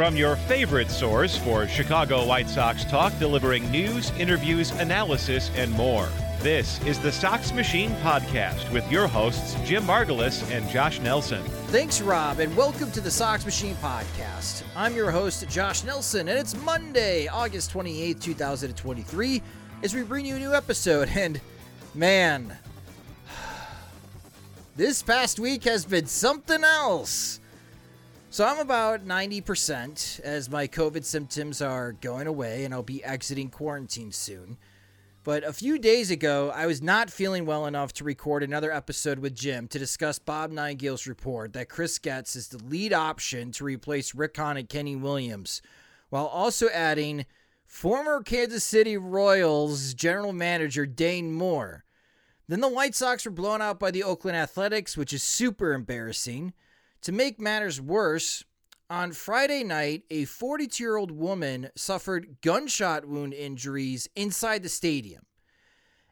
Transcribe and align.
From 0.00 0.16
your 0.16 0.36
favorite 0.36 0.90
source 0.90 1.36
for 1.36 1.68
Chicago 1.68 2.24
White 2.24 2.48
Sox 2.48 2.86
talk, 2.86 3.12
delivering 3.18 3.70
news, 3.70 4.10
interviews, 4.12 4.70
analysis, 4.70 5.50
and 5.56 5.70
more. 5.72 6.08
This 6.38 6.82
is 6.86 6.98
the 6.98 7.12
Sox 7.12 7.52
Machine 7.52 7.90
Podcast 7.96 8.72
with 8.72 8.90
your 8.90 9.06
hosts, 9.06 9.56
Jim 9.62 9.82
Margalus 9.82 10.50
and 10.50 10.66
Josh 10.70 11.00
Nelson. 11.00 11.42
Thanks, 11.66 12.00
Rob, 12.00 12.38
and 12.38 12.56
welcome 12.56 12.90
to 12.92 13.02
the 13.02 13.10
Sox 13.10 13.44
Machine 13.44 13.74
Podcast. 13.74 14.62
I'm 14.74 14.96
your 14.96 15.10
host, 15.10 15.46
Josh 15.50 15.84
Nelson, 15.84 16.30
and 16.30 16.38
it's 16.38 16.56
Monday, 16.56 17.28
August 17.28 17.70
28th, 17.70 18.22
2023, 18.22 19.42
as 19.82 19.94
we 19.94 20.02
bring 20.02 20.24
you 20.24 20.36
a 20.36 20.38
new 20.38 20.54
episode. 20.54 21.10
And 21.14 21.42
man, 21.94 22.56
this 24.76 25.02
past 25.02 25.38
week 25.38 25.64
has 25.64 25.84
been 25.84 26.06
something 26.06 26.64
else. 26.64 27.39
So 28.32 28.46
I'm 28.46 28.60
about 28.60 29.04
90% 29.04 30.20
as 30.20 30.48
my 30.48 30.68
COVID 30.68 31.04
symptoms 31.04 31.60
are 31.60 31.90
going 31.90 32.28
away 32.28 32.64
and 32.64 32.72
I'll 32.72 32.84
be 32.84 33.02
exiting 33.02 33.50
quarantine 33.50 34.12
soon. 34.12 34.56
But 35.24 35.42
a 35.42 35.52
few 35.52 35.80
days 35.80 36.12
ago, 36.12 36.52
I 36.54 36.66
was 36.66 36.80
not 36.80 37.10
feeling 37.10 37.44
well 37.44 37.66
enough 37.66 37.92
to 37.94 38.04
record 38.04 38.44
another 38.44 38.70
episode 38.70 39.18
with 39.18 39.34
Jim 39.34 39.66
to 39.66 39.80
discuss 39.80 40.20
Bob 40.20 40.52
Nightengale's 40.52 41.08
report 41.08 41.54
that 41.54 41.68
Chris 41.68 41.98
Getz 41.98 42.36
is 42.36 42.46
the 42.46 42.62
lead 42.62 42.92
option 42.92 43.50
to 43.50 43.64
replace 43.64 44.14
Rick 44.14 44.36
Hahn 44.36 44.56
and 44.56 44.68
Kenny 44.68 44.94
Williams, 44.94 45.60
while 46.10 46.26
also 46.26 46.68
adding 46.68 47.26
former 47.66 48.22
Kansas 48.22 48.62
City 48.62 48.96
Royals 48.96 49.92
general 49.92 50.32
manager 50.32 50.86
Dayton 50.86 51.32
Moore. 51.32 51.84
Then 52.46 52.60
the 52.60 52.68
White 52.68 52.94
Sox 52.94 53.24
were 53.24 53.32
blown 53.32 53.60
out 53.60 53.80
by 53.80 53.90
the 53.90 54.04
Oakland 54.04 54.36
Athletics, 54.36 54.96
which 54.96 55.12
is 55.12 55.24
super 55.24 55.72
embarrassing. 55.72 56.52
To 57.02 57.12
make 57.12 57.40
matters 57.40 57.80
worse, 57.80 58.44
on 58.90 59.12
Friday 59.12 59.62
night, 59.62 60.02
a 60.10 60.24
42 60.24 60.82
year 60.82 60.96
old 60.96 61.12
woman 61.12 61.70
suffered 61.76 62.36
gunshot 62.42 63.06
wound 63.06 63.32
injuries 63.32 64.08
inside 64.16 64.62
the 64.62 64.68
stadium. 64.68 65.24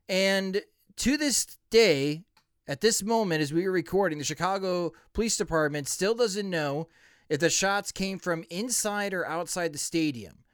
And 0.09 0.62
to 0.97 1.16
this 1.16 1.59
day, 1.71 2.22
at 2.66 2.81
this 2.81 3.03
moment, 3.03 3.43
as 3.43 3.53
we 3.53 3.66
are 3.66 3.72
recording, 3.72 4.19
the 4.19 4.25
Chicago 4.25 4.93
Police 5.12 5.37
Department 5.37 5.88
still 5.88 6.15
doesn't 6.15 6.48
know 6.48 6.88
if 7.28 7.41
the 7.41 7.50
shots 7.50 7.93
came 7.93 8.19
from 8.19 8.44
inside 8.48 9.12
or 9.12 9.27
outside 9.27 9.72
the 9.72 9.78
stadium. 9.78 10.44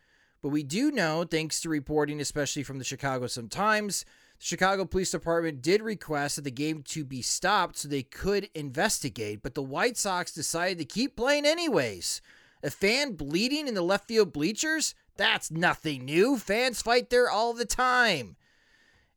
But 0.43 0.49
we 0.49 0.62
do 0.62 0.91
know, 0.91 1.25
thanks 1.25 1.61
to 1.61 1.69
reporting, 1.69 2.21
especially 2.21 2.62
from 2.62 2.78
the 2.78 2.84
Chicago 2.84 3.27
Sun 3.27 3.49
Times, 3.49 4.05
Chicago 4.44 4.84
Police 4.84 5.10
Department 5.10 5.62
did 5.62 5.81
request 5.81 6.37
that 6.37 6.43
the 6.43 6.50
game 6.50 6.82
to 6.82 7.03
be 7.03 7.22
stopped 7.22 7.78
so 7.78 7.88
they 7.88 8.03
could 8.03 8.50
investigate, 8.55 9.43
but 9.43 9.55
the 9.55 9.62
White 9.62 9.97
Sox 9.97 10.34
decided 10.34 10.77
to 10.77 10.84
keep 10.84 11.16
playing 11.16 11.47
anyways. 11.47 12.21
A 12.62 12.69
fan 12.69 13.12
bleeding 13.12 13.66
in 13.66 13.72
the 13.72 13.81
left 13.81 14.06
field 14.06 14.34
bleachers? 14.34 14.94
That's 15.16 15.50
nothing 15.50 16.05
new. 16.05 16.37
Fans 16.37 16.82
fight 16.82 17.09
there 17.09 17.31
all 17.31 17.55
the 17.55 17.65
time. 17.65 18.37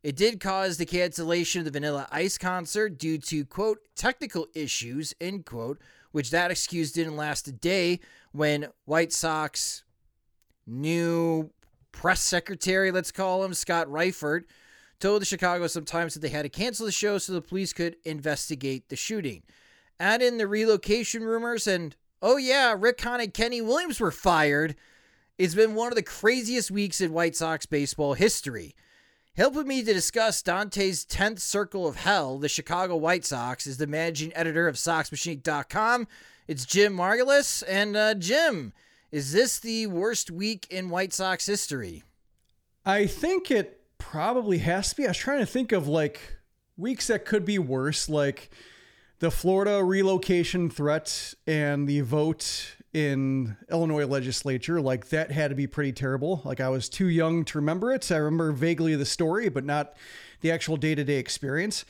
It 0.02 0.16
did 0.16 0.40
cause 0.40 0.78
the 0.78 0.86
cancellation 0.86 1.60
of 1.60 1.66
the 1.66 1.72
Vanilla 1.72 2.08
Ice 2.10 2.38
concert 2.38 2.98
due 2.98 3.18
to, 3.18 3.44
quote, 3.44 3.80
technical 3.98 4.48
issues, 4.56 5.14
end 5.20 5.46
quote, 5.46 5.82
which 6.14 6.30
that 6.30 6.52
excuse 6.52 6.94
didn't 6.94 7.18
last 7.18 7.50
a 7.50 7.52
day 7.52 8.00
when 8.32 8.70
White 8.86 9.12
Sox 9.12 9.84
new 10.66 11.50
press 11.92 12.22
secretary, 12.22 12.92
let's 12.92 13.12
call 13.12 13.44
him, 13.44 13.54
Scott 13.54 13.88
Reifert, 13.88 14.44
told 15.00 15.22
the 15.22 15.26
Chicago 15.26 15.68
Sun-Times 15.68 16.14
that 16.14 16.22
they 16.22 16.30
had 16.30 16.44
to 16.44 16.50
cancel 16.50 16.86
the 16.86 16.92
show 16.92 17.18
so 17.18 17.34
the 17.34 17.42
police 17.42 17.74
could 17.74 17.98
investigate 18.04 18.90
the 18.90 18.96
shooting. 18.96 19.44
Add 20.00 20.22
in 20.22 20.38
the 20.38 20.48
relocation 20.48 21.24
rumors, 21.24 21.68
and 21.68 21.96
oh 22.22 22.38
yeah, 22.38 22.76
Rick 22.78 23.02
Hahn 23.02 23.22
and 23.22 23.34
Kenny 23.34 23.62
Williams 23.62 24.00
were 24.00 24.12
fired. 24.12 24.76
It's 25.38 25.56
been 25.56 25.76
one 25.76 25.92
of 25.92 25.96
the 25.96 26.04
craziest 26.04 26.72
weeks 26.72 27.00
in 27.00 27.14
White 27.14 27.36
Sox 27.36 27.66
baseball 27.66 28.14
history. 28.14 28.76
Helping 29.36 29.68
me 29.68 29.84
to 29.84 29.94
discuss 29.94 30.42
Dante's 30.42 31.06
10th 31.06 31.40
Circle 31.40 31.88
of 31.88 31.98
Hell, 31.98 32.40
the 32.40 32.50
Chicago 32.50 32.96
White 32.96 33.24
Sox, 33.24 33.68
is 33.68 33.78
the 33.78 33.86
managing 33.86 34.36
editor 34.36 34.68
of 34.68 34.78
SoxMachine.com. 34.78 36.08
It's 36.48 36.66
Jim 36.66 36.98
Margalus. 36.98 37.64
And 37.68 37.96
uh, 37.96 38.16
Jim, 38.16 38.74
is 39.12 39.34
this 39.34 39.60
the 39.60 39.86
worst 39.86 40.32
week 40.32 40.66
in 40.72 40.90
White 40.90 41.14
Sox 41.14 41.46
history? 41.46 42.02
I 42.84 43.06
think 43.06 43.52
it 43.52 43.77
probably 43.98 44.60
has 44.60 44.90
to 44.90 44.96
be. 44.96 45.06
I 45.06 45.10
was 45.10 45.18
trying 45.18 45.40
to 45.40 45.46
think 45.46 45.72
of 45.72 45.88
like 45.88 46.38
weeks 46.78 47.08
that 47.08 47.26
could 47.26 47.46
be 47.46 47.60
worse, 47.60 48.08
like 48.10 48.50
the 49.20 49.32
Florida 49.32 49.84
relocation 49.84 50.70
threat 50.70 51.34
and 51.46 51.88
the 51.88 52.02
vote 52.02 52.76
in 52.94 53.58
Illinois 53.72 54.06
legislature. 54.06 54.80
Like 54.80 55.10
that 55.10 55.32
had 55.32 55.50
to 55.50 55.56
be 55.56 55.68
pretty 55.68 55.92
terrible. 55.92 56.42
Like 56.46 56.60
I 56.60 56.70
was 56.70 56.90
too 56.90 57.08
young 57.08 57.46
to 57.46 57.58
remember 57.58 57.92
it. 57.94 58.12
I 58.12 58.18
remember 58.18 58.52
vaguely 58.52 58.96
the 58.96 59.06
story, 59.06 59.50
but 59.50 59.66
not 59.66 59.96
the 60.42 60.52
actual 60.52 60.78
day 60.78 60.96
to 60.96 61.04
day 61.04 61.18
experience. 61.18 61.86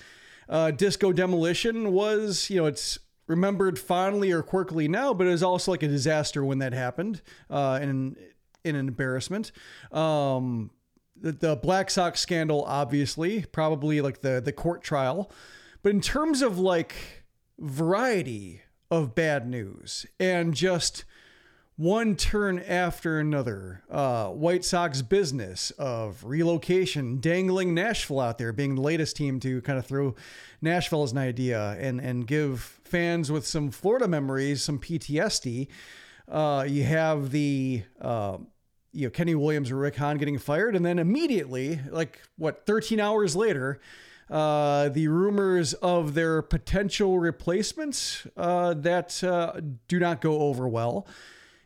Uh, 0.50 0.72
disco 0.72 1.12
demolition 1.12 1.92
was, 1.92 2.50
you 2.50 2.58
know, 2.58 2.66
it's 2.66 2.98
remembered 3.28 3.78
fondly 3.78 4.32
or 4.32 4.42
quirkily 4.42 4.88
now, 4.88 5.14
but 5.14 5.28
it 5.28 5.32
was 5.32 5.44
also 5.44 5.72
like 5.72 5.84
a 5.84 5.88
disaster 5.88 6.46
when 6.46 6.60
that 6.60 6.74
happened 6.74 7.22
uh, 7.50 7.78
and 7.82 8.16
in 8.64 8.76
an 8.76 8.88
embarrassment. 8.88 9.52
Um, 9.92 10.72
the, 11.22 11.32
the 11.32 11.56
Black 11.56 11.90
Sox 11.90 12.20
scandal, 12.20 12.64
obviously, 12.66 13.46
probably 13.52 14.02
like 14.02 14.22
the 14.22 14.42
the 14.44 14.52
court 14.52 14.84
trial, 14.84 15.32
but 15.84 15.92
in 15.92 16.02
terms 16.02 16.42
of 16.42 16.60
like 16.60 17.24
variety 17.60 18.62
of 18.90 19.16
bad 19.16 19.48
news 19.48 20.06
and 20.20 20.54
just 20.54 21.04
one 21.78 22.16
turn 22.16 22.58
after 22.60 23.20
another. 23.20 23.84
Uh, 23.90 24.30
White 24.30 24.66
Sox 24.66 25.04
business 25.04 25.70
of 25.72 26.24
relocation, 26.24 27.20
dangling 27.20 27.76
Nashville 27.76 28.20
out 28.20 28.40
there, 28.40 28.52
being 28.52 28.76
the 28.76 28.82
latest 28.82 29.16
team 29.16 29.40
to 29.42 29.62
kind 29.62 29.78
of 29.78 29.86
throw 29.86 30.16
Nashville 30.60 31.04
as 31.04 31.12
an 31.12 31.20
idea 31.20 31.78
and 31.80 32.02
and 32.02 32.26
give 32.26 32.62
fans 32.84 33.32
with 33.32 33.46
some 33.46 33.70
Florida 33.70 34.08
memories 34.08 34.64
some 34.64 34.80
PTSD. 34.80 35.68
Uh, 36.28 36.66
you 36.68 36.84
have 36.84 37.30
the 37.30 37.84
uh, 38.02 38.38
you 38.92 39.08
know 39.08 39.12
Kenny 39.12 39.36
Williams 39.36 39.72
or 39.72 39.78
Rick 39.78 39.96
Hahn 39.98 40.18
getting 40.18 40.38
fired, 40.38 40.76
and 40.76 40.86
then 40.86 41.00
immediately, 41.00 41.80
like 41.90 42.22
what, 42.38 42.66
13 42.66 43.00
hours 43.00 43.36
later, 43.36 43.80
uh, 44.30 44.90
the 44.90 45.08
rumors 45.08 45.74
of 45.76 46.14
their 46.14 46.42
potential 46.42 47.20
replacements 47.20 48.28
uh, 48.36 48.74
that 48.74 49.24
uh, 49.24 49.60
do 49.88 50.00
not 50.00 50.22
go 50.22 50.40
over 50.40 50.68
well. 50.68 51.08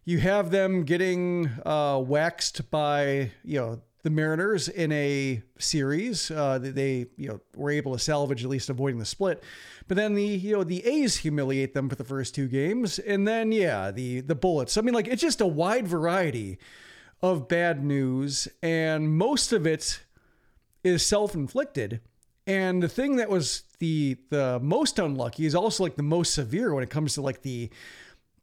You 0.03 0.19
have 0.19 0.51
them 0.51 0.83
getting 0.83 1.49
uh, 1.65 2.01
waxed 2.05 2.69
by 2.69 3.31
you 3.43 3.59
know 3.59 3.81
the 4.03 4.09
Mariners 4.09 4.67
in 4.67 4.91
a 4.91 5.41
series. 5.59 6.31
Uh, 6.31 6.59
they 6.61 7.07
you 7.17 7.29
know 7.29 7.39
were 7.55 7.71
able 7.71 7.93
to 7.93 7.99
salvage 7.99 8.43
at 8.43 8.49
least 8.49 8.69
avoiding 8.69 8.99
the 8.99 9.05
split, 9.05 9.43
but 9.87 9.97
then 9.97 10.15
the 10.15 10.23
you 10.23 10.55
know 10.55 10.63
the 10.63 10.85
A's 10.85 11.17
humiliate 11.17 11.73
them 11.73 11.89
for 11.89 11.95
the 11.95 12.03
first 12.03 12.35
two 12.35 12.47
games, 12.47 12.99
and 12.99 13.27
then 13.27 13.51
yeah 13.51 13.91
the 13.91 14.21
the 14.21 14.35
Bullets. 14.35 14.77
I 14.77 14.81
mean 14.81 14.93
like 14.93 15.07
it's 15.07 15.21
just 15.21 15.41
a 15.41 15.47
wide 15.47 15.87
variety 15.87 16.57
of 17.21 17.47
bad 17.47 17.83
news, 17.83 18.47
and 18.61 19.15
most 19.15 19.53
of 19.53 19.67
it 19.67 20.01
is 20.83 21.05
self 21.05 21.35
inflicted. 21.35 22.01
And 22.47 22.81
the 22.81 22.89
thing 22.89 23.17
that 23.17 23.29
was 23.29 23.63
the 23.79 24.17
the 24.29 24.59
most 24.61 24.99
unlucky 24.99 25.45
is 25.45 25.55
also 25.55 25.83
like 25.83 25.95
the 25.95 26.03
most 26.03 26.33
severe 26.33 26.73
when 26.73 26.83
it 26.83 26.89
comes 26.89 27.13
to 27.15 27.21
like 27.21 27.41
the 27.41 27.69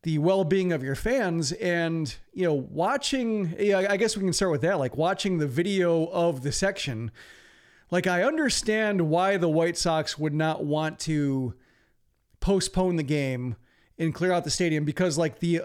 the 0.02 0.18
well-being 0.18 0.72
of 0.72 0.82
your 0.82 0.94
fans 0.94 1.52
and 1.52 2.16
you 2.32 2.44
know 2.44 2.54
watching 2.54 3.54
yeah 3.58 3.84
i 3.90 3.96
guess 3.96 4.16
we 4.16 4.22
can 4.22 4.32
start 4.32 4.52
with 4.52 4.60
that 4.60 4.78
like 4.78 4.96
watching 4.96 5.38
the 5.38 5.46
video 5.46 6.06
of 6.06 6.42
the 6.42 6.52
section 6.52 7.10
like 7.90 8.06
i 8.06 8.22
understand 8.22 9.10
why 9.10 9.36
the 9.36 9.48
white 9.48 9.76
sox 9.76 10.16
would 10.16 10.32
not 10.32 10.64
want 10.64 11.00
to 11.00 11.52
postpone 12.38 12.94
the 12.94 13.02
game 13.02 13.56
and 13.98 14.14
clear 14.14 14.30
out 14.30 14.44
the 14.44 14.50
stadium 14.50 14.84
because 14.84 15.18
like 15.18 15.40
the 15.40 15.60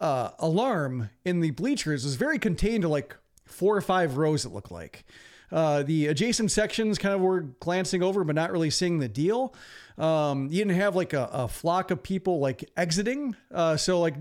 uh, 0.00 0.30
alarm 0.38 1.10
in 1.24 1.40
the 1.40 1.50
bleachers 1.50 2.04
was 2.04 2.14
very 2.14 2.38
contained 2.38 2.82
to 2.82 2.88
like 2.88 3.16
four 3.44 3.76
or 3.76 3.80
five 3.80 4.16
rows 4.16 4.44
it 4.44 4.50
looked 4.50 4.72
like 4.72 5.04
uh, 5.52 5.82
the 5.82 6.06
adjacent 6.06 6.50
sections 6.50 6.98
kind 6.98 7.14
of 7.14 7.20
were 7.20 7.40
glancing 7.40 8.02
over, 8.02 8.24
but 8.24 8.34
not 8.34 8.52
really 8.52 8.70
seeing 8.70 8.98
the 8.98 9.08
deal. 9.08 9.54
Um, 9.98 10.44
you 10.44 10.58
didn't 10.58 10.76
have 10.76 10.94
like 10.94 11.12
a, 11.12 11.28
a 11.32 11.48
flock 11.48 11.90
of 11.90 12.02
people 12.02 12.38
like 12.38 12.70
exiting. 12.76 13.36
Uh, 13.52 13.76
so 13.76 14.00
like 14.00 14.14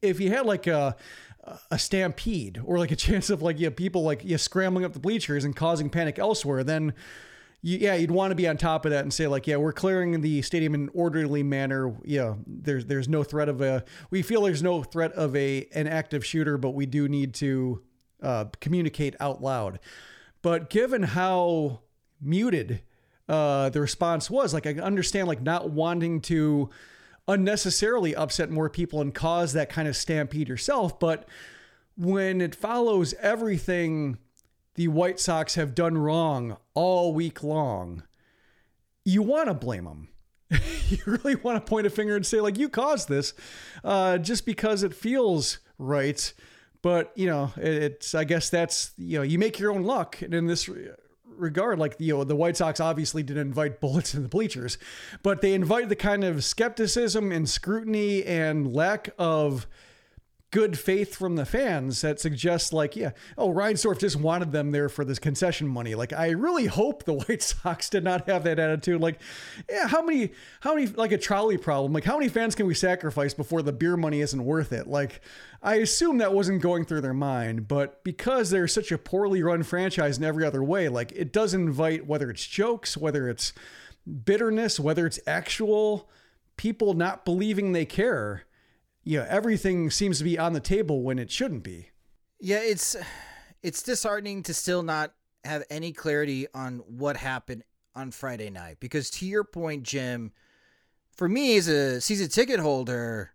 if 0.00 0.20
you 0.20 0.30
had 0.30 0.46
like 0.46 0.66
a 0.66 0.96
a 1.72 1.78
stampede 1.78 2.60
or 2.64 2.78
like 2.78 2.92
a 2.92 2.96
chance 3.08 3.28
of 3.28 3.42
like 3.42 3.58
yeah 3.58 3.70
people 3.70 4.04
like 4.04 4.22
scrambling 4.36 4.84
up 4.84 4.92
the 4.92 5.00
bleachers 5.00 5.44
and 5.44 5.54
causing 5.54 5.90
panic 5.90 6.18
elsewhere, 6.18 6.64
then 6.64 6.94
you, 7.62 7.78
yeah, 7.78 7.94
you'd 7.94 8.10
want 8.10 8.32
to 8.32 8.34
be 8.34 8.48
on 8.48 8.56
top 8.56 8.84
of 8.84 8.90
that 8.90 9.02
and 9.02 9.14
say 9.14 9.28
like, 9.28 9.46
yeah, 9.46 9.56
we're 9.56 9.72
clearing 9.72 10.20
the 10.20 10.42
stadium 10.42 10.74
in 10.74 10.82
an 10.82 10.90
orderly 10.92 11.42
manner. 11.42 11.96
Yeah, 12.04 12.34
there's 12.46 12.86
there's 12.86 13.08
no 13.08 13.22
threat 13.22 13.48
of 13.48 13.60
a. 13.60 13.84
We 14.10 14.22
feel 14.22 14.42
there's 14.42 14.62
no 14.62 14.82
threat 14.82 15.12
of 15.12 15.34
a 15.36 15.68
an 15.72 15.86
active 15.86 16.26
shooter, 16.26 16.58
but 16.58 16.70
we 16.70 16.86
do 16.86 17.08
need 17.08 17.34
to 17.34 17.82
uh, 18.20 18.46
communicate 18.60 19.14
out 19.20 19.40
loud. 19.40 19.78
But 20.42 20.70
given 20.70 21.04
how 21.04 21.80
muted 22.20 22.82
uh, 23.28 23.70
the 23.70 23.80
response 23.80 24.28
was, 24.28 24.52
like 24.52 24.66
I 24.66 24.72
understand 24.72 25.28
like 25.28 25.40
not 25.40 25.70
wanting 25.70 26.20
to 26.22 26.68
unnecessarily 27.28 28.16
upset 28.16 28.50
more 28.50 28.68
people 28.68 29.00
and 29.00 29.14
cause 29.14 29.52
that 29.52 29.68
kind 29.68 29.86
of 29.86 29.96
stampede 29.96 30.48
yourself, 30.48 30.98
but 30.98 31.28
when 31.96 32.40
it 32.40 32.56
follows 32.56 33.14
everything 33.20 34.18
the 34.74 34.88
White 34.88 35.20
Sox 35.20 35.54
have 35.54 35.74
done 35.74 35.98
wrong 35.98 36.56
all 36.74 37.12
week 37.12 37.42
long, 37.42 38.02
you 39.04 39.22
want 39.22 39.48
to 39.48 39.54
blame 39.54 39.84
them. 39.84 40.08
you 40.88 40.98
really 41.06 41.34
want 41.36 41.64
to 41.64 41.68
point 41.68 41.86
a 41.86 41.90
finger 41.90 42.14
and 42.14 42.26
say 42.26 42.40
like 42.40 42.58
you 42.58 42.68
caused 42.68 43.08
this, 43.08 43.32
uh, 43.84 44.18
just 44.18 44.44
because 44.44 44.82
it 44.82 44.94
feels 44.94 45.58
right. 45.78 46.32
But 46.82 47.12
you 47.14 47.26
know, 47.26 47.52
it's 47.56 48.14
I 48.14 48.24
guess 48.24 48.50
that's 48.50 48.92
you 48.98 49.18
know 49.18 49.22
you 49.22 49.38
make 49.38 49.58
your 49.58 49.72
own 49.72 49.84
luck, 49.84 50.20
and 50.20 50.34
in 50.34 50.46
this 50.46 50.68
regard, 51.36 51.78
like 51.78 51.96
you 51.98 52.16
know, 52.16 52.24
the 52.24 52.36
White 52.36 52.56
Sox 52.56 52.80
obviously 52.80 53.22
didn't 53.22 53.46
invite 53.46 53.80
bullets 53.80 54.14
in 54.14 54.22
the 54.22 54.28
bleachers, 54.28 54.78
but 55.22 55.40
they 55.40 55.54
invited 55.54 55.88
the 55.88 55.96
kind 55.96 56.24
of 56.24 56.44
skepticism 56.44 57.32
and 57.32 57.48
scrutiny 57.48 58.24
and 58.24 58.74
lack 58.74 59.10
of 59.18 59.66
good 60.52 60.78
faith 60.78 61.16
from 61.16 61.34
the 61.34 61.46
fans 61.46 62.02
that 62.02 62.20
suggests 62.20 62.72
like, 62.72 62.94
yeah, 62.94 63.10
oh, 63.38 63.48
Reinsdorf 63.52 63.98
just 63.98 64.16
wanted 64.16 64.52
them 64.52 64.70
there 64.70 64.90
for 64.90 65.02
this 65.02 65.18
concession 65.18 65.66
money. 65.66 65.94
Like, 65.94 66.12
I 66.12 66.28
really 66.30 66.66
hope 66.66 67.04
the 67.04 67.14
White 67.26 67.42
Sox 67.42 67.88
did 67.88 68.04
not 68.04 68.28
have 68.28 68.44
that 68.44 68.58
attitude. 68.58 69.00
Like, 69.00 69.18
yeah, 69.68 69.88
how 69.88 70.02
many, 70.02 70.32
how 70.60 70.74
many, 70.74 70.86
like 70.88 71.10
a 71.10 71.18
trolley 71.18 71.56
problem, 71.56 71.92
like 71.94 72.04
how 72.04 72.18
many 72.18 72.28
fans 72.28 72.54
can 72.54 72.66
we 72.66 72.74
sacrifice 72.74 73.34
before 73.34 73.62
the 73.62 73.72
beer 73.72 73.96
money 73.96 74.20
isn't 74.20 74.44
worth 74.44 74.72
it? 74.72 74.86
Like, 74.86 75.22
I 75.62 75.76
assume 75.76 76.18
that 76.18 76.34
wasn't 76.34 76.60
going 76.60 76.84
through 76.84 77.00
their 77.00 77.14
mind, 77.14 77.66
but 77.66 78.04
because 78.04 78.50
they're 78.50 78.68
such 78.68 78.92
a 78.92 78.98
poorly 78.98 79.42
run 79.42 79.62
franchise 79.62 80.18
in 80.18 80.24
every 80.24 80.44
other 80.44 80.62
way, 80.62 80.88
like 80.90 81.12
it 81.12 81.32
does 81.32 81.54
invite 81.54 82.06
whether 82.06 82.30
it's 82.30 82.46
jokes, 82.46 82.96
whether 82.96 83.28
it's 83.28 83.54
bitterness, 84.24 84.78
whether 84.78 85.06
it's 85.06 85.20
actual 85.26 86.10
people 86.56 86.92
not 86.92 87.24
believing 87.24 87.72
they 87.72 87.86
care 87.86 88.44
you 89.04 89.18
know, 89.18 89.26
everything 89.28 89.90
seems 89.90 90.18
to 90.18 90.24
be 90.24 90.38
on 90.38 90.52
the 90.52 90.60
table 90.60 91.02
when 91.02 91.18
it 91.18 91.30
shouldn't 91.30 91.62
be. 91.62 91.90
Yeah, 92.40 92.60
it's 92.60 92.96
it's 93.62 93.82
disheartening 93.82 94.42
to 94.44 94.54
still 94.54 94.82
not 94.82 95.14
have 95.44 95.64
any 95.70 95.92
clarity 95.92 96.46
on 96.54 96.78
what 96.78 97.16
happened 97.16 97.64
on 97.94 98.10
Friday 98.10 98.50
night 98.50 98.78
because 98.80 99.10
to 99.10 99.26
your 99.26 99.44
point, 99.44 99.82
Jim, 99.82 100.32
for 101.14 101.28
me 101.28 101.56
as 101.56 101.68
a 101.68 102.00
season 102.00 102.28
ticket 102.28 102.60
holder, 102.60 103.32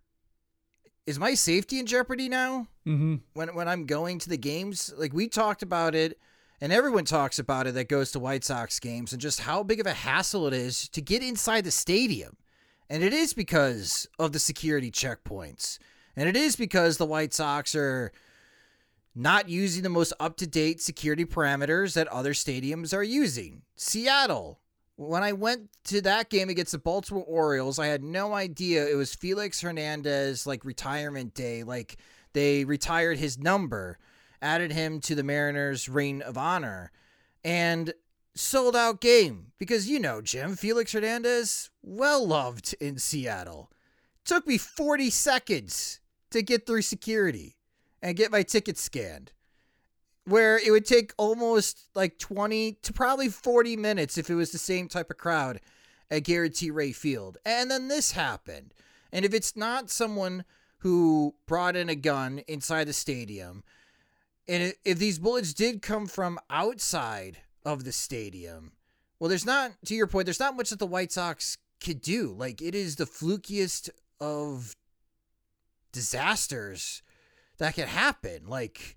is 1.06 1.18
my 1.18 1.34
safety 1.34 1.78
in 1.78 1.86
jeopardy 1.86 2.28
now? 2.28 2.66
Mm-hmm. 2.86 3.16
When 3.34 3.54
when 3.54 3.68
I'm 3.68 3.86
going 3.86 4.18
to 4.20 4.28
the 4.28 4.36
games, 4.36 4.92
like 4.96 5.12
we 5.12 5.28
talked 5.28 5.62
about 5.62 5.94
it, 5.94 6.18
and 6.60 6.72
everyone 6.72 7.04
talks 7.04 7.38
about 7.38 7.66
it 7.66 7.74
that 7.74 7.88
goes 7.88 8.12
to 8.12 8.18
White 8.18 8.44
Sox 8.44 8.80
games, 8.80 9.12
and 9.12 9.20
just 9.20 9.40
how 9.40 9.62
big 9.62 9.80
of 9.80 9.86
a 9.86 9.92
hassle 9.92 10.46
it 10.46 10.54
is 10.54 10.88
to 10.90 11.00
get 11.00 11.22
inside 11.22 11.64
the 11.64 11.70
stadium. 11.70 12.36
And 12.90 13.02
it 13.02 13.12
is 13.12 13.34
because 13.34 14.08
of 14.18 14.32
the 14.32 14.38
security 14.38 14.90
checkpoints. 14.90 15.78
And 16.16 16.28
it 16.28 16.36
is 16.36 16.56
because 16.56 16.96
the 16.96 17.06
White 17.06 17.34
Sox 17.34 17.74
are 17.74 18.12
not 19.14 19.48
using 19.48 19.82
the 19.82 19.88
most 19.88 20.12
up 20.20 20.36
to 20.38 20.46
date 20.46 20.80
security 20.80 21.24
parameters 21.24 21.94
that 21.94 22.08
other 22.08 22.32
stadiums 22.32 22.96
are 22.96 23.02
using. 23.02 23.62
Seattle. 23.76 24.60
When 24.96 25.22
I 25.22 25.32
went 25.32 25.70
to 25.84 26.00
that 26.02 26.28
game 26.28 26.48
against 26.48 26.72
the 26.72 26.78
Baltimore 26.78 27.24
Orioles, 27.24 27.78
I 27.78 27.86
had 27.86 28.02
no 28.02 28.34
idea 28.34 28.88
it 28.88 28.96
was 28.96 29.14
Felix 29.14 29.60
Hernandez 29.60 30.46
like 30.46 30.64
retirement 30.64 31.34
day. 31.34 31.62
Like 31.62 31.98
they 32.32 32.64
retired 32.64 33.18
his 33.18 33.38
number, 33.38 33.98
added 34.42 34.72
him 34.72 35.00
to 35.02 35.14
the 35.14 35.22
Mariners' 35.22 35.88
reign 35.88 36.22
of 36.22 36.36
honor. 36.36 36.90
And 37.44 37.92
sold 38.38 38.76
out 38.76 39.00
game 39.00 39.52
because 39.58 39.88
you 39.88 39.98
know, 39.98 40.20
Jim, 40.20 40.56
Felix 40.56 40.92
Hernandez, 40.92 41.70
well 41.82 42.26
loved 42.26 42.74
in 42.80 42.98
Seattle. 42.98 43.70
Took 44.24 44.46
me 44.46 44.58
40 44.58 45.10
seconds 45.10 46.00
to 46.30 46.42
get 46.42 46.66
through 46.66 46.82
security 46.82 47.56
and 48.02 48.16
get 48.16 48.30
my 48.30 48.42
ticket 48.42 48.78
scanned. 48.78 49.32
Where 50.24 50.58
it 50.58 50.70
would 50.70 50.84
take 50.84 51.14
almost 51.16 51.88
like 51.94 52.18
20 52.18 52.72
to 52.82 52.92
probably 52.92 53.28
40 53.28 53.76
minutes 53.76 54.18
if 54.18 54.28
it 54.28 54.34
was 54.34 54.52
the 54.52 54.58
same 54.58 54.86
type 54.86 55.10
of 55.10 55.16
crowd 55.16 55.60
at 56.10 56.24
Guaranteed 56.24 56.72
Rate 56.72 56.96
Field. 56.96 57.38
And 57.46 57.70
then 57.70 57.88
this 57.88 58.12
happened. 58.12 58.74
And 59.10 59.24
if 59.24 59.32
it's 59.32 59.56
not 59.56 59.90
someone 59.90 60.44
who 60.78 61.34
brought 61.46 61.76
in 61.76 61.88
a 61.88 61.94
gun 61.94 62.40
inside 62.46 62.88
the 62.88 62.92
stadium, 62.92 63.64
and 64.46 64.74
if 64.84 64.98
these 64.98 65.18
bullets 65.18 65.54
did 65.54 65.80
come 65.80 66.06
from 66.06 66.38
outside 66.50 67.38
of 67.64 67.84
the 67.84 67.92
stadium. 67.92 68.72
Well, 69.18 69.28
there's 69.28 69.46
not, 69.46 69.72
to 69.86 69.94
your 69.94 70.06
point, 70.06 70.26
there's 70.26 70.40
not 70.40 70.56
much 70.56 70.70
that 70.70 70.78
the 70.78 70.86
White 70.86 71.12
Sox 71.12 71.58
could 71.80 72.00
do. 72.00 72.34
Like, 72.36 72.62
it 72.62 72.74
is 72.74 72.96
the 72.96 73.04
flukiest 73.04 73.90
of 74.20 74.76
disasters 75.92 77.02
that 77.58 77.74
could 77.74 77.88
happen. 77.88 78.46
Like, 78.46 78.96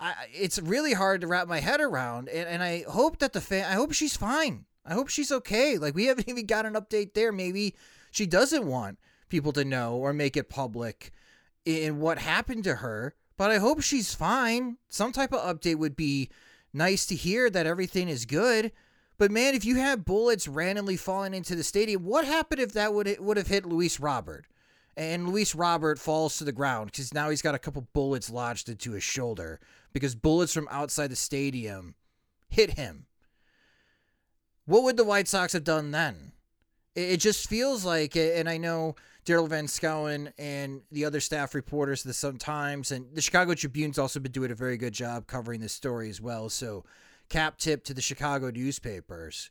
I, 0.00 0.14
it's 0.32 0.58
really 0.58 0.92
hard 0.92 1.20
to 1.20 1.26
wrap 1.26 1.48
my 1.48 1.60
head 1.60 1.80
around. 1.80 2.28
And, 2.28 2.48
and 2.48 2.62
I 2.62 2.84
hope 2.88 3.18
that 3.18 3.32
the 3.32 3.40
fan, 3.40 3.64
I 3.64 3.74
hope 3.74 3.92
she's 3.92 4.16
fine. 4.16 4.64
I 4.84 4.94
hope 4.94 5.08
she's 5.08 5.32
okay. 5.32 5.78
Like, 5.78 5.94
we 5.94 6.06
haven't 6.06 6.28
even 6.28 6.46
got 6.46 6.66
an 6.66 6.74
update 6.74 7.14
there. 7.14 7.32
Maybe 7.32 7.74
she 8.10 8.26
doesn't 8.26 8.66
want 8.66 8.98
people 9.28 9.52
to 9.52 9.64
know 9.64 9.96
or 9.96 10.12
make 10.12 10.36
it 10.36 10.48
public 10.48 11.12
in 11.64 12.00
what 12.00 12.18
happened 12.18 12.64
to 12.64 12.76
her. 12.76 13.14
But 13.36 13.50
I 13.50 13.58
hope 13.58 13.80
she's 13.80 14.14
fine. 14.14 14.76
Some 14.88 15.12
type 15.12 15.32
of 15.32 15.40
update 15.40 15.76
would 15.76 15.96
be 15.96 16.30
nice 16.72 17.06
to 17.06 17.14
hear 17.14 17.50
that 17.50 17.66
everything 17.66 18.08
is 18.08 18.24
good. 18.24 18.72
But 19.18 19.30
man, 19.30 19.54
if 19.54 19.64
you 19.64 19.76
have 19.76 20.04
bullets 20.04 20.48
randomly 20.48 20.96
falling 20.96 21.34
into 21.34 21.54
the 21.54 21.62
stadium, 21.62 22.04
what 22.04 22.24
happened 22.24 22.60
if 22.60 22.72
that 22.72 22.94
would 22.94 23.16
would 23.20 23.36
have 23.36 23.46
hit 23.46 23.66
Luis 23.66 24.00
Robert? 24.00 24.46
And 24.96 25.28
Luis 25.28 25.54
Robert 25.54 25.98
falls 25.98 26.36
to 26.38 26.44
the 26.44 26.52
ground 26.52 26.90
because 26.90 27.14
now 27.14 27.30
he's 27.30 27.42
got 27.42 27.54
a 27.54 27.58
couple 27.58 27.86
bullets 27.92 28.28
lodged 28.28 28.68
into 28.68 28.92
his 28.92 29.02
shoulder 29.02 29.58
because 29.92 30.14
bullets 30.14 30.52
from 30.52 30.68
outside 30.70 31.08
the 31.08 31.16
stadium 31.16 31.94
hit 32.48 32.72
him. 32.72 33.06
What 34.66 34.82
would 34.82 34.96
the 34.96 35.04
White 35.04 35.28
Sox 35.28 35.54
have 35.54 35.64
done 35.64 35.90
then? 35.90 36.32
It 36.94 37.18
just 37.18 37.48
feels 37.48 37.84
like, 37.84 38.16
it, 38.16 38.36
and 38.36 38.48
I 38.48 38.58
know 38.58 38.96
Daryl 39.24 39.48
Van 39.48 39.66
Schouwen 39.66 40.32
and 40.36 40.82
the 40.90 41.04
other 41.04 41.20
staff 41.20 41.54
reporters 41.54 42.04
of 42.04 42.08
the 42.08 42.14
Sun 42.14 42.38
Times 42.38 42.92
and 42.92 43.06
the 43.14 43.22
Chicago 43.22 43.54
Tribune's 43.54 43.98
also 43.98 44.20
been 44.20 44.32
doing 44.32 44.50
a 44.50 44.54
very 44.54 44.76
good 44.76 44.92
job 44.92 45.26
covering 45.26 45.60
this 45.60 45.72
story 45.72 46.10
as 46.10 46.20
well. 46.20 46.48
So, 46.48 46.84
cap 47.28 47.56
tip 47.56 47.84
to 47.84 47.94
the 47.94 48.02
Chicago 48.02 48.50
newspapers. 48.50 49.50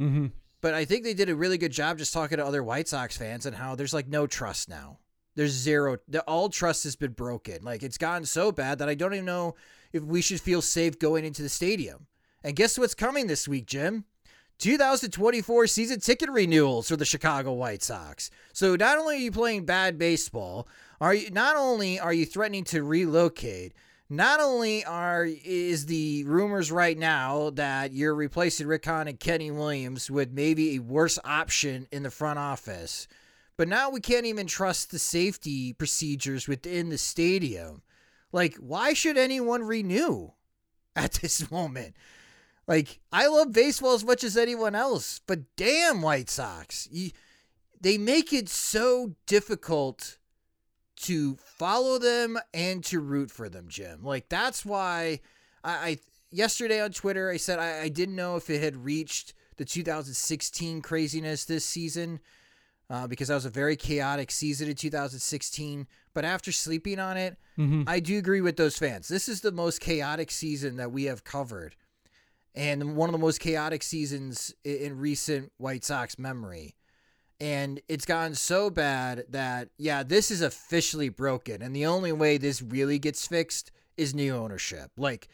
Mm-hmm. 0.00 0.26
But 0.60 0.74
I 0.74 0.84
think 0.84 1.04
they 1.04 1.14
did 1.14 1.28
a 1.28 1.36
really 1.36 1.58
good 1.58 1.72
job 1.72 1.98
just 1.98 2.12
talking 2.12 2.38
to 2.38 2.46
other 2.46 2.62
White 2.62 2.88
Sox 2.88 3.16
fans 3.16 3.46
and 3.46 3.54
how 3.54 3.74
there's 3.74 3.94
like 3.94 4.08
no 4.08 4.26
trust 4.26 4.68
now. 4.68 4.98
There's 5.34 5.52
zero. 5.52 5.98
The, 6.08 6.22
all 6.22 6.48
trust 6.48 6.84
has 6.84 6.96
been 6.96 7.12
broken. 7.12 7.62
Like 7.62 7.82
it's 7.82 7.98
gotten 7.98 8.24
so 8.24 8.52
bad 8.52 8.78
that 8.78 8.88
I 8.88 8.94
don't 8.94 9.14
even 9.14 9.26
know 9.26 9.54
if 9.92 10.02
we 10.02 10.20
should 10.20 10.40
feel 10.40 10.62
safe 10.62 10.98
going 10.98 11.24
into 11.24 11.42
the 11.42 11.48
stadium. 11.48 12.06
And 12.44 12.56
guess 12.56 12.78
what's 12.78 12.94
coming 12.94 13.26
this 13.26 13.46
week, 13.46 13.66
Jim? 13.66 14.04
2024 14.58 15.66
season 15.66 16.00
ticket 16.00 16.30
renewals 16.30 16.88
for 16.88 16.96
the 16.96 17.04
Chicago 17.04 17.52
White 17.52 17.82
Sox. 17.82 18.30
So 18.52 18.76
not 18.76 18.98
only 18.98 19.16
are 19.16 19.18
you 19.18 19.32
playing 19.32 19.64
bad 19.64 19.98
baseball, 19.98 20.68
are 21.00 21.14
you 21.14 21.30
not 21.30 21.56
only 21.56 21.98
are 21.98 22.12
you 22.12 22.24
threatening 22.24 22.64
to 22.64 22.82
relocate, 22.82 23.72
not 24.08 24.40
only 24.40 24.84
are 24.84 25.24
is 25.24 25.86
the 25.86 26.22
rumors 26.24 26.70
right 26.70 26.98
now 26.98 27.50
that 27.50 27.92
you're 27.92 28.14
replacing 28.14 28.66
Rick 28.66 28.84
Hahn 28.84 29.08
and 29.08 29.18
Kenny 29.18 29.50
Williams 29.50 30.10
with 30.10 30.32
maybe 30.32 30.76
a 30.76 30.80
worse 30.80 31.18
option 31.24 31.88
in 31.90 32.02
the 32.02 32.10
front 32.10 32.38
office, 32.38 33.08
but 33.56 33.68
now 33.68 33.90
we 33.90 34.00
can't 34.00 34.26
even 34.26 34.46
trust 34.46 34.90
the 34.90 34.98
safety 34.98 35.72
procedures 35.72 36.46
within 36.46 36.90
the 36.90 36.98
stadium. 36.98 37.82
Like, 38.32 38.56
why 38.56 38.92
should 38.92 39.16
anyone 39.16 39.62
renew 39.62 40.32
at 40.94 41.14
this 41.14 41.50
moment? 41.50 41.94
Like, 42.66 43.00
I 43.12 43.26
love 43.26 43.52
baseball 43.52 43.94
as 43.94 44.04
much 44.04 44.22
as 44.22 44.36
anyone 44.36 44.74
else, 44.74 45.20
but 45.26 45.40
damn, 45.56 46.00
White 46.00 46.30
Sox, 46.30 46.88
you, 46.92 47.10
they 47.80 47.98
make 47.98 48.32
it 48.32 48.48
so 48.48 49.14
difficult 49.26 50.18
to 50.96 51.36
follow 51.36 51.98
them 51.98 52.38
and 52.54 52.84
to 52.84 53.00
root 53.00 53.30
for 53.30 53.48
them, 53.48 53.66
Jim. 53.68 54.04
Like, 54.04 54.28
that's 54.28 54.64
why 54.64 55.20
I, 55.64 55.72
I 55.72 55.98
yesterday 56.30 56.80
on 56.80 56.92
Twitter 56.92 57.30
I 57.30 57.36
said 57.36 57.58
I, 57.58 57.82
I 57.82 57.88
didn't 57.88 58.14
know 58.16 58.36
if 58.36 58.48
it 58.48 58.62
had 58.62 58.84
reached 58.84 59.34
the 59.56 59.64
2016 59.64 60.82
craziness 60.82 61.44
this 61.44 61.64
season. 61.64 62.20
Uh, 62.90 63.06
because 63.06 63.28
that 63.28 63.34
was 63.34 63.46
a 63.46 63.50
very 63.50 63.74
chaotic 63.74 64.30
season 64.30 64.68
in 64.68 64.74
2016. 64.74 65.86
But 66.12 66.26
after 66.26 66.52
sleeping 66.52 66.98
on 66.98 67.16
it, 67.16 67.38
Mm-hmm. 67.58 67.82
I 67.86 68.00
do 68.00 68.18
agree 68.18 68.40
with 68.40 68.56
those 68.56 68.78
fans. 68.78 69.08
This 69.08 69.28
is 69.28 69.40
the 69.40 69.52
most 69.52 69.80
chaotic 69.80 70.30
season 70.30 70.76
that 70.76 70.92
we 70.92 71.04
have 71.04 71.24
covered, 71.24 71.76
and 72.54 72.96
one 72.96 73.08
of 73.08 73.12
the 73.12 73.18
most 73.18 73.40
chaotic 73.40 73.82
seasons 73.82 74.54
in 74.64 74.98
recent 74.98 75.52
White 75.56 75.84
Sox 75.84 76.18
memory. 76.18 76.76
And 77.40 77.80
it's 77.88 78.04
gotten 78.04 78.34
so 78.34 78.70
bad 78.70 79.24
that, 79.30 79.70
yeah, 79.76 80.02
this 80.02 80.30
is 80.30 80.42
officially 80.42 81.08
broken. 81.08 81.60
And 81.60 81.74
the 81.74 81.86
only 81.86 82.12
way 82.12 82.38
this 82.38 82.62
really 82.62 82.98
gets 82.98 83.26
fixed 83.26 83.72
is 83.96 84.14
new 84.14 84.34
ownership. 84.36 84.90
Like 84.96 85.28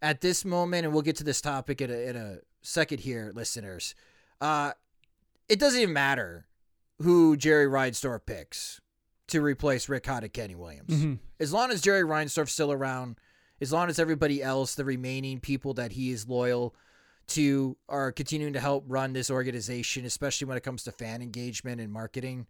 at 0.00 0.20
this 0.20 0.44
moment, 0.44 0.84
and 0.84 0.92
we'll 0.92 1.02
get 1.02 1.16
to 1.16 1.24
this 1.24 1.40
topic 1.40 1.80
in 1.80 1.90
a, 1.90 1.94
in 1.94 2.16
a 2.16 2.38
second 2.62 3.00
here, 3.00 3.32
listeners. 3.34 3.94
Uh, 4.40 4.72
it 5.48 5.58
doesn't 5.58 5.80
even 5.80 5.94
matter 5.94 6.46
who 7.02 7.36
Jerry 7.36 7.66
Reinsdorf 7.66 8.20
picks 8.26 8.80
to 9.28 9.40
replace 9.40 9.88
Rick 9.88 10.08
and 10.08 10.32
Kenny 10.32 10.54
Williams. 10.54 10.90
Mm-hmm. 10.90 11.14
As 11.40 11.52
long 11.52 11.70
as 11.70 11.80
Jerry 11.80 12.02
Reinsdorf's 12.02 12.52
still 12.52 12.72
around, 12.72 13.16
as 13.60 13.72
long 13.72 13.88
as 13.88 13.98
everybody 13.98 14.42
else, 14.42 14.74
the 14.74 14.84
remaining 14.84 15.40
people 15.40 15.74
that 15.74 15.92
he 15.92 16.10
is 16.10 16.28
loyal 16.28 16.74
to, 17.28 17.76
are 17.88 18.12
continuing 18.12 18.52
to 18.54 18.60
help 18.60 18.84
run 18.86 19.12
this 19.12 19.30
organization, 19.30 20.04
especially 20.04 20.46
when 20.46 20.56
it 20.56 20.62
comes 20.62 20.84
to 20.84 20.92
fan 20.92 21.22
engagement 21.22 21.80
and 21.80 21.92
marketing, 21.92 22.46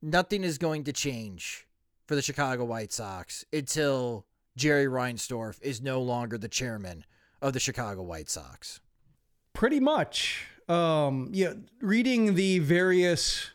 nothing 0.00 0.44
is 0.44 0.58
going 0.58 0.84
to 0.84 0.92
change 0.92 1.66
for 2.06 2.14
the 2.14 2.22
Chicago 2.22 2.64
White 2.64 2.92
Sox 2.92 3.44
until 3.52 4.26
Jerry 4.56 4.86
Reinsdorf 4.86 5.60
is 5.62 5.80
no 5.80 6.00
longer 6.00 6.38
the 6.38 6.48
chairman 6.48 7.04
of 7.40 7.52
the 7.52 7.60
Chicago 7.60 8.02
White 8.02 8.28
Sox. 8.28 8.80
Pretty 9.52 9.80
much. 9.80 10.46
Um, 10.68 11.30
yeah, 11.32 11.54
reading 11.80 12.34
the 12.34 12.60
various 12.60 13.50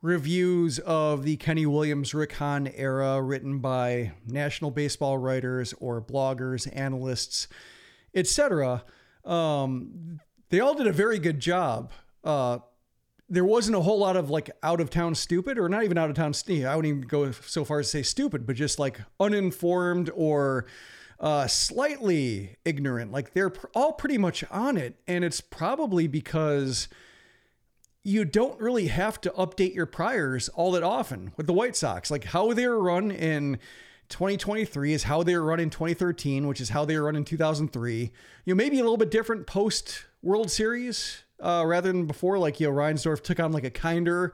reviews 0.00 0.78
of 0.80 1.24
the 1.24 1.36
Kenny 1.36 1.66
Williams 1.66 2.14
Rick 2.14 2.34
Hahn 2.34 2.68
era 2.68 3.20
written 3.20 3.58
by 3.58 4.12
national 4.26 4.70
baseball 4.70 5.18
writers 5.18 5.74
or 5.80 6.00
bloggers, 6.00 6.68
analysts, 6.76 7.48
etc. 8.14 8.84
Um, 9.24 10.20
they 10.50 10.60
all 10.60 10.74
did 10.74 10.86
a 10.86 10.92
very 10.92 11.18
good 11.18 11.40
job. 11.40 11.92
Uh, 12.22 12.58
there 13.28 13.44
wasn't 13.44 13.76
a 13.76 13.80
whole 13.80 13.98
lot 13.98 14.16
of 14.16 14.30
like 14.30 14.50
out 14.62 14.80
of 14.80 14.88
town 14.88 15.14
stupid 15.14 15.58
or 15.58 15.68
not 15.68 15.84
even 15.84 15.98
out 15.98 16.08
of 16.08 16.16
town. 16.16 16.32
I 16.48 16.74
wouldn't 16.76 16.86
even 16.86 17.00
go 17.02 17.30
so 17.32 17.64
far 17.64 17.80
as 17.80 17.86
to 17.86 17.98
say 17.98 18.02
stupid, 18.02 18.46
but 18.46 18.56
just 18.56 18.78
like 18.78 19.00
uninformed 19.20 20.10
or 20.14 20.66
uh, 21.20 21.46
slightly 21.46 22.56
ignorant. 22.64 23.12
Like 23.12 23.34
they're 23.34 23.52
all 23.74 23.92
pretty 23.92 24.16
much 24.18 24.44
on 24.50 24.76
it. 24.76 24.96
And 25.06 25.24
it's 25.24 25.40
probably 25.40 26.06
because 26.06 26.88
you 28.04 28.24
don't 28.24 28.60
really 28.60 28.86
have 28.88 29.20
to 29.20 29.30
update 29.30 29.74
your 29.74 29.86
priors 29.86 30.48
all 30.50 30.72
that 30.72 30.82
often 30.82 31.32
with 31.36 31.46
the 31.46 31.52
White 31.52 31.76
Sox. 31.76 32.10
Like 32.10 32.24
how 32.24 32.52
they 32.52 32.66
were 32.66 32.80
run 32.80 33.10
in 33.10 33.58
2023 34.08 34.92
is 34.92 35.02
how 35.04 35.22
they 35.22 35.36
were 35.36 35.44
run 35.44 35.60
in 35.60 35.70
2013, 35.70 36.46
which 36.46 36.60
is 36.60 36.70
how 36.70 36.84
they 36.84 36.96
were 36.96 37.04
run 37.04 37.16
in 37.16 37.24
2003. 37.24 38.00
You 38.00 38.10
know, 38.46 38.56
maybe 38.56 38.78
a 38.78 38.82
little 38.82 38.96
bit 38.96 39.10
different 39.10 39.46
post 39.46 40.06
World 40.22 40.50
Series 40.50 41.22
uh, 41.40 41.64
rather 41.66 41.92
than 41.92 42.06
before. 42.06 42.38
Like, 42.38 42.60
you 42.60 42.68
know, 42.68 42.74
Reinsdorf 42.74 43.22
took 43.22 43.40
on 43.40 43.52
like 43.52 43.64
a 43.64 43.70
kinder 43.70 44.32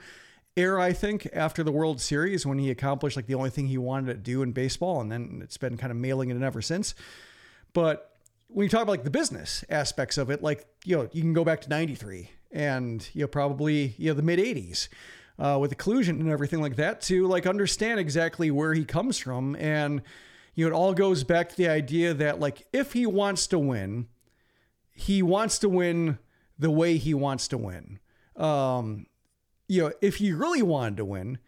air, 0.56 0.78
I 0.78 0.92
think, 0.92 1.28
after 1.32 1.64
the 1.64 1.72
World 1.72 2.00
Series 2.00 2.46
when 2.46 2.58
he 2.58 2.70
accomplished 2.70 3.16
like 3.16 3.26
the 3.26 3.34
only 3.34 3.50
thing 3.50 3.66
he 3.66 3.78
wanted 3.78 4.12
to 4.12 4.14
do 4.14 4.42
in 4.42 4.52
baseball. 4.52 5.00
And 5.00 5.10
then 5.10 5.40
it's 5.42 5.56
been 5.56 5.76
kind 5.76 5.90
of 5.90 5.96
mailing 5.96 6.30
it 6.30 6.36
in 6.36 6.44
ever 6.44 6.62
since. 6.62 6.94
But 7.72 8.16
when 8.46 8.64
you 8.64 8.70
talk 8.70 8.82
about 8.82 8.92
like 8.92 9.04
the 9.04 9.10
business 9.10 9.64
aspects 9.68 10.16
of 10.16 10.30
it, 10.30 10.42
like, 10.42 10.66
you 10.84 10.96
know, 10.96 11.08
you 11.12 11.22
can 11.22 11.32
go 11.32 11.44
back 11.44 11.60
to 11.62 11.68
93 11.68 12.30
and, 12.54 13.06
you 13.12 13.22
know, 13.22 13.26
probably, 13.26 13.94
you 13.98 14.08
know, 14.08 14.14
the 14.14 14.22
mid 14.22 14.38
80s 14.38 14.88
uh, 15.38 15.58
with 15.60 15.70
the 15.70 15.76
collusion 15.76 16.20
and 16.20 16.30
everything 16.30 16.60
like 16.60 16.76
that 16.76 17.00
to 17.02 17.26
like 17.26 17.46
understand 17.46 18.00
exactly 18.00 18.50
where 18.50 18.72
he 18.72 18.84
comes 18.84 19.18
from. 19.18 19.56
And, 19.56 20.00
you 20.54 20.64
know, 20.64 20.74
it 20.74 20.78
all 20.78 20.94
goes 20.94 21.24
back 21.24 21.48
to 21.50 21.56
the 21.56 21.68
idea 21.68 22.14
that 22.14 22.40
like 22.40 22.66
if 22.72 22.92
he 22.92 23.04
wants 23.04 23.46
to 23.48 23.58
win, 23.58 24.06
he 24.92 25.22
wants 25.22 25.58
to 25.58 25.68
win 25.68 26.18
the 26.58 26.70
way 26.70 26.96
he 26.96 27.12
wants 27.12 27.48
to 27.48 27.58
win. 27.58 27.98
Um, 28.36 29.06
you 29.68 29.82
know, 29.82 29.92
if 30.00 30.16
he 30.16 30.32
really 30.32 30.62
wanted 30.62 30.96
to 30.98 31.04
win, 31.04 31.38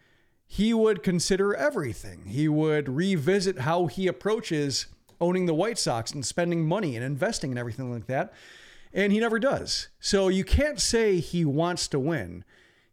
he 0.44 0.74
would 0.74 1.02
consider 1.02 1.54
everything. 1.54 2.24
He 2.26 2.48
would 2.48 2.88
revisit 2.88 3.60
how 3.60 3.86
he 3.86 4.06
approaches 4.08 4.86
owning 5.20 5.46
the 5.46 5.54
White 5.54 5.78
Sox 5.78 6.12
and 6.12 6.24
spending 6.24 6.66
money 6.66 6.96
and 6.96 7.04
investing 7.04 7.50
and 7.50 7.58
everything 7.58 7.92
like 7.92 8.06
that. 8.06 8.32
And 8.92 9.12
he 9.12 9.20
never 9.20 9.38
does. 9.38 9.88
So 10.00 10.28
you 10.28 10.44
can't 10.44 10.80
say 10.80 11.20
he 11.20 11.44
wants 11.44 11.88
to 11.88 11.98
win. 11.98 12.44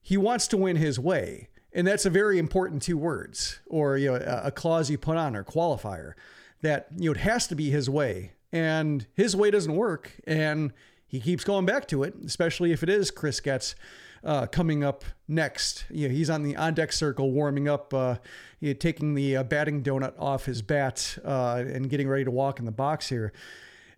He 0.01 0.17
wants 0.17 0.47
to 0.50 0.57
win 0.57 0.75
his 0.75 1.00
way. 1.00 1.50
And 1.71 1.88
that's 1.88 2.05
a 2.05 2.09
very 2.09 2.38
important 2.38 2.81
two 2.83 2.97
words 2.97 3.59
or 3.67 3.97
you 3.97 4.12
know 4.12 4.41
a- 4.43 4.51
clause 4.51 4.89
you 4.89 4.97
put 4.97 5.17
on 5.17 5.35
or 5.35 5.43
qualifier 5.43 6.13
that 6.62 6.88
you 6.95 7.05
know 7.05 7.12
it 7.12 7.21
has 7.21 7.47
to 7.47 7.55
be 7.55 7.69
his 7.69 7.89
way. 7.89 8.33
And 8.51 9.07
his 9.15 9.35
way 9.35 9.50
doesn't 9.50 9.75
work 9.75 10.12
and 10.27 10.71
he 11.07 11.19
keeps 11.19 11.43
going 11.43 11.65
back 11.65 11.88
to 11.89 12.03
it, 12.03 12.15
especially 12.25 12.71
if 12.71 12.83
it 12.83 12.89
is 12.89 13.12
Chris 13.12 13.39
Getz 13.39 13.75
uh, 14.23 14.47
coming 14.47 14.83
up 14.83 15.03
next. 15.27 15.85
You 15.89 16.07
know, 16.07 16.13
he's 16.13 16.29
on 16.29 16.43
the 16.43 16.55
on 16.55 16.73
deck 16.73 16.91
circle, 16.91 17.31
warming 17.31 17.67
up, 17.67 17.93
uh, 17.93 18.15
you 18.59 18.69
know, 18.69 18.73
taking 18.73 19.13
the 19.13 19.38
uh, 19.38 19.43
batting 19.43 19.83
donut 19.83 20.13
off 20.17 20.45
his 20.45 20.62
bat 20.62 21.17
uh, 21.23 21.63
and 21.65 21.89
getting 21.89 22.07
ready 22.07 22.23
to 22.23 22.31
walk 22.31 22.59
in 22.59 22.65
the 22.65 22.71
box 22.71 23.09
here. 23.09 23.33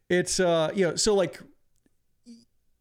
It's 0.10 0.40
uh, 0.40 0.72
you 0.76 0.90
know, 0.90 0.96
so 0.96 1.16
like 1.16 1.40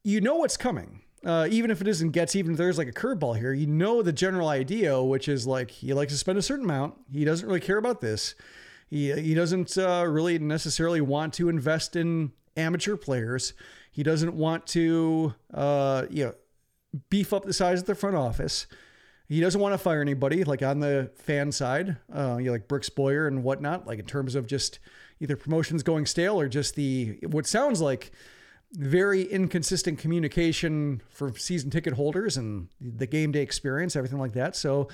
you 0.04 0.20
know 0.20 0.37
what's 0.37 0.56
coming. 0.56 1.00
Uh, 1.25 1.49
even 1.50 1.70
if 1.70 1.80
it 1.80 1.88
isn't 1.88 2.11
Getz, 2.11 2.37
even 2.37 2.52
if 2.52 2.58
there's 2.58 2.76
like 2.76 2.88
a 2.88 2.92
curveball 2.92 3.38
here, 3.38 3.54
you 3.54 3.66
know 3.66 4.02
the 4.02 4.12
general 4.12 4.49
idea, 4.49 5.02
which 5.02 5.26
is 5.26 5.46
like 5.46 5.70
he 5.70 5.94
likes 5.94 6.12
to 6.12 6.18
spend 6.18 6.38
a 6.38 6.42
certain 6.42 6.66
amount. 6.66 6.94
He 7.11 7.25
doesn't 7.25 7.46
really 7.46 7.61
care 7.61 7.78
about 7.78 8.02
this. 8.02 8.34
He 8.90 9.11
he 9.12 9.34
doesn't 9.34 9.76
uh, 9.78 10.04
really 10.06 10.38
necessarily 10.38 11.00
want 11.00 11.32
to 11.34 11.49
invest 11.49 11.96
in 11.96 12.32
amateur 12.56 12.96
players. 12.96 13.54
He 13.90 14.02
doesn't 14.02 14.34
want 14.34 14.66
to 14.68 15.34
uh, 15.52 16.04
you 16.11 16.26
know 16.26 16.34
beef 17.08 17.32
up 17.32 17.46
the 17.46 17.54
size 17.54 17.80
of 17.80 17.87
the 17.87 17.94
front 17.94 18.16
office. 18.16 18.66
He 19.26 19.40
doesn't 19.40 19.61
want 19.61 19.73
to 19.73 19.78
fire 19.78 20.02
anybody, 20.02 20.44
like 20.44 20.62
on 20.62 20.80
the 20.80 21.11
fan 21.16 21.50
side, 21.50 21.96
uh, 22.14 22.37
you 22.38 22.46
know, 22.46 22.52
like 22.52 22.68
Brooks 22.68 22.90
Boyer 22.90 23.26
and 23.26 23.42
whatnot, 23.42 23.87
like 23.87 23.99
in 23.99 24.04
terms 24.04 24.34
of 24.34 24.46
just 24.46 24.78
either 25.20 25.37
promotions 25.37 25.82
going 25.82 26.04
stale 26.04 26.38
or 26.38 26.49
just 26.49 26.75
the 26.75 27.18
what 27.28 27.46
sounds 27.46 27.80
like 27.80 28.12
very 28.75 29.23
inconsistent 29.23 29.99
communication 29.99 31.00
for 31.09 31.37
season 31.37 31.71
ticket 31.71 31.95
holders 31.95 32.37
and 32.37 32.69
the 32.81 33.07
game 33.07 33.33
day 33.33 33.43
experience, 33.43 33.95
everything 33.97 34.19
like 34.19 34.33
that. 34.33 34.57
So, 34.57 34.88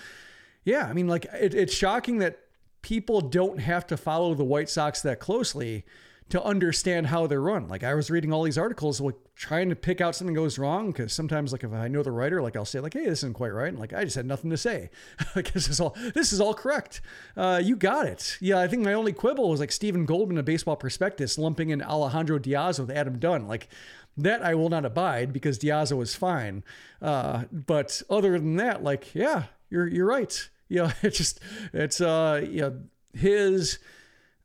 yeah, 0.65 0.87
I 0.87 0.93
mean, 0.93 1.09
like 1.09 1.25
it, 1.33 1.55
it's 1.55 1.75
shocking 1.75 2.19
that 2.19 2.39
people 2.83 3.21
don't 3.21 3.59
have 3.59 3.87
to 3.89 3.97
follow 3.97 4.35
the 4.35 4.45
White 4.45 4.69
Sox 4.69 5.03
that 5.03 5.19
closely 5.19 5.85
to 6.31 6.43
understand 6.43 7.09
how 7.09 7.27
they're 7.27 7.41
run. 7.41 7.69
Like 7.69 7.85
I 7.85 7.95
was 7.95 8.11
reading 8.11 8.33
all 8.33 8.43
these 8.43 8.59
articles, 8.59 9.01
like 9.01 9.17
trying 9.35 9.69
to 9.69 9.77
pick 9.77 10.01
out 10.01 10.15
something 10.15 10.35
goes 10.35 10.59
wrong 10.59 10.91
because 10.91 11.13
sometimes, 11.13 11.53
like 11.53 11.65
if 11.65 11.73
I 11.73 11.89
know 11.89 12.03
the 12.03 12.13
writer, 12.13 12.41
like 12.41 12.57
I'll 12.57 12.65
say, 12.65 12.81
like, 12.81 12.95
"Hey, 12.95 13.05
this 13.05 13.21
isn't 13.21 13.35
quite 13.35 13.53
right," 13.53 13.69
and 13.69 13.79
like 13.79 13.93
I 13.93 14.05
just 14.05 14.17
had 14.17 14.27
nothing 14.27 14.51
to 14.51 14.57
say. 14.57 14.91
like 15.37 15.53
this 15.53 15.69
is 15.69 15.81
all 15.81 15.97
this 16.15 16.33
is 16.33 16.41
all 16.41 16.55
correct. 16.55 17.01
Uh, 17.37 17.61
you 17.63 17.77
got 17.77 18.07
it. 18.07 18.39
Yeah, 18.41 18.59
I 18.59 18.69
think 18.69 18.85
my 18.85 18.95
only 18.95 19.13
quibble 19.13 19.51
was 19.51 19.61
like 19.61 19.73
Steven 19.73 20.07
Goldman 20.07 20.39
of 20.39 20.45
Baseball 20.45 20.77
Prospectus 20.77 21.37
lumping 21.37 21.71
in 21.71 21.83
Alejandro 21.83 22.39
De 22.39 22.51
Aza 22.51 22.81
with 22.81 22.91
Adam 22.91 23.19
Dunn. 23.19 23.47
Like 23.47 23.69
that, 24.17 24.43
I 24.43 24.55
will 24.55 24.69
not 24.69 24.85
abide 24.85 25.33
because 25.33 25.59
De 25.59 25.69
Aza 25.69 25.97
was 25.97 26.15
fine. 26.15 26.63
Uh, 27.03 27.45
but 27.53 28.03
other 28.09 28.39
than 28.39 28.57
that, 28.57 28.83
like, 28.83 29.15
yeah, 29.15 29.45
you're 29.69 29.87
you're 29.87 30.07
right. 30.07 30.49
Yeah. 30.69 30.93
it's 31.03 31.19
just 31.19 31.41
it's 31.73 32.01
uh 32.01 32.47
know 32.51 32.81
his 33.13 33.79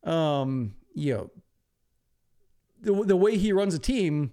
um 0.04 0.74
you 0.96 1.14
know 1.14 1.30
the 2.86 3.04
the 3.04 3.16
way 3.16 3.38
he 3.38 3.52
runs 3.52 3.74
a 3.74 3.80
team 3.80 4.32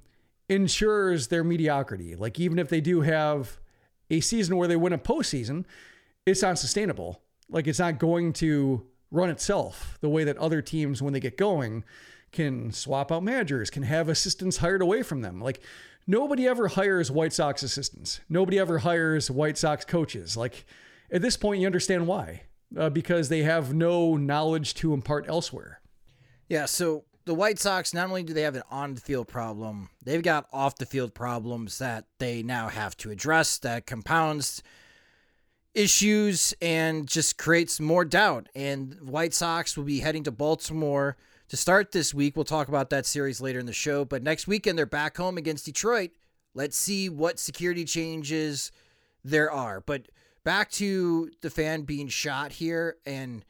ensures 0.48 1.28
their 1.28 1.42
mediocrity. 1.42 2.14
Like 2.14 2.38
even 2.38 2.58
if 2.58 2.68
they 2.68 2.80
do 2.80 3.00
have 3.00 3.58
a 4.10 4.20
season 4.20 4.56
where 4.56 4.68
they 4.68 4.76
win 4.76 4.92
a 4.92 4.98
postseason, 4.98 5.64
it's 6.26 6.42
not 6.42 6.58
sustainable. 6.58 7.22
Like 7.48 7.66
it's 7.66 7.78
not 7.78 7.98
going 7.98 8.32
to 8.34 8.86
run 9.10 9.30
itself 9.30 9.98
the 10.00 10.08
way 10.08 10.24
that 10.24 10.36
other 10.38 10.62
teams, 10.62 11.02
when 11.02 11.12
they 11.12 11.20
get 11.20 11.36
going, 11.36 11.84
can 12.30 12.72
swap 12.72 13.12
out 13.12 13.22
managers, 13.22 13.70
can 13.70 13.82
have 13.82 14.08
assistants 14.08 14.58
hired 14.58 14.82
away 14.82 15.02
from 15.02 15.20
them. 15.22 15.40
Like 15.40 15.60
nobody 16.06 16.46
ever 16.46 16.68
hires 16.68 17.10
White 17.10 17.32
Sox 17.32 17.62
assistants. 17.62 18.20
Nobody 18.28 18.58
ever 18.58 18.78
hires 18.78 19.30
White 19.30 19.58
Sox 19.58 19.84
coaches. 19.84 20.36
Like 20.36 20.64
at 21.10 21.22
this 21.22 21.36
point, 21.36 21.60
you 21.60 21.66
understand 21.66 22.06
why. 22.06 22.42
Uh, 22.74 22.88
because 22.88 23.28
they 23.28 23.42
have 23.42 23.74
no 23.74 24.16
knowledge 24.16 24.72
to 24.72 24.94
impart 24.94 25.28
elsewhere. 25.28 25.82
Yeah, 26.48 26.64
so 26.64 27.04
the 27.24 27.34
White 27.34 27.58
Sox 27.58 27.94
not 27.94 28.08
only 28.08 28.22
do 28.22 28.32
they 28.32 28.42
have 28.42 28.56
an 28.56 28.62
on 28.70 28.94
the 28.94 29.00
field 29.00 29.28
problem, 29.28 29.90
they've 30.04 30.22
got 30.22 30.46
off 30.52 30.76
the 30.76 30.86
field 30.86 31.14
problems 31.14 31.78
that 31.78 32.06
they 32.18 32.42
now 32.42 32.68
have 32.68 32.96
to 32.98 33.10
address 33.10 33.58
that 33.58 33.86
compounds 33.86 34.62
issues 35.74 36.52
and 36.60 37.08
just 37.08 37.38
creates 37.38 37.80
more 37.80 38.04
doubt. 38.04 38.48
And 38.54 39.00
White 39.00 39.34
Sox 39.34 39.76
will 39.76 39.84
be 39.84 40.00
heading 40.00 40.24
to 40.24 40.30
Baltimore 40.30 41.16
to 41.48 41.56
start 41.56 41.92
this 41.92 42.12
week. 42.12 42.36
We'll 42.36 42.44
talk 42.44 42.68
about 42.68 42.90
that 42.90 43.06
series 43.06 43.40
later 43.40 43.58
in 43.58 43.66
the 43.66 43.72
show. 43.72 44.04
But 44.04 44.22
next 44.22 44.46
weekend, 44.46 44.78
they're 44.78 44.86
back 44.86 45.16
home 45.16 45.38
against 45.38 45.64
Detroit. 45.64 46.10
Let's 46.54 46.76
see 46.76 47.08
what 47.08 47.38
security 47.38 47.84
changes 47.84 48.72
there 49.24 49.50
are. 49.50 49.80
But 49.80 50.08
back 50.44 50.70
to 50.72 51.30
the 51.40 51.50
fan 51.50 51.82
being 51.82 52.08
shot 52.08 52.52
here 52.52 52.96
and 53.06 53.44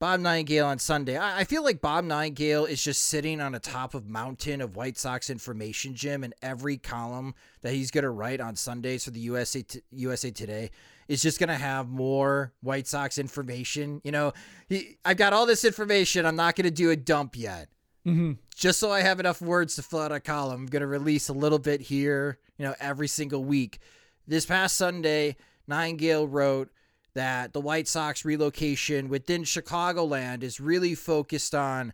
Bob 0.00 0.20
Nightengale 0.20 0.64
on 0.64 0.78
Sunday. 0.78 1.18
I, 1.18 1.44
feel 1.44 1.62
like 1.62 1.82
Bob 1.82 2.06
Nightengale 2.06 2.66
is 2.66 2.82
just 2.82 3.04
sitting 3.04 3.38
on 3.38 3.54
a 3.54 3.58
top 3.58 3.92
of 3.92 4.08
mountain 4.08 4.62
of 4.62 4.74
White 4.74 4.96
Sox 4.96 5.28
information, 5.28 5.94
Jim, 5.94 6.24
and 6.24 6.32
every 6.40 6.78
column 6.78 7.34
that 7.60 7.74
he's 7.74 7.90
going 7.90 8.04
to 8.04 8.10
write 8.10 8.40
on 8.40 8.56
Sundays 8.56 9.04
for 9.04 9.10
the 9.10 9.20
USA 9.20 9.60
t- 9.60 9.82
USA 9.90 10.30
Today 10.30 10.70
is 11.06 11.20
just 11.20 11.38
going 11.38 11.50
to 11.50 11.54
have 11.54 11.90
more 11.90 12.54
White 12.62 12.86
Sox 12.86 13.18
information. 13.18 14.00
You 14.02 14.12
know, 14.12 14.32
he, 14.70 14.96
I've 15.04 15.18
got 15.18 15.34
all 15.34 15.44
this 15.44 15.66
information. 15.66 16.24
I'm 16.24 16.36
not 16.36 16.56
going 16.56 16.64
to 16.64 16.70
do 16.70 16.88
a 16.88 16.96
dump 16.96 17.36
yet. 17.36 17.68
Mm-hmm. 18.06 18.32
Just 18.56 18.80
so 18.80 18.90
I 18.90 19.02
have 19.02 19.20
enough 19.20 19.42
words 19.42 19.76
to 19.76 19.82
fill 19.82 20.00
out 20.00 20.12
a 20.12 20.20
column, 20.20 20.62
I'm 20.62 20.66
going 20.66 20.80
to 20.80 20.86
release 20.86 21.28
a 21.28 21.34
little 21.34 21.58
bit 21.58 21.82
here, 21.82 22.38
you 22.56 22.64
know, 22.64 22.74
every 22.80 23.06
single 23.06 23.44
week. 23.44 23.80
This 24.26 24.46
past 24.46 24.76
Sunday, 24.76 25.36
Nightengale 25.68 26.26
wrote 26.26 26.70
that 27.14 27.52
the 27.52 27.60
White 27.60 27.88
Sox 27.88 28.24
relocation 28.24 29.08
within 29.08 29.42
Chicagoland 29.42 30.42
is 30.42 30.60
really 30.60 30.94
focused 30.94 31.54
on 31.54 31.92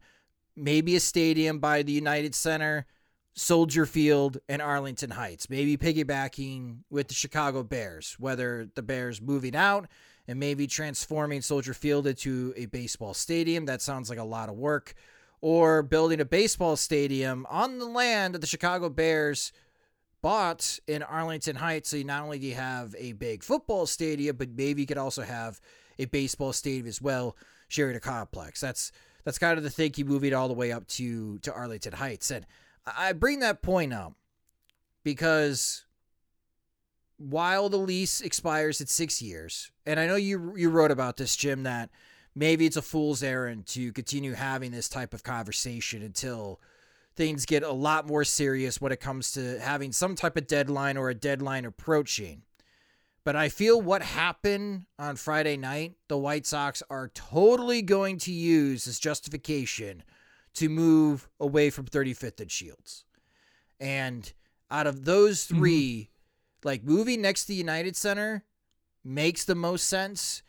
maybe 0.54 0.96
a 0.96 1.00
stadium 1.00 1.58
by 1.58 1.82
the 1.82 1.92
United 1.92 2.34
Center, 2.34 2.86
Soldier 3.34 3.84
Field 3.84 4.38
and 4.48 4.62
Arlington 4.62 5.10
Heights, 5.10 5.50
maybe 5.50 5.76
piggybacking 5.76 6.78
with 6.90 7.08
the 7.08 7.14
Chicago 7.14 7.62
Bears, 7.62 8.16
whether 8.18 8.68
the 8.74 8.82
Bears 8.82 9.20
moving 9.20 9.54
out 9.54 9.88
and 10.26 10.40
maybe 10.40 10.66
transforming 10.66 11.42
Soldier 11.42 11.74
Field 11.74 12.06
into 12.06 12.54
a 12.56 12.66
baseball 12.66 13.14
stadium. 13.14 13.66
That 13.66 13.82
sounds 13.82 14.08
like 14.08 14.18
a 14.18 14.24
lot 14.24 14.48
of 14.48 14.56
work. 14.56 14.94
Or 15.42 15.82
building 15.82 16.20
a 16.20 16.24
baseball 16.24 16.76
stadium 16.76 17.46
on 17.50 17.78
the 17.78 17.84
land 17.84 18.34
of 18.34 18.40
the 18.40 18.46
Chicago 18.46 18.88
Bears 18.88 19.52
bought 20.26 20.80
in 20.88 21.04
Arlington 21.04 21.54
Heights. 21.54 21.90
So 21.90 21.98
not 21.98 22.24
only 22.24 22.40
do 22.40 22.48
you 22.48 22.56
have 22.56 22.96
a 22.98 23.12
big 23.12 23.44
football 23.44 23.86
stadium, 23.86 24.34
but 24.34 24.48
maybe 24.56 24.80
you 24.80 24.86
could 24.88 24.98
also 24.98 25.22
have 25.22 25.60
a 26.00 26.06
baseball 26.06 26.52
stadium 26.52 26.88
as 26.88 27.00
well, 27.00 27.36
sharing 27.68 27.94
a 27.94 28.00
complex. 28.00 28.60
That's 28.60 28.90
that's 29.22 29.38
kind 29.38 29.56
of 29.56 29.62
the 29.62 29.70
thing 29.70 29.92
thinking 29.92 30.08
moving 30.08 30.34
all 30.34 30.48
the 30.48 30.54
way 30.54 30.72
up 30.72 30.84
to 30.88 31.38
to 31.38 31.54
Arlington 31.54 31.92
Heights. 31.92 32.32
And 32.32 32.44
I 32.84 33.12
bring 33.12 33.38
that 33.38 33.62
point 33.62 33.92
up 33.92 34.14
because 35.04 35.84
while 37.18 37.68
the 37.68 37.76
lease 37.76 38.20
expires 38.20 38.80
at 38.80 38.88
six 38.88 39.22
years, 39.22 39.70
and 39.86 40.00
I 40.00 40.08
know 40.08 40.16
you 40.16 40.54
you 40.56 40.70
wrote 40.70 40.90
about 40.90 41.18
this, 41.18 41.36
Jim, 41.36 41.62
that 41.62 41.88
maybe 42.34 42.66
it's 42.66 42.76
a 42.76 42.82
fool's 42.82 43.22
errand 43.22 43.66
to 43.68 43.92
continue 43.92 44.32
having 44.32 44.72
this 44.72 44.88
type 44.88 45.14
of 45.14 45.22
conversation 45.22 46.02
until 46.02 46.58
things 47.16 47.46
get 47.46 47.62
a 47.62 47.72
lot 47.72 48.06
more 48.06 48.24
serious 48.24 48.80
when 48.80 48.92
it 48.92 49.00
comes 49.00 49.32
to 49.32 49.58
having 49.58 49.90
some 49.92 50.14
type 50.14 50.36
of 50.36 50.46
deadline 50.46 50.96
or 50.96 51.08
a 51.08 51.14
deadline 51.14 51.64
approaching. 51.64 52.42
But 53.24 53.34
I 53.34 53.48
feel 53.48 53.80
what 53.80 54.02
happened 54.02 54.84
on 54.98 55.16
Friday 55.16 55.56
night, 55.56 55.96
the 56.06 56.16
White 56.16 56.46
Sox 56.46 56.82
are 56.88 57.08
totally 57.08 57.82
going 57.82 58.18
to 58.18 58.32
use 58.32 58.86
as 58.86 59.00
justification 59.00 60.04
to 60.54 60.68
move 60.68 61.28
away 61.40 61.70
from 61.70 61.86
35th 61.86 62.40
and 62.40 62.50
Shields. 62.50 63.04
And 63.80 64.32
out 64.70 64.86
of 64.86 65.04
those 65.04 65.44
mm-hmm. 65.46 65.58
3 65.58 65.72
mm-hmm. 65.72 66.68
like 66.68 66.84
moving 66.84 67.20
next 67.20 67.42
to 67.42 67.48
the 67.48 67.54
United 67.54 67.96
Center 67.96 68.44
makes 69.02 69.44
the 69.44 69.54
most 69.54 69.88
sense. 69.88 70.42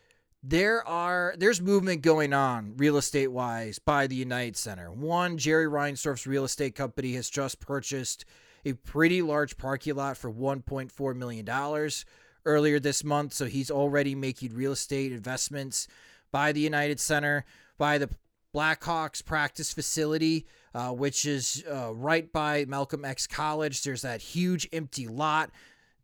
There 0.49 0.87
are 0.87 1.35
there's 1.37 1.59
movement 1.59 2.03
going 2.03 2.31
on 2.31 2.75
real 2.77 2.95
estate 2.95 3.27
wise 3.27 3.79
by 3.79 4.07
the 4.07 4.15
United 4.15 4.55
Center. 4.55 4.89
One, 4.89 5.37
Jerry 5.37 5.65
Reinsdorf's 5.65 6.25
real 6.25 6.45
estate 6.45 6.73
company 6.73 7.15
has 7.15 7.29
just 7.29 7.59
purchased 7.59 8.23
a 8.63 8.71
pretty 8.71 9.21
large 9.21 9.57
parking 9.57 9.95
lot 9.95 10.15
for 10.15 10.31
1.4 10.31 11.15
million 11.17 11.43
dollars 11.43 12.05
earlier 12.45 12.79
this 12.79 13.03
month, 13.03 13.33
so 13.33 13.43
he's 13.43 13.69
already 13.69 14.15
making 14.15 14.53
real 14.53 14.71
estate 14.71 15.11
investments 15.11 15.89
by 16.31 16.53
the 16.53 16.61
United 16.61 17.01
Center, 17.01 17.43
by 17.77 17.97
the 17.97 18.09
Blackhawks 18.55 19.25
practice 19.25 19.73
facility, 19.73 20.45
uh, 20.73 20.91
which 20.91 21.25
is 21.25 21.61
uh, 21.69 21.93
right 21.93 22.31
by 22.31 22.63
Malcolm 22.69 23.03
X 23.03 23.27
College. 23.27 23.83
There's 23.83 24.03
that 24.03 24.21
huge 24.21 24.65
empty 24.71 25.07
lot. 25.07 25.51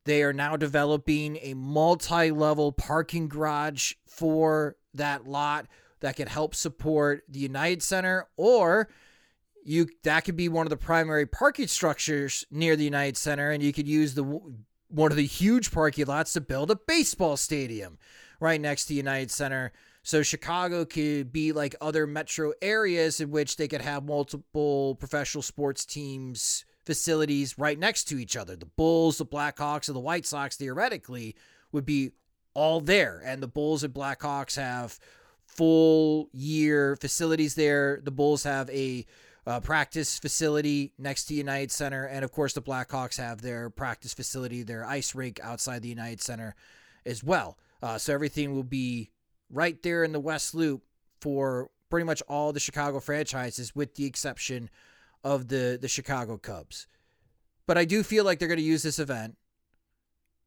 They 0.05 0.23
are 0.23 0.33
now 0.33 0.57
developing 0.57 1.37
a 1.41 1.53
multi 1.53 2.31
level 2.31 2.71
parking 2.71 3.27
garage 3.27 3.93
for 4.05 4.75
that 4.93 5.27
lot 5.27 5.67
that 6.01 6.17
could 6.17 6.27
help 6.27 6.53
support 6.53 7.23
the 7.29 7.39
United 7.39 7.81
Center 7.81 8.27
or 8.35 8.89
you 9.65 9.87
that 10.03 10.25
could 10.25 10.35
be 10.35 10.49
one 10.49 10.65
of 10.65 10.69
the 10.69 10.77
primary 10.77 11.25
parking 11.25 11.67
structures 11.67 12.45
near 12.51 12.75
the 12.75 12.83
United 12.83 13.15
Center 13.15 13.51
and 13.51 13.63
you 13.63 13.71
could 13.71 13.87
use 13.87 14.13
the 14.13 14.23
one 14.89 15.11
of 15.11 15.17
the 15.17 15.25
huge 15.25 15.71
parking 15.71 16.05
lots 16.05 16.33
to 16.33 16.41
build 16.41 16.69
a 16.69 16.75
baseball 16.75 17.37
stadium 17.37 17.97
right 18.39 18.59
next 18.59 18.83
to 18.83 18.89
the 18.89 18.95
United 18.95 19.31
Center. 19.31 19.71
So 20.03 20.21
Chicago 20.21 20.83
could 20.83 21.31
be 21.31 21.53
like 21.53 21.75
other 21.79 22.05
metro 22.05 22.51
areas 22.61 23.21
in 23.21 23.31
which 23.31 23.55
they 23.55 23.69
could 23.69 23.81
have 23.81 24.03
multiple 24.03 24.95
professional 24.95 25.41
sports 25.41 25.85
teams 25.85 26.65
facilities 26.85 27.57
right 27.57 27.77
next 27.79 28.05
to 28.05 28.17
each 28.17 28.35
other. 28.35 28.55
The 28.55 28.65
Bulls, 28.65 29.17
the 29.17 29.25
Blackhawks, 29.25 29.87
and 29.87 29.95
the 29.95 30.01
White 30.01 30.25
Sox 30.25 30.55
theoretically 30.55 31.35
would 31.71 31.85
be 31.85 32.11
all 32.53 32.81
there. 32.81 33.21
And 33.25 33.41
the 33.41 33.47
Bulls 33.47 33.83
and 33.83 33.93
Blackhawks 33.93 34.55
have 34.57 34.99
full 35.45 36.29
year 36.33 36.95
facilities 36.95 37.55
there. 37.55 37.99
The 38.03 38.11
Bulls 38.11 38.43
have 38.43 38.69
a 38.69 39.05
uh, 39.45 39.59
practice 39.59 40.19
facility 40.19 40.93
next 40.97 41.25
to 41.25 41.33
United 41.33 41.71
Center. 41.71 42.05
And 42.05 42.23
of 42.23 42.31
course, 42.31 42.53
the 42.53 42.61
Blackhawks 42.61 43.17
have 43.17 43.41
their 43.41 43.69
practice 43.69 44.13
facility, 44.13 44.63
their 44.63 44.85
ice 44.85 45.15
rink 45.15 45.39
outside 45.43 45.81
the 45.81 45.89
United 45.89 46.21
Center 46.21 46.55
as 47.05 47.23
well. 47.23 47.57
Uh, 47.81 47.97
so 47.97 48.13
everything 48.13 48.53
will 48.55 48.63
be 48.63 49.11
right 49.49 49.81
there 49.83 50.03
in 50.03 50.13
the 50.13 50.19
West 50.19 50.55
Loop 50.55 50.83
for 51.19 51.69
pretty 51.89 52.05
much 52.05 52.23
all 52.27 52.53
the 52.53 52.59
Chicago 52.59 52.99
franchises, 52.99 53.75
with 53.75 53.95
the 53.95 54.05
exception 54.05 54.69
of 55.23 55.47
the, 55.47 55.77
the 55.81 55.87
Chicago 55.87 56.37
Cubs. 56.37 56.87
But 57.65 57.77
I 57.77 57.85
do 57.85 58.03
feel 58.03 58.25
like 58.25 58.39
they're 58.39 58.47
going 58.47 58.57
to 58.57 58.63
use 58.63 58.83
this 58.83 58.99
event 58.99 59.37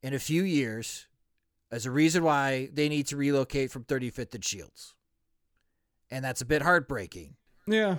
in 0.03 0.15
a 0.15 0.19
few 0.19 0.43
years 0.43 1.07
as 1.71 1.87
a 1.87 1.91
reason 1.91 2.23
why 2.23 2.69
they 2.73 2.89
need 2.89 3.07
to 3.09 3.17
relocate 3.17 3.71
from 3.71 3.85
35th 3.85 4.35
and 4.35 4.45
Shields. 4.45 4.95
And 6.11 6.25
that's 6.25 6.41
a 6.41 6.45
bit 6.45 6.63
heartbreaking. 6.63 7.37
Yeah. 7.67 7.97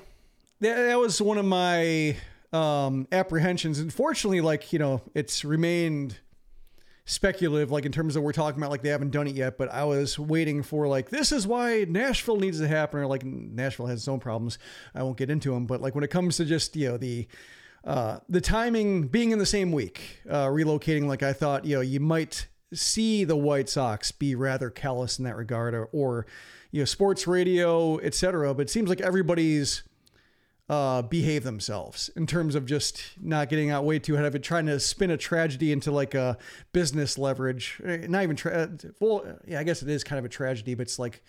That 0.61 0.97
was 0.97 1.21
one 1.21 1.37
of 1.37 1.45
my 1.45 2.17
um, 2.53 3.07
apprehensions. 3.11 3.79
Unfortunately, 3.79 4.41
like, 4.41 4.71
you 4.71 4.79
know, 4.79 5.01
it's 5.13 5.43
remained 5.43 6.17
speculative, 7.07 7.71
like 7.71 7.85
in 7.85 7.91
terms 7.91 8.15
of 8.15 8.21
we're 8.21 8.33
talking 8.33 8.59
about 8.59 8.69
like 8.69 8.83
they 8.83 8.89
haven't 8.89 9.11
done 9.11 9.27
it 9.27 9.35
yet, 9.35 9.57
but 9.57 9.71
I 9.71 9.85
was 9.85 10.19
waiting 10.19 10.61
for 10.61 10.87
like 10.87 11.09
this 11.09 11.31
is 11.31 11.47
why 11.47 11.85
Nashville 11.87 12.35
needs 12.37 12.59
to 12.59 12.67
happen, 12.67 12.99
or 12.99 13.07
like 13.07 13.23
Nashville 13.23 13.87
has 13.87 14.01
its 14.01 14.07
own 14.07 14.19
problems. 14.19 14.59
I 14.93 15.01
won't 15.01 15.17
get 15.17 15.31
into 15.31 15.51
them, 15.51 15.65
but 15.65 15.81
like 15.81 15.95
when 15.95 16.03
it 16.03 16.11
comes 16.11 16.37
to 16.37 16.45
just 16.45 16.75
you 16.75 16.89
know 16.89 16.97
the 16.97 17.27
uh, 17.83 18.19
the 18.27 18.41
timing 18.41 19.07
being 19.07 19.31
in 19.31 19.39
the 19.39 19.45
same 19.45 19.71
week, 19.71 20.21
uh, 20.29 20.47
relocating, 20.47 21.07
like 21.07 21.23
I 21.23 21.31
thought, 21.31 21.63
you 21.63 21.77
know, 21.77 21.81
you 21.81 22.01
might 22.01 22.47
see 22.73 23.23
the 23.23 23.37
White 23.37 23.69
Sox 23.69 24.11
be 24.11 24.35
rather 24.35 24.69
callous 24.69 25.17
in 25.17 25.23
that 25.23 25.37
regard, 25.37 25.73
or, 25.73 25.85
or 25.93 26.27
you 26.71 26.81
know, 26.81 26.85
sports 26.85 27.25
radio, 27.25 27.97
etc. 27.99 28.53
But 28.53 28.63
it 28.63 28.69
seems 28.69 28.89
like 28.89 28.99
everybody's 28.99 29.83
uh, 30.69 31.01
behave 31.01 31.43
themselves 31.43 32.09
in 32.15 32.27
terms 32.27 32.53
of 32.55 32.65
just 32.65 33.01
not 33.21 33.47
getting 33.49 33.69
out 33.69 33.85
way 33.85 33.99
too 33.99 34.15
ahead 34.15 34.25
of 34.25 34.35
it, 34.35 34.43
trying 34.43 34.65
to 34.65 34.79
spin 34.79 35.11
a 35.11 35.17
tragedy 35.17 35.71
into 35.71 35.91
like 35.91 36.13
a 36.13 36.37
business 36.73 37.17
leverage. 37.17 37.79
Eh, 37.85 38.05
Not 38.07 38.23
even 38.23 38.35
tra- 38.35 38.69
well, 38.99 39.25
yeah, 39.47 39.59
I 39.59 39.63
guess 39.63 39.81
it 39.81 39.89
is 39.89 40.03
kind 40.03 40.19
of 40.19 40.25
a 40.25 40.29
tragedy, 40.29 40.75
but 40.75 40.83
it's 40.83 40.99
like 40.99 41.23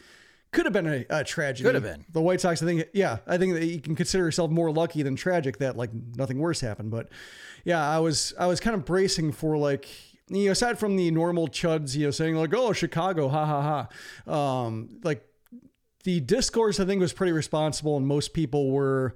could 0.51 0.65
have 0.65 0.73
been 0.73 0.87
a, 0.87 1.05
a 1.11 1.25
tragedy. 1.25 1.65
Could 1.69 1.75
have 1.75 1.85
been. 1.85 2.05
The 2.13 2.23
White 2.23 2.41
Sox, 2.41 2.63
I 2.63 2.67
think, 2.67 2.87
yeah, 2.95 3.19
I 3.27 3.37
think 3.37 3.55
that 3.55 3.67
you 3.67 3.81
can 3.81 3.95
consider 3.95 4.25
yourself 4.25 4.51
more 4.51 4.71
lucky 4.73 5.03
than 5.03 5.15
tragic 5.15 5.59
that 5.59 5.77
like 5.77 5.91
nothing 6.17 6.39
worse 6.39 6.61
happened. 6.61 6.91
But 6.91 7.09
yeah, 7.65 7.87
I 7.87 7.99
was 7.99 8.33
I 8.39 8.47
was 8.47 8.59
kind 8.59 8.75
of 8.75 8.85
bracing 8.85 9.33
for 9.33 9.57
like 9.59 9.89
you 10.29 10.47
know 10.47 10.53
aside 10.53 10.79
from 10.79 10.97
the 10.97 11.11
normal 11.11 11.49
chuds, 11.49 11.95
you 11.95 12.07
know, 12.07 12.11
saying 12.11 12.35
like 12.35 12.55
oh 12.55 12.73
Chicago, 12.73 13.29
ha 13.29 13.45
ha 13.47 13.89
ha, 14.27 14.33
um, 14.67 14.89
like 15.05 15.25
the 16.05 16.21
discourse 16.21 16.81
I 16.81 16.85
think 16.85 17.01
was 17.01 17.13
pretty 17.13 17.33
responsible, 17.33 17.97
and 17.97 18.07
most 18.07 18.33
people 18.33 18.71
were 18.71 19.15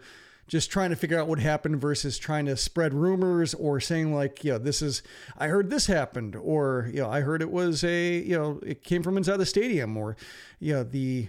just 0.48 0.70
trying 0.70 0.90
to 0.90 0.96
figure 0.96 1.18
out 1.18 1.28
what 1.28 1.38
happened 1.38 1.80
versus 1.80 2.18
trying 2.18 2.46
to 2.46 2.56
spread 2.56 2.92
rumors 2.92 3.54
or 3.54 3.80
saying 3.80 4.14
like, 4.14 4.44
you 4.44 4.52
know, 4.52 4.58
this 4.58 4.82
is 4.82 5.02
I 5.38 5.48
heard 5.48 5.70
this 5.70 5.86
happened, 5.86 6.36
or 6.36 6.90
you 6.92 7.00
know, 7.00 7.08
I 7.08 7.20
heard 7.20 7.42
it 7.42 7.50
was 7.50 7.84
a 7.84 8.18
you 8.18 8.36
know 8.36 8.60
it 8.64 8.82
came 8.84 9.02
from 9.02 9.16
inside 9.16 9.38
the 9.38 9.46
stadium, 9.46 9.96
or 9.96 10.16
you 10.58 10.74
know 10.74 10.84
the 10.84 11.28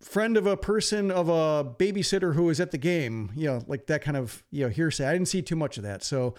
friend 0.00 0.36
of 0.36 0.46
a 0.46 0.56
person 0.56 1.10
of 1.10 1.28
a 1.28 1.64
babysitter 1.64 2.34
who 2.34 2.44
was 2.44 2.58
at 2.58 2.70
the 2.70 2.78
game, 2.78 3.30
you 3.36 3.46
know, 3.46 3.62
like 3.66 3.86
that 3.86 4.02
kind 4.02 4.16
of 4.16 4.42
you 4.50 4.64
know 4.64 4.70
hearsay. 4.70 5.06
I 5.06 5.12
didn't 5.12 5.28
see 5.28 5.42
too 5.42 5.56
much 5.56 5.76
of 5.76 5.84
that, 5.84 6.02
so 6.02 6.34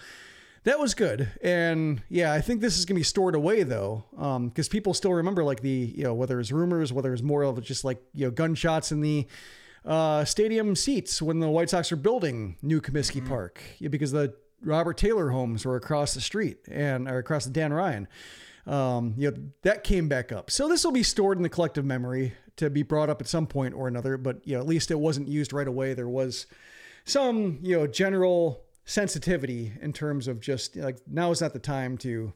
that 0.64 0.78
was 0.78 0.94
good. 0.94 1.28
And 1.42 2.02
yeah, 2.08 2.32
I 2.32 2.40
think 2.40 2.60
this 2.60 2.78
is 2.78 2.84
going 2.84 2.94
to 2.94 3.00
be 3.00 3.04
stored 3.04 3.34
away 3.34 3.62
though, 3.62 4.04
because 4.48 4.68
people 4.68 4.94
still 4.94 5.12
remember 5.12 5.42
like 5.44 5.60
the, 5.60 5.92
you 5.96 6.04
know, 6.04 6.14
whether 6.14 6.38
it's 6.38 6.52
rumors, 6.52 6.92
whether 6.92 7.12
it's 7.12 7.22
more 7.22 7.42
of 7.42 7.60
just 7.62 7.84
like, 7.84 8.00
you 8.14 8.26
know, 8.26 8.30
gunshots 8.30 8.92
in 8.92 9.00
the 9.00 9.26
uh, 9.84 10.24
stadium 10.24 10.76
seats 10.76 11.20
when 11.20 11.40
the 11.40 11.48
White 11.48 11.70
Sox 11.70 11.90
are 11.90 11.96
building 11.96 12.56
New 12.62 12.80
Comiskey 12.80 13.26
Park, 13.26 13.60
yeah, 13.78 13.88
because 13.88 14.12
the 14.12 14.34
Robert 14.62 14.96
Taylor 14.96 15.30
homes 15.30 15.66
were 15.66 15.74
across 15.74 16.14
the 16.14 16.20
street 16.20 16.58
and 16.70 17.08
or 17.08 17.18
across 17.18 17.44
the 17.44 17.50
Dan 17.50 17.72
Ryan. 17.72 18.06
Um, 18.64 19.14
you 19.16 19.28
know, 19.28 19.36
that 19.62 19.82
came 19.82 20.06
back 20.06 20.30
up. 20.30 20.48
So 20.48 20.68
this 20.68 20.84
will 20.84 20.92
be 20.92 21.02
stored 21.02 21.36
in 21.36 21.42
the 21.42 21.48
collective 21.48 21.84
memory 21.84 22.34
to 22.54 22.70
be 22.70 22.84
brought 22.84 23.10
up 23.10 23.20
at 23.20 23.26
some 23.26 23.48
point 23.48 23.74
or 23.74 23.88
another, 23.88 24.16
but 24.16 24.46
you 24.46 24.54
know, 24.54 24.60
at 24.60 24.68
least 24.68 24.92
it 24.92 25.00
wasn't 25.00 25.26
used 25.26 25.52
right 25.52 25.66
away. 25.66 25.94
There 25.94 26.08
was 26.08 26.46
some, 27.04 27.58
you 27.62 27.76
know, 27.76 27.88
general 27.88 28.62
sensitivity 28.84 29.72
in 29.80 29.92
terms 29.92 30.28
of 30.28 30.40
just 30.40 30.76
like 30.76 30.98
now 31.06 31.30
is 31.30 31.40
not 31.40 31.52
the 31.52 31.58
time 31.58 31.96
to 31.98 32.32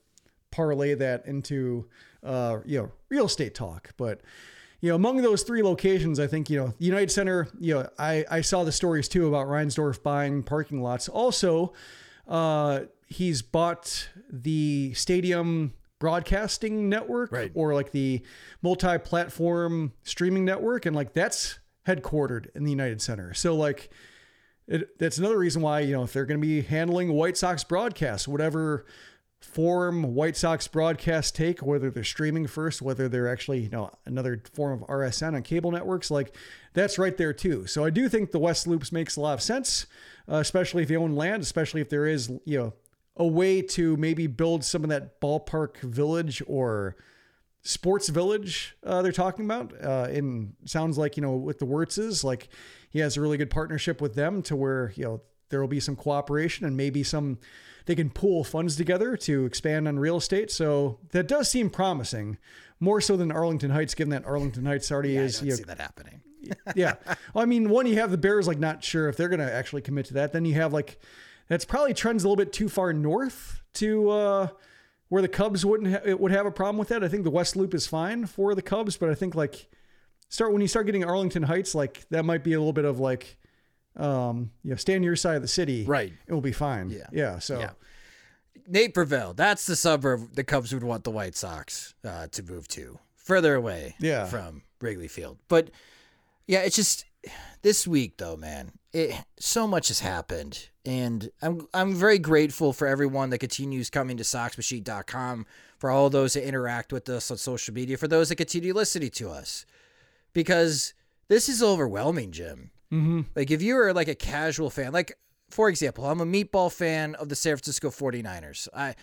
parlay 0.51 0.95
that 0.95 1.27
into 1.27 1.87
uh, 2.23 2.59
you 2.65 2.79
know 2.81 2.93
real 3.09 3.27
estate 3.27 3.55
talk. 3.55 3.91
But 3.97 4.21
you 4.81 4.91
know 4.91 4.95
among 4.97 5.23
those 5.23 5.43
three 5.43 5.63
locations 5.63 6.21
i 6.21 6.27
think 6.27 6.51
you 6.51 6.59
know 6.59 6.75
united 6.79 7.11
center 7.11 7.49
you 7.59 7.73
know 7.75 7.89
i 7.99 8.27
i 8.31 8.41
saw 8.43 8.63
the 8.63 8.71
stories 8.71 9.09
too 9.09 9.27
about 9.27 9.47
reinsdorf 9.47 10.03
buying 10.03 10.43
parking 10.43 10.83
lots. 10.83 11.09
Also 11.09 11.73
uh 12.29 12.81
he's 13.07 13.41
bought 13.41 14.11
the 14.31 14.93
stadium 14.95 15.73
broadcasting 15.99 16.91
network 16.91 17.33
Right. 17.33 17.51
or 17.55 17.73
like 17.73 17.93
the 17.93 18.23
multi-platform 18.61 19.93
streaming 20.03 20.45
network 20.45 20.85
and 20.87 20.95
like 20.95 21.15
that's 21.15 21.59
headquartered 21.87 22.49
in 22.55 22.65
the 22.65 22.71
united 22.71 23.01
center. 23.01 23.33
So 23.33 23.57
like 23.57 23.91
it, 24.69 24.99
that's 24.99 25.19
another 25.19 25.39
reason 25.39 25.63
why 25.63 25.81
you 25.81 25.93
know 25.93 26.03
if 26.03 26.13
they're 26.13 26.27
going 26.27 26.41
to 26.41 26.47
be 26.47 26.63
handling 26.63 27.13
White 27.13 27.37
Sox 27.37 27.65
broadcasts, 27.65 28.27
whatever 28.27 28.87
form 29.41 30.15
White 30.15 30.37
Sox 30.37 30.67
broadcasts 30.67 31.31
take, 31.31 31.61
whether 31.61 31.91
they're 31.91 32.05
streaming 32.05 32.47
first, 32.47 32.83
whether 32.83 33.09
they're 33.09 33.29
actually 33.29 33.61
you 33.61 33.71
know 33.71 33.91
another 34.05 34.43
form 34.55 34.83
of 34.83 34.89
RSN 34.89 35.35
on 35.35 35.43
cable 35.43 35.71
networks, 35.71 36.11
like 36.11 36.35
that's 36.75 36.99
right 36.99 37.17
there 37.17 37.33
too. 37.33 37.67
So 37.67 37.85
I 37.85 37.91
do 37.91 38.09
think 38.09 38.33
the 38.33 38.39
West 38.39 38.67
Loops 38.67 38.93
makes 38.93 39.17
a 39.17 39.21
lot 39.21 39.35
of 39.35 39.43
sense, 39.43 39.87
uh, 40.31 40.37
especially 40.37 40.83
if 40.83 40.91
you 40.91 41.01
own 41.01 41.15
land, 41.15 41.43
especially 41.43 41.81
if 41.81 41.89
there 41.89 42.07
is 42.07 42.31
you 42.45 42.59
know 42.59 42.73
a 43.17 43.27
way 43.27 43.63
to 43.63 43.97
maybe 43.97 44.27
build 44.27 44.65
some 44.65 44.85
of 44.85 44.91
that 44.91 45.21
ballpark 45.21 45.79
village 45.81 46.43
or 46.47 46.97
sports 47.67 48.09
village 48.09 48.77
uh, 48.85 49.03
they're 49.03 49.13
talking 49.13 49.45
about. 49.45 49.73
Uh, 49.83 50.09
and 50.11 50.55
sounds 50.65 50.97
like, 50.97 51.17
you 51.17 51.23
know, 51.23 51.37
with 51.37 51.59
the 51.59 51.67
Wirtzes, 51.67 52.25
like 52.25 52.49
he 52.91 53.01
has 53.01 53.17
a 53.17 53.21
really 53.21 53.37
good 53.37 53.51
partnership 53.51 54.01
with 54.01 54.15
them 54.15 54.43
to 54.43 54.57
where, 54.57 54.93
you 54.95 55.05
know, 55.05 55.23
there 55.49 55.61
will 55.61 55.69
be 55.69 55.81
some 55.81 55.97
cooperation 55.97 56.67
and 56.67 56.77
maybe 56.77 57.03
some, 57.03 57.39
they 57.87 57.95
can 57.95 58.11
pool 58.11 58.43
funds 58.43 58.77
together 58.77 59.17
to 59.17 59.45
expand 59.45 59.87
on 59.87 59.99
real 59.99 60.17
estate. 60.17 60.51
So 60.51 60.99
that 61.11 61.29
does 61.29 61.49
seem 61.49 61.71
promising 61.71 62.39
more 62.81 63.01
so 63.01 63.17
than 63.17 63.31
Arlington 63.31 63.71
Heights, 63.71 63.95
given 63.95 64.11
that 64.11 64.25
Arlington 64.25 64.67
Heights 64.67 64.91
already 64.91 65.19
I 65.19 65.23
is, 65.23 65.39
don't 65.39 65.47
you 65.47 65.51
know, 65.53 65.57
see 65.57 65.65
that 65.65 65.81
happening. 65.81 66.21
yeah. 66.75 66.95
Well, 67.35 67.43
I 67.43 67.47
mean, 67.47 67.69
one, 67.69 67.87
you 67.87 67.97
have 67.97 68.11
the 68.11 68.19
Bears 68.19 68.47
like 68.47 68.59
not 68.59 68.83
sure 68.83 69.09
if 69.09 69.17
they're 69.17 69.29
going 69.29 69.41
to 69.41 69.53
actually 69.53 69.83
commit 69.83 70.07
to 70.07 70.15
that. 70.15 70.33
Then 70.33 70.45
you 70.45 70.55
have 70.55 70.73
like, 70.73 70.99
that's 71.49 71.65
probably 71.65 71.95
trends 71.95 72.25
a 72.25 72.29
little 72.29 72.37
bit 72.37 72.53
too 72.53 72.69
far 72.69 72.93
north 72.93 73.61
to, 73.75 74.11
uh, 74.11 74.49
where 75.09 75.23
the 75.23 75.29
Cubs 75.29 75.65
wouldn't 75.65 75.93
ha- 75.93 76.01
it 76.05 76.19
would 76.21 76.33
have 76.33 76.47
a 76.47 76.51
problem 76.51 76.79
with 76.79 76.89
that. 76.89 77.05
I 77.05 77.09
think 77.09 77.25
the 77.25 77.31
West 77.31 77.57
Loop 77.57 77.75
is 77.75 77.87
fine 77.87 78.27
for 78.27 78.55
the 78.55 78.63
Cubs, 78.63 78.97
but 78.97 79.09
I 79.09 79.15
think 79.15 79.35
like 79.35 79.69
start 80.29 80.53
when 80.53 80.61
you 80.63 80.69
start 80.69 80.87
getting 80.87 81.05
Arlington 81.05 81.45
Heights, 81.45 81.75
like 81.75 82.05
that 82.11 82.25
might 82.25 82.43
be 82.43 82.53
a 82.55 82.59
little 82.59 82.73
bit 82.73 82.85
of 82.85 82.99
like, 82.99 83.37
um, 83.97 84.51
you 84.65 84.71
know, 84.71 84.77
stay 84.77 84.95
on 84.97 85.03
your 85.03 85.17
side 85.17 85.37
of 85.37 85.43
the 85.43 85.49
city, 85.49 85.85
Right. 85.85 86.13
It 86.27 86.33
will 86.33 86.41
be 86.41 86.53
fine. 86.53 86.91
Yeah. 86.91 87.07
yeah. 87.13 87.39
So 87.39 87.61
Yeah. 87.61 87.71
Naperville, 88.67 89.35
that's 89.35 89.67
the 89.67 89.77
suburb 89.77 90.35
the 90.35 90.43
Cubs 90.45 90.73
would 90.73 90.83
want 90.83 91.05
the 91.05 91.11
White 91.11 91.37
Sox 91.37 91.95
uh, 92.05 92.27
to 92.29 92.43
move 92.43 92.67
to, 92.69 92.99
further 93.15 93.55
away 93.55 93.95
Yeah. 94.01 94.25
from 94.25 94.63
Wrigley 94.81 95.09
Field. 95.09 95.39
But 95.49 95.71
yeah, 96.47 96.61
it's 96.61 96.77
just 96.77 97.05
this 97.63 97.87
week 97.87 98.17
though, 98.19 98.37
man. 98.37 98.73
It 98.93 99.15
so 99.39 99.67
much 99.67 99.89
has 99.89 100.01
happened, 100.01 100.71
and 100.87 101.31
I'm 101.43 101.67
I'm 101.75 101.95
very 101.95 102.19
grateful 102.19 102.73
for 102.73 102.87
everyone 102.87 103.31
that 103.31 103.39
continues 103.39 103.91
coming 103.91 104.17
to 104.17 104.23
SoxMachine.com, 104.23 105.47
for 105.79 105.91
all 105.91 106.09
those 106.09 106.35
that 106.35 106.47
interact 106.47 106.93
with 106.93 107.09
us 107.09 107.31
on 107.31 107.37
social 107.37 107.75
media, 107.75 107.97
for 107.97 108.09
those 108.09 108.29
that 108.29 108.37
continue 108.37 108.73
listening 108.73 109.11
to 109.11 109.29
us, 109.29 109.67
because 110.33 110.95
this 111.29 111.49
is 111.49 111.63
overwhelming, 111.63 112.31
Jim. 112.31 112.71
mm-hmm. 112.93 113.23
Like 113.35 113.51
if 113.51 113.61
you 113.61 113.75
were 113.75 113.93
like 113.93 114.09
a 114.09 114.15
casual 114.15 114.71
fan, 114.71 114.93
like 114.93 115.19
for 115.51 115.69
example, 115.69 116.07
I'm 116.07 116.21
a 116.21 116.27
meatball 116.27 116.73
fan 116.73 117.17
of 117.17 117.29
the 117.29 117.37
San 117.37 117.57
Francisco 117.57 117.91
49ers. 117.91 118.69
I 118.75 118.95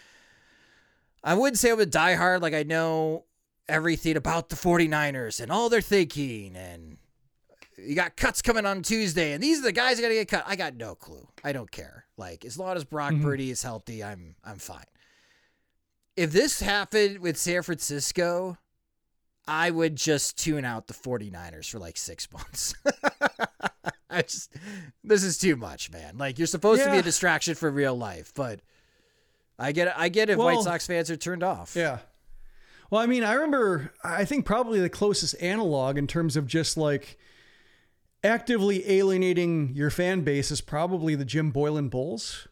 I 1.24 1.36
wouldn't 1.36 1.60
say 1.60 1.72
I'm 1.72 1.80
a 1.82 1.86
diehard, 1.86 2.41
like 2.41 2.54
I 2.54 2.63
know 2.63 3.26
everything 3.69 4.17
about 4.17 4.50
the 4.50 4.56
49ers 4.56 5.39
and 5.41 5.52
all 5.52 5.69
they're 5.69 5.82
thinking 5.82 6.56
and 6.56 6.98
you 7.77 7.95
got 7.95 8.15
cuts 8.15 8.41
coming 8.41 8.65
on 8.65 8.81
Tuesday 8.83 9.33
and 9.33 9.41
these 9.43 9.59
are 9.59 9.63
the 9.63 9.71
guys 9.71 9.97
that 9.97 10.03
gotta 10.03 10.13
get 10.13 10.27
cut. 10.27 10.43
I 10.47 10.55
got 10.55 10.75
no 10.75 10.95
clue. 10.95 11.27
I 11.43 11.51
don't 11.53 11.71
care. 11.71 12.05
Like 12.17 12.45
as 12.45 12.57
long 12.57 12.75
as 12.75 12.83
Brock 12.83 13.13
Mhm. 13.13 13.23
Purdy 13.23 13.49
is 13.51 13.63
healthy, 13.63 14.03
I'm 14.03 14.36
I'm 14.43 14.57
fine. 14.57 14.86
If 16.15 16.31
this 16.31 16.59
happened 16.62 17.19
with 17.19 17.38
San 17.38 17.63
Francisco, 17.63 18.57
I 19.47 19.71
would 19.71 19.95
just 19.95 20.38
tune 20.38 20.63
out 20.63 20.88
the 20.88 20.93
49ers 20.93 21.69
for 21.69 21.79
like 21.79 21.97
six 21.97 22.31
months. 22.31 22.75
I 24.09 24.21
just, 24.21 24.53
this 25.03 25.23
is 25.23 25.39
too 25.39 25.55
much, 25.55 25.91
man. 25.91 26.17
Like 26.17 26.38
you're 26.38 26.45
supposed 26.47 26.83
to 26.83 26.91
be 26.91 26.97
a 26.99 27.01
distraction 27.01 27.55
for 27.55 27.71
real 27.71 27.95
life, 27.95 28.31
but 28.36 28.59
I 29.57 29.71
get 29.71 29.88
it. 29.88 29.93
I 29.97 30.09
get 30.09 30.29
if 30.29 30.38
Well, 30.38 30.47
White 30.55 30.63
Sox 30.63 30.86
fans 30.86 31.09
are 31.09 31.17
turned 31.17 31.41
off. 31.43 31.75
Yeah. 31.75 31.99
Well, 32.91 33.01
I 33.01 33.07
mean, 33.07 33.23
I 33.23 33.33
remember, 33.33 33.91
I 34.03 34.23
think 34.23 34.45
probably 34.45 34.79
the 34.79 34.89
closest 34.89 35.36
analog 35.41 35.97
in 35.97 36.05
terms 36.05 36.36
of 36.38 36.45
just 36.45 36.77
like 36.77 37.17
actively 38.23 38.89
alienating 38.89 39.73
your 39.75 39.89
fan 39.89 40.21
base 40.21 40.51
is 40.51 40.62
probably 40.62 41.15
the 41.15 41.25
Jim 41.25 41.51
Boylan 41.51 41.89
Bulls. 41.89 42.47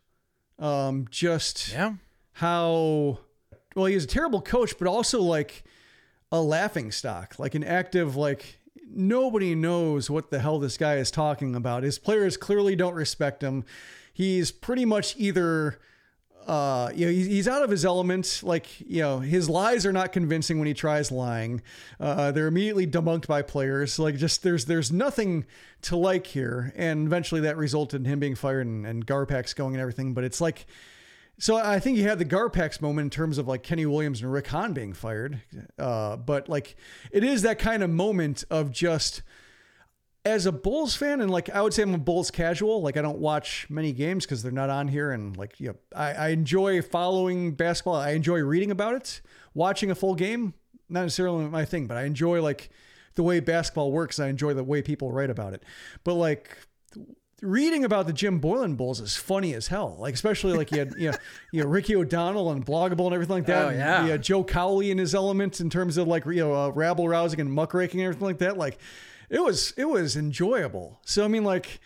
Um, 0.60 1.07
just 1.10 1.71
Yeah. 1.71 1.93
how, 2.34 3.19
well, 3.75 3.86
he's 3.86 4.03
a 4.03 4.07
terrible 4.07 4.41
coach, 4.41 4.77
but 4.77 4.88
also 4.88 5.21
like 5.21 5.63
a 6.31 6.41
laughing 6.41 6.91
stock, 6.91 7.36
like 7.39 7.55
an 7.55 7.63
active, 7.63 8.15
like, 8.15 8.60
nobody 8.93 9.55
knows 9.55 10.10
what 10.10 10.29
the 10.31 10.39
hell 10.39 10.60
this 10.60 10.77
guy 10.77 10.97
is 10.97 11.10
talking 11.12 11.55
about. 11.55 11.84
His 11.84 11.97
players 11.97 12.36
clearly 12.38 12.75
don't 12.75 12.93
respect 12.93 13.41
him. 13.41 13.63
He's 14.13 14.51
pretty 14.51 14.84
much 14.86 15.15
either 15.17 15.79
uh, 16.47 16.91
you 16.93 17.06
know, 17.06 17.12
he's, 17.12 17.47
out 17.47 17.63
of 17.63 17.69
his 17.69 17.86
element. 17.86 18.41
Like, 18.43 18.67
you 18.82 19.01
know, 19.01 19.19
his 19.19 19.49
lies 19.49 19.86
are 19.86 19.93
not 19.93 20.12
convincing 20.12 20.60
when 20.60 20.67
he 20.67 20.73
tries 20.73 21.12
lying. 21.12 21.62
Uh, 21.99 22.32
they're 22.32 22.47
immediately 22.47 22.88
debunked 22.88 23.27
by 23.27 23.41
players. 23.41 23.99
Like, 23.99 24.17
just 24.17 24.43
there's 24.43 24.65
there's 24.65 24.91
nothing 24.91 25.45
to 25.84 25.95
like 25.95 26.27
here. 26.27 26.73
And 26.75 27.08
eventually 27.08 27.41
that 27.41 27.58
resulted 27.58 28.01
in 28.01 28.06
him 28.06 28.19
being 28.19 28.36
fired 28.36 28.67
and, 28.67 28.86
and 28.86 29.06
Garpax 29.06 29.56
going 29.56 29.75
and 29.75 29.82
everything. 29.82 30.13
But 30.13 30.23
it's 30.23 30.41
like, 30.41 30.65
so 31.38 31.56
I 31.56 31.80
think 31.80 31.97
you 31.97 32.04
had 32.04 32.19
the 32.19 32.25
Garpax 32.25 32.82
moment 32.82 33.06
in 33.06 33.10
terms 33.10 33.38
of 33.38 33.47
like 33.47 33.63
Kenny 33.63 33.86
Williams 33.86 34.21
and 34.21 34.32
Rick 34.32 34.47
Hahn 34.47 34.73
being 34.73 34.93
fired. 34.93 35.41
Uh, 35.80 36.15
but 36.17 36.49
like, 36.49 36.75
it 37.12 37.23
is 37.23 37.41
that 37.41 37.60
kind 37.60 37.84
of 37.84 37.89
moment 37.89 38.43
of 38.49 38.71
just 38.71 39.21
as 40.23 40.45
a 40.45 40.51
Bulls 40.51 40.95
fan, 40.95 41.21
and 41.21 41.31
like 41.31 41.49
I 41.49 41.62
would 41.62 41.73
say 41.73 41.84
I'm 41.84 41.93
a 41.93 41.97
Bulls 41.97 42.29
casual. 42.31 42.81
Like 42.81 42.97
I 42.97 43.01
don't 43.01 43.17
watch 43.19 43.65
many 43.69 43.91
games 43.91 44.25
because 44.25 44.43
they're 44.43 44.51
not 44.51 44.69
on 44.69 44.88
here, 44.88 45.12
and 45.12 45.36
like 45.36 45.60
you 45.60 45.69
know, 45.69 45.75
I, 45.95 46.13
I 46.13 46.27
enjoy 46.29 46.81
following 46.81 47.53
basketball. 47.53 47.95
I 47.95 48.12
enjoy 48.12 48.39
reading 48.39 48.71
about 48.71 48.95
it. 48.95 49.21
Watching 49.53 49.89
a 49.91 49.95
full 49.95 50.15
game, 50.15 50.53
not 50.89 51.01
necessarily 51.01 51.45
my 51.45 51.65
thing, 51.65 51.88
but 51.88 51.97
I 51.97 52.03
enjoy 52.03 52.41
like 52.41 52.69
the 53.15 53.23
way 53.23 53.39
basketball 53.39 53.91
works. 53.91 54.19
I 54.19 54.27
enjoy 54.27 54.53
the 54.53 54.63
way 54.63 54.81
people 54.81 55.12
write 55.12 55.29
about 55.29 55.53
it. 55.53 55.63
But 56.03 56.13
like 56.13 56.57
reading 57.41 57.84
about 57.84 58.05
the 58.05 58.13
Jim 58.13 58.38
Boylan 58.38 58.75
Bulls 58.75 58.99
is 59.01 59.17
funny 59.17 59.53
as 59.55 59.67
hell. 59.67 59.97
Like 59.99 60.13
especially 60.13 60.53
like 60.53 60.71
you 60.71 60.79
had 60.79 60.93
you 60.97 61.12
know, 61.12 61.17
you 61.51 61.63
know 61.63 61.67
Ricky 61.69 61.95
O'Donnell 61.95 62.51
and 62.51 62.63
Blog 62.63 62.91
a 62.91 62.95
Bull 62.95 63.07
and 63.07 63.15
everything 63.15 63.38
like 63.38 63.47
that. 63.47 63.65
Oh, 63.65 63.69
And 63.69 63.79
yeah. 63.79 64.05
you 64.05 64.12
had 64.12 64.21
Joe 64.21 64.43
Cowley 64.43 64.91
in 64.91 64.97
his 64.99 65.15
element 65.15 65.60
in 65.60 65.69
terms 65.69 65.97
of 65.97 66.07
like 66.07 66.25
you 66.25 66.36
know 66.36 66.53
uh, 66.53 66.69
rabble 66.69 67.10
rousing 67.10 67.39
and 67.41 67.51
muckraking 67.51 67.99
and 67.99 68.07
everything 68.07 68.27
like 68.27 68.38
that. 68.38 68.57
Like 68.57 68.77
it 69.32 69.39
was 69.44 69.74
it 69.78 69.86
was 69.86 70.15
enjoyable. 70.15 71.00
So 71.06 71.26
I 71.26 71.28
mean 71.28 71.44
like 71.44 71.80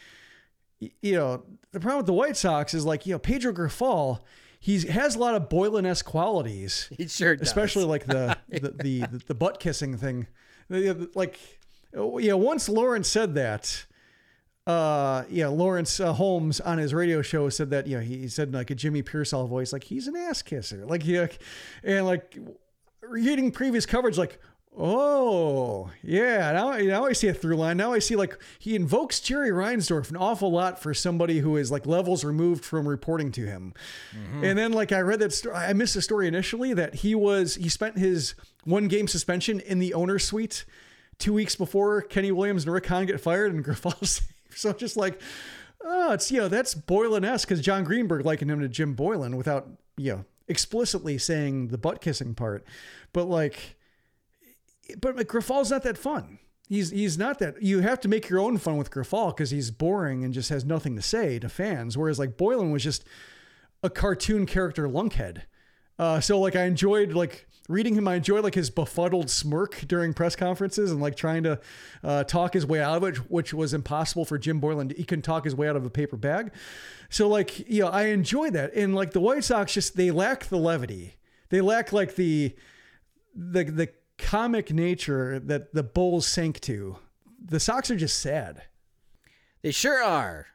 you 0.80 1.14
know 1.16 1.44
the 1.72 1.80
problem 1.80 1.98
with 2.00 2.06
the 2.08 2.14
White 2.14 2.36
Sox 2.36 2.74
is 2.74 2.86
like 2.86 3.06
you 3.06 3.14
know 3.14 3.20
Pedro 3.20 3.54
Grifol. 3.54 4.20
He 4.60 4.80
has 4.88 5.16
a 5.16 5.20
lot 5.20 5.36
of 5.36 5.48
Boylan 5.48 5.86
esque 5.86 6.06
qualities 6.06 6.90
He 6.98 7.08
sure 7.08 7.36
does. 7.36 7.48
especially 7.48 7.84
like 7.86 8.06
the 8.08 8.36
the, 8.50 8.72
the 8.84 9.24
the 9.28 9.36
butt 9.36 9.60
kissing 9.60 9.96
thing 9.96 10.28
The- 10.70 11.10
like 11.16 11.40
yeah 11.94 12.34
once 12.34 12.68
laurence 12.68 13.08
said 13.08 13.36
that 13.36 13.86
uh 14.68 15.24
yeah 15.30 15.48
laurence 15.48 16.00
uh, 16.00 16.12
holmes 16.14 16.60
on 16.60 16.80
his 16.80 16.94
radio 16.96 17.22
show 17.22 17.48
said 17.50 17.70
that 17.70 17.86
you 17.86 17.98
know 17.98 18.02
he 18.04 18.28
said 18.28 18.48
in 18.48 18.54
like 18.56 18.72
a 18.72 18.76
jimmy 18.76 19.04
piersall 19.04 19.48
voice 19.48 19.72
like 19.72 19.84
he's 19.84 20.08
an 20.08 20.16
ass 20.16 20.42
kisser 20.42 20.84
like 20.88 21.06
yeah 21.06 21.28
and 21.84 22.06
like 22.08 22.36
reading 23.08 23.52
previous 23.52 23.86
coverage 23.86 24.18
like 24.18 24.40
oh 24.78 25.90
yeah. 26.04 26.52
Now, 26.52 26.78
now 26.78 27.06
i 27.06 27.14
see 27.14 27.28
a 27.28 27.34
through 27.34 27.56
line. 27.58 27.78
Now 27.78 27.94
i 27.94 28.00
see 28.00 28.16
like 28.16 28.38
he 28.60 28.76
invokes 28.76 29.20
jerry 29.20 29.50
reinsdorf 29.50 30.10
an 30.10 30.18
awful 30.18 30.52
lot 30.52 30.82
for 30.82 30.94
somebody 30.94 31.40
who 31.40 31.58
is 31.58 31.72
like 31.72 31.86
levels 31.86 32.24
removed 32.24 32.64
from 32.64 32.88
reporting 32.88 33.32
to 33.34 33.46
him. 33.46 33.74
Mm-hmm. 34.16 34.44
And 34.44 34.58
then 34.58 34.72
like 34.74 34.92
i 34.92 35.00
read 35.00 35.20
that 35.20 35.34
story 35.34 35.56
i 35.56 35.74
missed 35.74 35.94
the 35.94 36.02
story 36.02 36.28
initially 36.28 36.74
that 36.74 36.96
he 36.96 37.16
was 37.16 37.56
he 37.56 37.70
spent 37.70 37.98
his 37.98 38.36
one 38.64 38.88
game 38.88 39.08
suspension 39.08 39.60
in 39.62 39.80
the 39.80 39.94
owner 39.94 40.20
suite 40.20 40.66
two 41.18 41.34
weeks 41.34 41.56
before 41.56 42.02
kenny 42.02 42.32
williams 42.32 42.66
and 42.66 42.74
rick 42.74 42.86
hahn 42.88 43.06
get 43.06 43.22
fired 43.22 43.54
and 43.54 43.64
Grifol 43.66 44.22
so 44.50 44.74
just 44.74 44.98
like 44.98 45.22
oh 45.84 46.12
it's 46.12 46.30
you 46.32 46.42
know 46.42 46.48
that's 46.50 46.74
boylan-esque 46.74 47.48
because 47.48 47.62
jon 47.62 47.84
greenberg 47.86 48.26
likened 48.26 48.52
him 48.52 48.60
to 48.60 48.68
jim 48.68 48.94
boylan 48.94 49.38
without 49.38 49.68
you 49.98 50.12
know 50.12 50.26
explicitly 50.48 51.18
saying 51.18 51.70
the 51.70 51.78
butt 51.78 52.02
kissing 52.02 52.36
part. 52.36 52.66
But 53.14 53.26
like 53.26 53.78
but 55.00 55.16
like, 55.16 55.28
Grifol's 55.28 55.72
not 55.72 55.84
that 55.84 55.98
fun. 55.98 56.40
He's 56.68 56.90
he's 56.90 57.18
not 57.18 57.40
that. 57.40 57.62
You 57.62 57.82
have 57.82 58.00
to 58.02 58.08
make 58.08 58.28
your 58.28 58.40
own 58.40 58.58
fun 58.58 58.78
with 58.78 58.90
Grifol 58.90 59.36
because 59.36 59.52
he's 59.52 59.70
boring 59.70 60.24
and 60.24 60.34
just 60.34 60.50
has 60.50 60.66
nothing 60.66 60.96
to 60.96 61.02
say 61.02 61.38
to 61.40 61.48
fans. 61.48 61.98
Whereas 61.98 62.18
like 62.18 62.38
Boylan 62.38 62.72
was 62.72 62.84
just 62.84 63.06
a 63.84 63.90
cartoon 63.90 64.46
character 64.46 64.88
lunkhead. 64.88 65.44
Uh, 66.00 66.20
so 66.20 66.40
like 66.40 66.56
I 66.56 66.64
enjoyed 66.64 67.14
like 67.14 67.48
reading 67.70 67.96
him. 67.96 68.08
I 68.08 68.16
enjoyed 68.16 68.44
like 68.44 68.56
his 68.56 68.72
befuddled 68.72 69.30
smirk 69.30 69.84
during 69.88 70.14
press 70.14 70.36
conferences 70.36 70.92
and 70.92 71.00
like 71.00 71.16
trying 71.16 71.44
to 71.44 71.60
uh, 72.04 72.24
talk 72.24 72.54
his 72.54 72.66
way 72.66 72.82
out 72.82 72.98
of 72.98 73.04
it, 73.04 73.18
which 73.30 73.54
was 73.54 73.74
impossible 73.74 74.26
for 74.26 74.40
Jim 74.40 74.60
Boylan. 74.60 74.90
He 74.90 75.04
couldn't 75.04 75.24
talk 75.24 75.46
his 75.46 75.56
way 75.56 75.70
out 75.70 75.76
of 75.76 75.86
a 75.86 75.90
paper 75.92 76.18
bag. 76.18 76.52
So 77.10 77.28
like 77.28 77.70
you 77.70 77.84
know 77.84 77.90
I 77.90 78.08
enjoy 78.08 78.50
that. 78.52 78.74
And 78.74 78.96
like 78.96 79.12
the 79.12 79.22
White 79.22 79.44
Sox 79.44 79.74
just 79.74 79.96
they 79.96 80.10
lack 80.10 80.46
the 80.46 80.58
levity. 80.58 81.16
They 81.50 81.62
lack 81.62 81.94
like 81.94 82.16
the 82.16 82.56
the 83.36 83.66
the 83.66 83.90
comic 84.18 84.72
nature 84.72 85.40
that 85.40 85.74
the 85.74 85.84
Bulls 85.84 86.26
sank 86.28 86.60
to. 86.62 86.98
The 87.44 87.60
Sox 87.60 87.92
are 87.92 87.96
just 87.96 88.20
sad. 88.20 88.64
They 89.62 89.72
sure 89.72 90.02
are. 90.04 90.48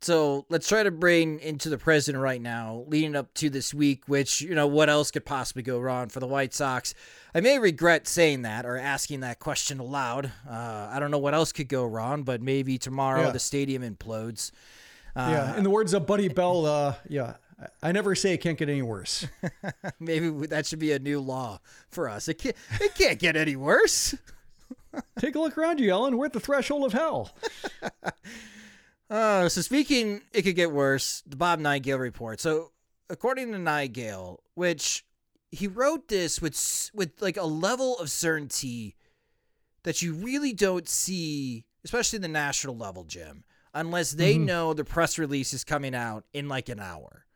So 0.00 0.46
let's 0.48 0.66
try 0.68 0.82
to 0.82 0.90
bring 0.90 1.38
into 1.38 1.68
the 1.68 1.78
present 1.78 2.18
right 2.18 2.40
now, 2.40 2.84
leading 2.88 3.14
up 3.14 3.32
to 3.34 3.48
this 3.48 3.72
week, 3.72 4.02
which, 4.08 4.40
you 4.40 4.52
know, 4.54 4.66
what 4.66 4.90
else 4.90 5.12
could 5.12 5.24
possibly 5.24 5.62
go 5.62 5.78
wrong 5.78 6.08
for 6.08 6.18
the 6.18 6.26
White 6.26 6.52
Sox? 6.52 6.92
I 7.34 7.40
may 7.40 7.60
regret 7.60 8.08
saying 8.08 8.42
that 8.42 8.66
or 8.66 8.76
asking 8.76 9.20
that 9.20 9.38
question 9.38 9.78
aloud. 9.78 10.32
Uh, 10.48 10.88
I 10.90 10.98
don't 10.98 11.12
know 11.12 11.18
what 11.18 11.34
else 11.34 11.52
could 11.52 11.68
go 11.68 11.84
wrong, 11.84 12.24
but 12.24 12.42
maybe 12.42 12.78
tomorrow 12.78 13.26
Yeah. 13.26 13.30
the 13.30 13.38
stadium 13.38 13.82
implodes. 13.82 14.50
yeah. 15.14 15.56
In 15.56 15.62
the 15.62 15.70
words 15.70 15.94
of 15.94 16.04
Buddy 16.04 16.28
Bell, 16.28 16.66
uh, 16.66 16.94
yeah, 17.08 17.34
I 17.82 17.92
never 17.92 18.14
say 18.14 18.34
it 18.34 18.38
can't 18.38 18.58
get 18.58 18.68
any 18.68 18.82
worse. 18.82 19.26
Maybe 20.00 20.28
that 20.46 20.66
should 20.66 20.78
be 20.78 20.92
a 20.92 20.98
new 20.98 21.20
law 21.20 21.60
for 21.88 22.08
us. 22.08 22.28
It 22.28 22.34
can't, 22.34 22.56
it 22.80 22.94
can't 22.94 23.18
get 23.18 23.36
any 23.36 23.56
worse. 23.56 24.14
Take 25.18 25.34
a 25.34 25.40
look 25.40 25.56
around 25.56 25.80
you, 25.80 25.90
Ellen. 25.90 26.16
We're 26.16 26.26
at 26.26 26.32
the 26.32 26.40
threshold 26.40 26.84
of 26.84 26.92
hell. 26.92 27.32
Uh, 29.08 29.48
so 29.48 29.60
speaking, 29.60 30.22
it 30.32 30.42
could 30.42 30.56
get 30.56 30.72
worse. 30.72 31.22
The 31.26 31.36
Bob 31.36 31.60
Nightengale 31.60 32.00
report. 32.00 32.40
So 32.40 32.72
according 33.08 33.52
to 33.52 33.58
Nightengale, 33.58 34.38
which 34.54 35.04
he 35.50 35.66
wrote 35.66 36.08
this 36.08 36.40
with 36.40 36.90
with 36.94 37.20
like 37.20 37.36
a 37.36 37.44
level 37.44 37.98
of 37.98 38.10
certainty 38.10 38.96
that 39.84 40.02
you 40.02 40.14
really 40.14 40.52
don't 40.52 40.88
see, 40.88 41.64
especially 41.84 42.18
the 42.18 42.28
national 42.28 42.76
level, 42.76 43.04
Jim, 43.04 43.44
unless 43.74 44.12
they 44.12 44.38
know 44.38 44.72
the 44.72 44.84
press 44.84 45.18
release 45.18 45.52
is 45.52 45.64
coming 45.64 45.94
out 45.94 46.24
in 46.32 46.48
like 46.48 46.68
an 46.68 46.80
hour. 46.80 47.26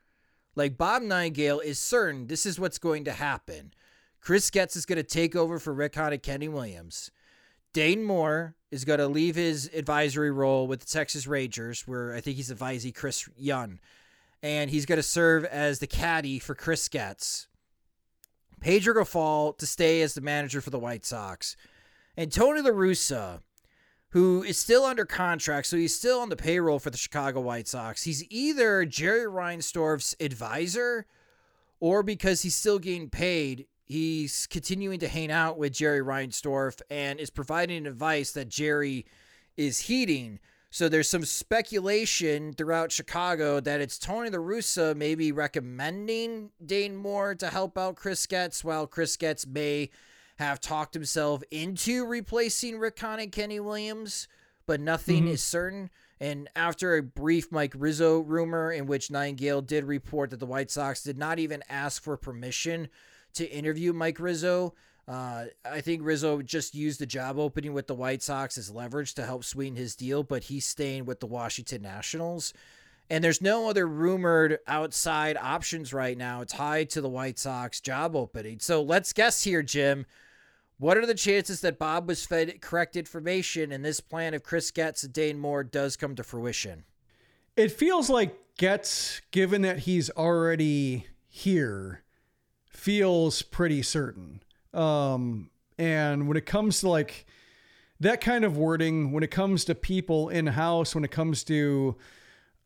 Like 0.56 0.78
Bob 0.78 1.02
Nightengale 1.02 1.62
is 1.62 1.78
certain 1.78 2.26
this 2.26 2.46
is 2.46 2.58
what's 2.58 2.78
going 2.78 3.04
to 3.04 3.12
happen. 3.12 3.72
Chris 4.20 4.50
Getz 4.50 4.74
is 4.74 4.86
going 4.86 4.96
to 4.96 5.04
take 5.04 5.36
over 5.36 5.58
for 5.60 5.72
Rick 5.72 5.94
Hahn 5.94 6.12
and 6.12 6.22
Kenny 6.22 6.48
Williams. 6.48 7.12
Dayton 7.72 8.02
Moore 8.02 8.56
is 8.70 8.86
going 8.86 8.98
to 8.98 9.06
leave 9.06 9.36
his 9.36 9.70
advisory 9.74 10.30
role 10.30 10.66
with 10.66 10.80
the 10.80 10.86
Texas 10.86 11.26
Rangers, 11.26 11.86
where 11.86 12.14
I 12.14 12.20
think 12.20 12.36
he's 12.36 12.50
advising 12.50 12.92
Chris 12.92 13.28
Young, 13.36 13.78
and 14.42 14.70
he's 14.70 14.86
going 14.86 14.96
to 14.96 15.02
serve 15.02 15.44
as 15.44 15.78
the 15.78 15.86
caddy 15.86 16.38
for 16.38 16.54
Chris 16.54 16.88
Getz. 16.88 17.48
Pedro 18.60 18.94
Grifol 18.94 19.56
to 19.58 19.66
stay 19.66 20.00
as 20.00 20.14
the 20.14 20.22
manager 20.22 20.62
for 20.62 20.70
the 20.70 20.78
White 20.78 21.04
Sox, 21.04 21.54
and 22.16 22.32
Tony 22.32 22.62
La 22.62 22.70
Russa, 22.70 23.40
who 24.16 24.42
is 24.42 24.56
still 24.56 24.86
under 24.86 25.04
contract, 25.04 25.66
so 25.66 25.76
he's 25.76 25.94
still 25.94 26.20
on 26.20 26.30
the 26.30 26.36
payroll 26.36 26.78
for 26.78 26.88
the 26.88 26.96
Chicago 26.96 27.38
White 27.38 27.68
Sox. 27.68 28.02
He's 28.02 28.24
either 28.30 28.86
Jerry 28.86 29.26
Reinsdorf's 29.26 30.16
advisor, 30.18 31.04
or 31.80 32.02
because 32.02 32.40
he's 32.40 32.54
still 32.54 32.78
getting 32.78 33.10
paid, 33.10 33.66
he's 33.84 34.46
continuing 34.46 35.00
to 35.00 35.08
hang 35.08 35.30
out 35.30 35.58
with 35.58 35.74
Jerry 35.74 36.00
Reinsdorf 36.00 36.80
and 36.88 37.20
is 37.20 37.28
providing 37.28 37.86
advice 37.86 38.32
that 38.32 38.48
Jerry 38.48 39.04
is 39.58 39.80
heeding. 39.80 40.38
So 40.70 40.88
there's 40.88 41.10
some 41.10 41.26
speculation 41.26 42.54
throughout 42.54 42.92
Chicago 42.92 43.60
that 43.60 43.82
it's 43.82 43.98
Tony 43.98 44.30
La 44.30 44.38
Russa 44.38 44.96
maybe 44.96 45.30
recommending 45.30 46.52
Dayton 46.64 46.96
Moore 46.96 47.34
to 47.34 47.48
help 47.48 47.76
out 47.76 47.96
Chris 47.96 48.26
Getz, 48.26 48.64
while 48.64 48.86
Chris 48.86 49.14
Getz 49.18 49.46
may 49.46 49.90
have 50.36 50.60
talked 50.60 50.94
himself 50.94 51.42
into 51.50 52.04
replacing 52.04 52.78
Rick 52.78 52.98
Hahn 53.00 53.20
and 53.20 53.32
Kenny 53.32 53.60
Williams, 53.60 54.28
but 54.66 54.80
nothing 54.80 55.28
is 55.28 55.42
certain. 55.42 55.90
And 56.20 56.48
after 56.56 56.96
a 56.96 57.02
brief 57.02 57.52
Mike 57.52 57.74
Rizzo 57.76 58.20
rumor 58.20 58.72
in 58.72 58.86
which 58.86 59.08
Nightengale 59.08 59.66
did 59.66 59.84
report 59.84 60.30
that 60.30 60.40
the 60.40 60.46
White 60.46 60.70
Sox 60.70 61.02
did 61.02 61.18
not 61.18 61.38
even 61.38 61.62
ask 61.68 62.02
for 62.02 62.16
permission 62.16 62.88
to 63.34 63.50
interview 63.50 63.92
Mike 63.92 64.18
Rizzo, 64.18 64.74
uh, 65.08 65.44
I 65.64 65.80
think 65.82 66.02
Rizzo 66.02 66.42
just 66.42 66.74
used 66.74 67.00
the 67.00 67.06
job 67.06 67.38
opening 67.38 67.72
with 67.72 67.86
the 67.86 67.94
White 67.94 68.22
Sox 68.22 68.58
as 68.58 68.70
leverage 68.70 69.14
to 69.14 69.24
help 69.24 69.44
sweeten 69.44 69.76
his 69.76 69.94
deal, 69.94 70.22
but 70.22 70.44
he's 70.44 70.66
staying 70.66 71.04
with 71.04 71.20
the 71.20 71.26
Washington 71.26 71.82
Nationals. 71.82 72.52
And 73.08 73.22
there's 73.22 73.40
no 73.40 73.70
other 73.70 73.86
rumored 73.86 74.58
outside 74.66 75.36
options 75.36 75.92
right 75.92 76.18
now 76.18 76.42
tied 76.42 76.90
to 76.90 77.00
the 77.00 77.08
White 77.08 77.38
Sox 77.38 77.80
job 77.80 78.16
opening. 78.16 78.58
So 78.58 78.82
let's 78.82 79.12
guess 79.12 79.44
here, 79.44 79.62
Jim. 79.62 80.06
What 80.78 80.98
are 80.98 81.06
the 81.06 81.14
chances 81.14 81.62
that 81.62 81.78
Bob 81.78 82.06
was 82.06 82.26
fed 82.26 82.60
correct 82.60 82.96
information 82.96 83.72
and 83.72 83.84
this 83.84 84.00
plan 84.00 84.34
of 84.34 84.42
Chris 84.42 84.70
Getz 84.70 85.02
and 85.04 85.12
Dayton 85.12 85.40
Moore 85.40 85.64
does 85.64 85.96
come 85.96 86.14
to 86.16 86.22
fruition? 86.22 86.84
It 87.56 87.72
feels 87.72 88.10
like 88.10 88.36
Getz, 88.58 89.22
given 89.30 89.62
that 89.62 89.80
he's 89.80 90.10
already 90.10 91.06
here, 91.28 92.02
feels 92.68 93.40
pretty 93.40 93.82
certain. 93.82 94.42
Um, 94.74 95.50
and 95.78 96.28
when 96.28 96.36
it 96.36 96.44
comes 96.44 96.80
to 96.80 96.90
like 96.90 97.26
that 98.00 98.20
kind 98.20 98.44
of 98.44 98.58
wording, 98.58 99.12
when 99.12 99.22
it 99.22 99.30
comes 99.30 99.64
to 99.66 99.74
people 99.74 100.28
in 100.28 100.46
house, 100.48 100.94
when 100.94 101.04
it 101.04 101.10
comes 101.10 101.42
to 101.44 101.96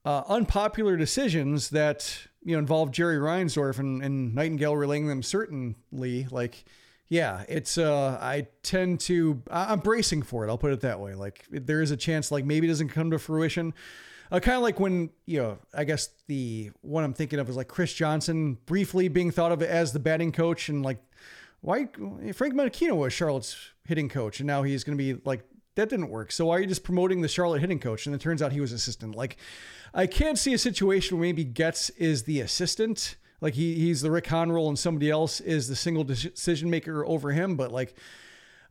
uh, 0.05 0.23
unpopular 0.27 0.97
decisions 0.97 1.71
that 1.71 2.27
you 2.43 2.53
know 2.55 2.59
involve 2.59 2.91
Jerry 2.91 3.19
Reinsdorf 3.19 3.79
and, 3.79 4.03
and 4.03 4.35
Nightengale 4.37 4.77
relaying 4.77 5.07
them 5.07 5.23
certainly, 5.23 6.27
like 6.31 6.65
yeah, 7.11 7.45
it's 7.49 7.77
uh 7.77 8.17
I 8.23 8.47
tend 8.63 9.01
to 9.01 9.43
I'm 9.51 9.81
bracing 9.81 10.23
for 10.23 10.47
it. 10.47 10.49
I'll 10.49 10.57
put 10.57 10.73
it 10.73 10.81
that 10.81 11.01
way. 11.01 11.15
Like 11.15 11.45
there 11.51 11.83
is 11.83 11.91
a 11.91 11.97
chance 11.97 12.31
like 12.31 12.45
maybe 12.45 12.69
it 12.69 12.71
doesn't 12.71 12.91
come 12.91 13.11
to 13.11 13.19
fruition. 13.19 13.75
Uh, 14.31 14.39
kind 14.39 14.55
of 14.55 14.63
like 14.63 14.79
when 14.79 15.11
you 15.27 15.43
know, 15.43 15.59
I 15.75 15.83
guess 15.83 16.11
the 16.29 16.71
one 16.83 17.03
I'm 17.03 17.13
thinking 17.13 17.41
of 17.41 17.51
is 17.51 17.57
like 17.57 17.67
Chris 17.67 17.93
Johnson 17.93 18.59
briefly 18.65 19.09
being 19.09 19.33
thought 19.33 19.51
of 19.51 19.61
as 19.61 19.93
the 19.93 19.99
batting 19.99 20.31
coach, 20.31 20.69
and 20.69 20.85
like 20.85 21.03
why 21.63 21.89
Frank 22.33 22.55
Menechino 22.55 22.97
was 22.97 23.13
Charlotte's 23.13 23.57
hitting 23.85 24.09
coach, 24.09 24.39
and 24.39 24.47
now 24.47 24.63
he's 24.63 24.85
going 24.85 24.97
to 24.97 25.03
be 25.03 25.21
like 25.25 25.43
that 25.75 25.89
didn't 25.89 26.11
work. 26.11 26.31
So 26.31 26.47
why 26.47 26.59
are 26.59 26.61
you 26.61 26.67
just 26.67 26.85
promoting 26.85 27.23
the 27.23 27.29
Charlotte 27.29 27.61
hitting 27.61 27.81
coach? 27.81 28.07
And 28.07 28.15
it 28.15 28.21
turns 28.21 28.41
out 28.41 28.53
he 28.53 28.61
was 28.61 28.71
assistant. 28.71 29.17
Like 29.17 29.37
I 29.93 30.07
can't 30.07 30.39
see 30.39 30.55
a 30.55 30.59
situation 30.59 31.17
where 31.17 31.27
maybe 31.27 31.43
Getz 31.43 31.91
is 31.91 32.23
the 32.23 32.39
assistant, 32.39 33.17
like 33.41 33.55
he 33.55 33.75
he's 33.75 34.03
the 34.03 34.11
Rick 34.11 34.27
Hahn 34.27 34.53
role, 34.53 34.69
and 34.69 34.79
somebody 34.79 35.11
else 35.11 35.41
is 35.41 35.69
the 35.69 35.77
single 35.77 36.05
decision 36.05 36.71
maker 36.71 37.05
over 37.05 37.33
him. 37.33 37.57
But 37.57 37.73
like 37.73 37.95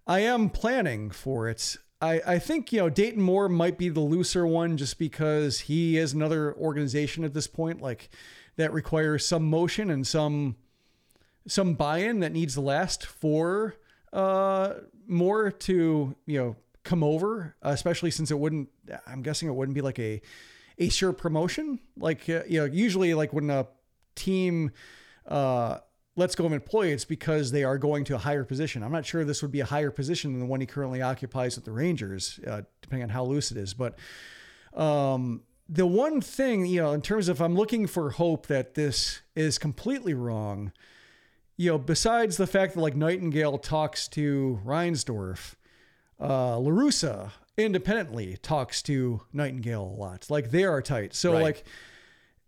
I 0.08 0.20
am 0.22 0.50
planning 0.50 1.12
for 1.12 1.48
it. 1.48 1.78
I, 2.02 2.22
I 2.26 2.40
think 2.40 2.72
you 2.72 2.80
know 2.80 2.90
Dayton 2.90 3.22
Moore 3.22 3.50
might 3.50 3.78
be 3.78 3.90
the 3.90 4.00
looser 4.00 4.48
one 4.48 4.78
just 4.78 4.98
because 4.98 5.62
he 5.62 5.98
is 5.98 6.14
another 6.14 6.56
organization 6.56 7.24
at 7.24 7.34
this 7.34 7.48
point 7.48 7.82
like 7.82 8.10
that 8.56 8.74
requires 8.74 9.26
some 9.26 9.44
motion 9.50 9.90
and 9.90 10.08
some 10.08 10.56
some 11.48 11.74
buy-in 11.74 12.20
that 12.22 12.32
needs 12.32 12.54
to 12.54 12.62
last 12.62 13.06
for 13.06 13.76
uh 14.14 14.76
more 15.08 15.52
to 15.52 16.16
you 16.26 16.40
know 16.40 16.56
come 16.84 17.04
over 17.04 17.56
especially 17.62 18.12
since 18.12 18.32
it 18.32 18.40
wouldn't 18.40 18.70
I'm 19.06 19.22
guessing 19.22 19.50
it 19.50 19.54
wouldn't 19.54 19.76
be 19.76 19.82
like 19.82 20.00
a 20.00 20.22
a 20.78 20.90
sure 20.90 21.12
promotion 21.12 21.80
like 21.98 22.30
uh, 22.30 22.44
you 22.48 22.60
know 22.60 22.66
usually 22.66 23.14
like 23.14 23.34
when 23.34 23.50
a 23.50 23.68
team 24.20 24.72
uh 25.28 25.78
let's 26.20 26.36
go 26.36 26.46
and 26.46 26.54
employ 26.54 26.88
it's 26.88 27.06
because 27.06 27.52
they 27.52 27.64
are 27.64 27.78
going 27.78 28.04
to 28.04 28.14
a 28.14 28.18
higher 28.18 28.44
position. 28.44 28.84
I'm 28.84 28.92
not 28.92 29.06
sure 29.06 29.24
this 29.24 29.42
would 29.42 29.52
be 29.52 29.62
a 29.62 29.66
higher 29.66 29.90
position 29.90 30.34
than 30.34 30.42
the 30.42 30.46
one 30.46 30.60
he 30.60 30.68
currently 30.68 31.02
occupies 31.02 31.56
with 31.56 31.66
the 31.66 31.72
Rangers, 31.72 32.40
uh, 32.46 32.62
depending 32.82 33.04
on 33.04 33.10
how 33.10 33.24
loose 33.24 33.52
it 33.52 33.58
is. 33.58 33.74
But 33.74 33.98
um, 34.74 35.44
the 35.68 35.86
one 35.86 36.20
thing, 36.20 36.66
you 36.66 36.82
know, 36.82 36.92
in 36.92 37.02
terms 37.02 37.30
of 37.30 37.42
I'm 37.42 37.56
looking 37.56 37.88
for 37.88 38.12
hope 38.12 38.48
that 38.48 38.76
this 38.76 39.22
is 39.36 39.58
completely 39.58 40.14
wrong, 40.14 40.74
you 41.56 41.72
know, 41.72 41.78
besides 41.78 42.38
the 42.38 42.48
fact 42.48 42.74
that 42.74 42.82
like 42.82 42.96
Nightengale 42.96 43.62
talks 43.62 44.08
to 44.10 44.60
Reinsdorf, 44.66 45.56
uh, 46.20 46.56
LaRussa 46.56 47.32
independently 47.58 48.38
talks 48.42 48.82
to 48.84 49.22
Nightengale 49.34 49.98
a 49.98 50.00
lot. 50.00 50.30
Like 50.30 50.52
they 50.52 50.66
are 50.66 50.82
tight. 50.82 51.14
So 51.14 51.34
right. 51.34 51.42
like 51.42 51.66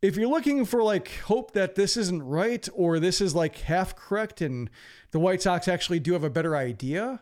if 0.01 0.15
you're 0.15 0.27
looking 0.27 0.65
for 0.65 0.81
like 0.81 1.19
hope 1.25 1.51
that 1.51 1.75
this 1.75 1.95
isn't 1.95 2.23
right 2.23 2.67
or 2.73 2.99
this 2.99 3.21
is 3.21 3.35
like 3.35 3.57
half 3.57 3.95
correct 3.95 4.41
and 4.41 4.69
the 5.11 5.19
White 5.19 5.41
Sox 5.41 5.67
actually 5.67 5.99
do 5.99 6.13
have 6.13 6.23
a 6.23 6.29
better 6.29 6.55
idea, 6.55 7.21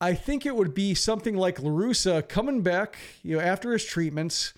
I 0.00 0.14
think 0.14 0.46
it 0.46 0.56
would 0.56 0.74
be 0.74 0.94
something 0.94 1.36
like 1.36 1.60
LaRussa 1.60 2.28
coming 2.28 2.62
back, 2.62 2.96
you 3.22 3.36
know, 3.36 3.42
after 3.42 3.72
his 3.72 3.84
treatments 3.84 4.54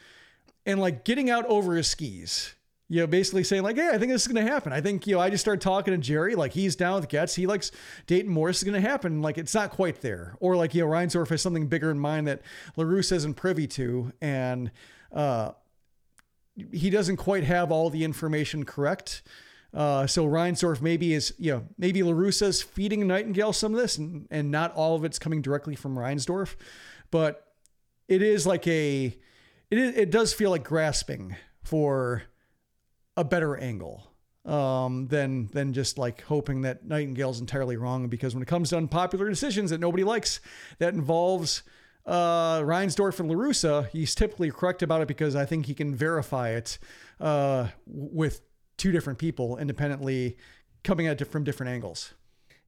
and 0.65 0.81
like 0.81 1.05
getting 1.05 1.31
out 1.31 1.47
over 1.47 1.75
his 1.75 1.89
skis. 1.89 2.55
You 2.89 3.03
know, 3.03 3.07
basically 3.07 3.45
saying 3.45 3.63
like, 3.63 3.77
"Hey, 3.77 3.89
I 3.89 3.99
think 3.99 4.11
this 4.11 4.23
is 4.23 4.27
going 4.27 4.45
to 4.45 4.53
happen." 4.53 4.73
I 4.73 4.81
think 4.81 5.07
you 5.07 5.15
know, 5.15 5.21
I 5.21 5.31
just 5.31 5.45
started 5.45 5.61
talking 5.61 5.95
to 5.95 5.99
Jerry, 5.99 6.35
like 6.35 6.53
he's 6.53 6.75
down 6.75 7.01
with 7.01 7.09
Getz. 7.09 7.37
He 7.37 7.47
likes 7.47 7.71
Dayton 8.09 8.33
Moore's 8.33 8.57
is 8.57 8.65
going 8.65 8.83
to 8.83 8.89
happen. 8.89 9.23
Like 9.23 9.39
it's 9.39 9.55
not 9.55 9.71
quite 9.71 10.01
there, 10.01 10.35
or 10.41 10.57
like 10.57 10.75
you 10.75 10.83
know, 10.83 10.89
Reinsdorf 10.89 11.29
has 11.29 11.41
something 11.41 11.69
bigger 11.69 11.93
in 11.93 12.01
mind 12.01 12.27
that 12.27 12.43
LaRussa 12.77 13.13
isn't 13.13 13.35
privy 13.35 13.69
to, 13.69 14.13
and 14.21 14.73
uh, 15.13 15.53
he 16.73 16.91
doesn't 16.91 17.17
quite 17.17 17.45
have 17.45 17.71
all 17.71 17.91
the 17.91 18.05
information 18.05 18.65
correct. 18.65 19.23
Uh, 19.73 20.07
so 20.07 20.27
Reinsdorf 20.27 20.81
maybe 20.83 21.15
is, 21.15 21.33
you 21.39 21.53
know, 21.53 21.65
maybe 21.79 22.01
LaRussa's 22.01 22.61
feeding 22.61 23.03
Nightengale 23.03 23.55
some 23.55 23.73
of 23.73 23.81
this 23.81 23.99
and, 23.99 24.27
and 24.31 24.51
not 24.51 24.75
all 24.75 24.97
of 24.97 25.05
it's 25.05 25.19
coming 25.19 25.43
directly 25.43 25.77
from 25.77 25.97
Reinsdorf, 25.97 26.57
but 27.11 27.47
it 28.09 28.21
is 28.21 28.47
like 28.47 28.67
a, 28.67 29.17
it, 29.71 29.79
is, 29.79 29.97
it 29.97 30.11
does 30.11 30.33
feel 30.33 30.51
like 30.51 30.65
grasping 30.65 31.37
for 31.63 32.25
a 33.17 33.23
better 33.23 33.57
angle 33.57 34.11
um, 34.45 35.07
than 35.09 35.49
than 35.53 35.73
just 35.73 35.99
like 35.99 36.23
hoping 36.23 36.63
that 36.63 36.87
Nightengale's 36.87 37.41
entirely 37.41 37.77
wrong. 37.77 38.09
Because 38.09 38.35
when 38.35 38.43
it 38.43 38.47
comes 38.47 38.71
to 38.71 38.77
unpopular 38.77 39.29
decisions 39.29 39.71
that 39.71 39.81
nobody 39.81 40.03
likes, 40.03 40.41
that 40.79 40.95
involves 40.95 41.63
uh, 42.07 42.61
Reinsdorf 42.61 43.21
and 43.21 43.31
LaRussa, 43.31 43.89
he's 43.89 44.15
typically 44.15 44.51
correct 44.51 44.83
about 44.83 45.03
it 45.03 45.09
because 45.09 45.37
I 45.37 45.45
think 45.45 45.67
he 45.67 45.75
can 45.75 45.95
verify 45.95 46.51
it 46.51 46.79
uh, 47.21 47.69
with 47.87 48.43
two 48.77 48.93
different 48.93 49.19
people 49.19 49.59
independently 49.59 50.37
coming 50.83 51.07
at 51.07 51.21
it 51.21 51.27
from 51.27 51.45
different 51.45 51.71
angles. 51.71 52.15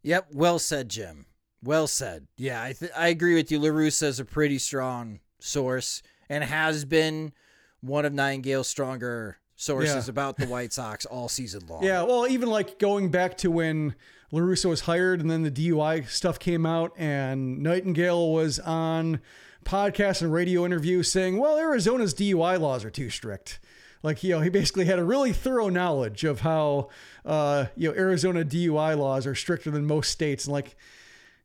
Yep, 0.02 0.28
well 0.32 0.58
said, 0.58 0.88
Jim. 0.88 1.26
Well 1.62 1.86
said. 1.86 2.26
Yeah, 2.36 2.62
I 2.62 2.72
th- 2.72 2.90
I 2.96 3.08
agree 3.08 3.34
with 3.34 3.52
you. 3.52 3.60
LaRussa 3.60 4.04
is 4.04 4.20
a 4.20 4.24
pretty 4.24 4.58
strong 4.58 5.20
source 5.40 6.02
and 6.28 6.42
has 6.42 6.84
been 6.84 7.32
one 7.80 8.04
of 8.04 8.12
Nightengale's 8.12 8.68
stronger 8.68 9.38
sources 9.56 10.06
yeah. 10.06 10.10
about 10.10 10.36
the 10.36 10.46
White 10.48 10.72
Sox 10.72 11.06
all 11.06 11.28
season 11.28 11.62
long. 11.68 11.84
Yeah, 11.84 12.02
well, 12.02 12.26
even 12.26 12.50
like 12.50 12.78
going 12.78 13.10
back 13.10 13.38
to 13.38 13.50
when 13.50 13.94
LaRussa 14.32 14.68
was 14.68 14.82
hired 14.82 15.20
and 15.20 15.30
then 15.30 15.42
the 15.42 15.50
DUI 15.50 16.08
stuff 16.08 16.38
came 16.38 16.64
out 16.64 16.92
and 16.96 17.58
Nightengale 17.58 18.32
was 18.32 18.58
on 18.58 19.20
podcast 19.64 20.22
and 20.22 20.32
radio 20.32 20.64
interview 20.64 21.02
saying, 21.02 21.38
well, 21.38 21.58
Arizona's 21.58 22.14
DUI 22.14 22.58
laws 22.58 22.84
are 22.84 22.90
too 22.90 23.10
strict. 23.10 23.60
Like, 24.02 24.24
you 24.24 24.30
know, 24.30 24.40
he 24.40 24.48
basically 24.48 24.86
had 24.86 24.98
a 24.98 25.04
really 25.04 25.32
thorough 25.32 25.68
knowledge 25.68 26.24
of 26.24 26.40
how, 26.40 26.88
uh, 27.24 27.66
you 27.76 27.88
know, 27.88 27.96
Arizona 27.96 28.44
DUI 28.44 28.98
laws 28.98 29.26
are 29.26 29.34
stricter 29.34 29.70
than 29.70 29.86
most 29.86 30.10
states. 30.10 30.46
And 30.46 30.52
like, 30.52 30.76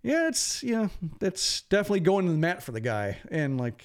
yeah, 0.01 0.27
it's, 0.27 0.63
you 0.63 0.75
know, 0.75 0.89
that's 1.19 1.61
definitely 1.63 1.99
going 1.99 2.25
to 2.25 2.31
the 2.31 2.37
mat 2.37 2.63
for 2.63 2.71
the 2.71 2.79
guy. 2.79 3.19
And 3.29 3.59
like, 3.59 3.83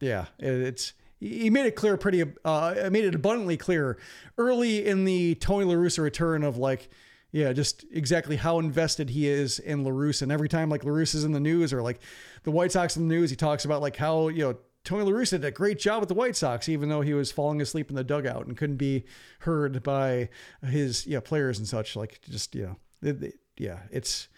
yeah, 0.00 0.26
it's, 0.38 0.92
he 1.18 1.50
made 1.50 1.66
it 1.66 1.74
clear 1.74 1.96
pretty, 1.96 2.24
uh, 2.44 2.88
made 2.92 3.04
it 3.04 3.14
abundantly 3.14 3.56
clear 3.56 3.98
early 4.36 4.86
in 4.86 5.04
the 5.04 5.34
Tony 5.36 5.64
LaRussa 5.64 6.00
return 6.00 6.44
of 6.44 6.56
like, 6.56 6.90
yeah, 7.30 7.52
just 7.52 7.84
exactly 7.92 8.36
how 8.36 8.58
invested 8.58 9.10
he 9.10 9.28
is 9.28 9.58
in 9.58 9.84
LaRussa. 9.84 10.22
And 10.22 10.32
every 10.32 10.48
time 10.48 10.70
like 10.70 10.82
LaRussa 10.82 11.16
is 11.16 11.24
in 11.24 11.32
the 11.32 11.40
news 11.40 11.72
or 11.72 11.82
like 11.82 12.00
the 12.44 12.50
White 12.50 12.72
Sox 12.72 12.96
in 12.96 13.06
the 13.06 13.14
news, 13.14 13.30
he 13.30 13.36
talks 13.36 13.64
about 13.64 13.82
like 13.82 13.96
how, 13.96 14.28
you 14.28 14.44
know, 14.44 14.56
Tony 14.84 15.04
LaRussa 15.04 15.32
did 15.32 15.44
a 15.44 15.50
great 15.50 15.78
job 15.78 16.00
with 16.00 16.08
the 16.08 16.14
White 16.14 16.36
Sox, 16.36 16.68
even 16.68 16.88
though 16.88 17.02
he 17.02 17.12
was 17.12 17.30
falling 17.30 17.60
asleep 17.60 17.90
in 17.90 17.96
the 17.96 18.04
dugout 18.04 18.46
and 18.46 18.56
couldn't 18.56 18.76
be 18.76 19.04
heard 19.40 19.82
by 19.82 20.30
his 20.62 21.06
yeah, 21.06 21.20
players 21.20 21.58
and 21.58 21.68
such. 21.68 21.94
Like 21.94 22.20
just, 22.22 22.54
you 22.54 22.76
know, 23.02 23.30
yeah, 23.58 23.80
it's, 23.90 24.28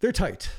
they're 0.00 0.12
tight. 0.12 0.50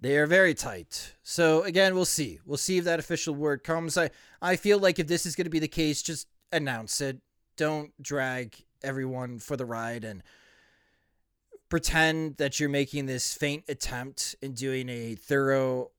They 0.00 0.18
are 0.18 0.26
very 0.26 0.54
tight. 0.54 1.14
So 1.24 1.62
again, 1.62 1.94
we'll 1.96 2.04
see. 2.04 2.38
We'll 2.44 2.58
see 2.58 2.78
if 2.78 2.84
that 2.84 3.00
official 3.00 3.34
word 3.34 3.64
comes. 3.64 3.98
I, 3.98 4.10
I 4.40 4.54
feel 4.54 4.78
like 4.78 5.00
if 5.00 5.08
this 5.08 5.26
is 5.26 5.34
going 5.34 5.46
to 5.46 5.50
be 5.50 5.58
the 5.58 5.66
case, 5.66 6.02
just 6.02 6.28
announce 6.52 7.00
it. 7.00 7.18
Don't 7.56 7.90
drag 8.00 8.54
everyone 8.84 9.38
for 9.38 9.56
the 9.56 9.64
ride 9.64 10.04
and 10.04 10.22
pretend 11.68 12.36
that 12.36 12.60
you're 12.60 12.68
making 12.68 13.06
this 13.06 13.34
faint 13.34 13.64
attempt 13.68 14.36
in 14.40 14.52
doing 14.52 14.88
a 14.88 15.14
thorough 15.14 15.90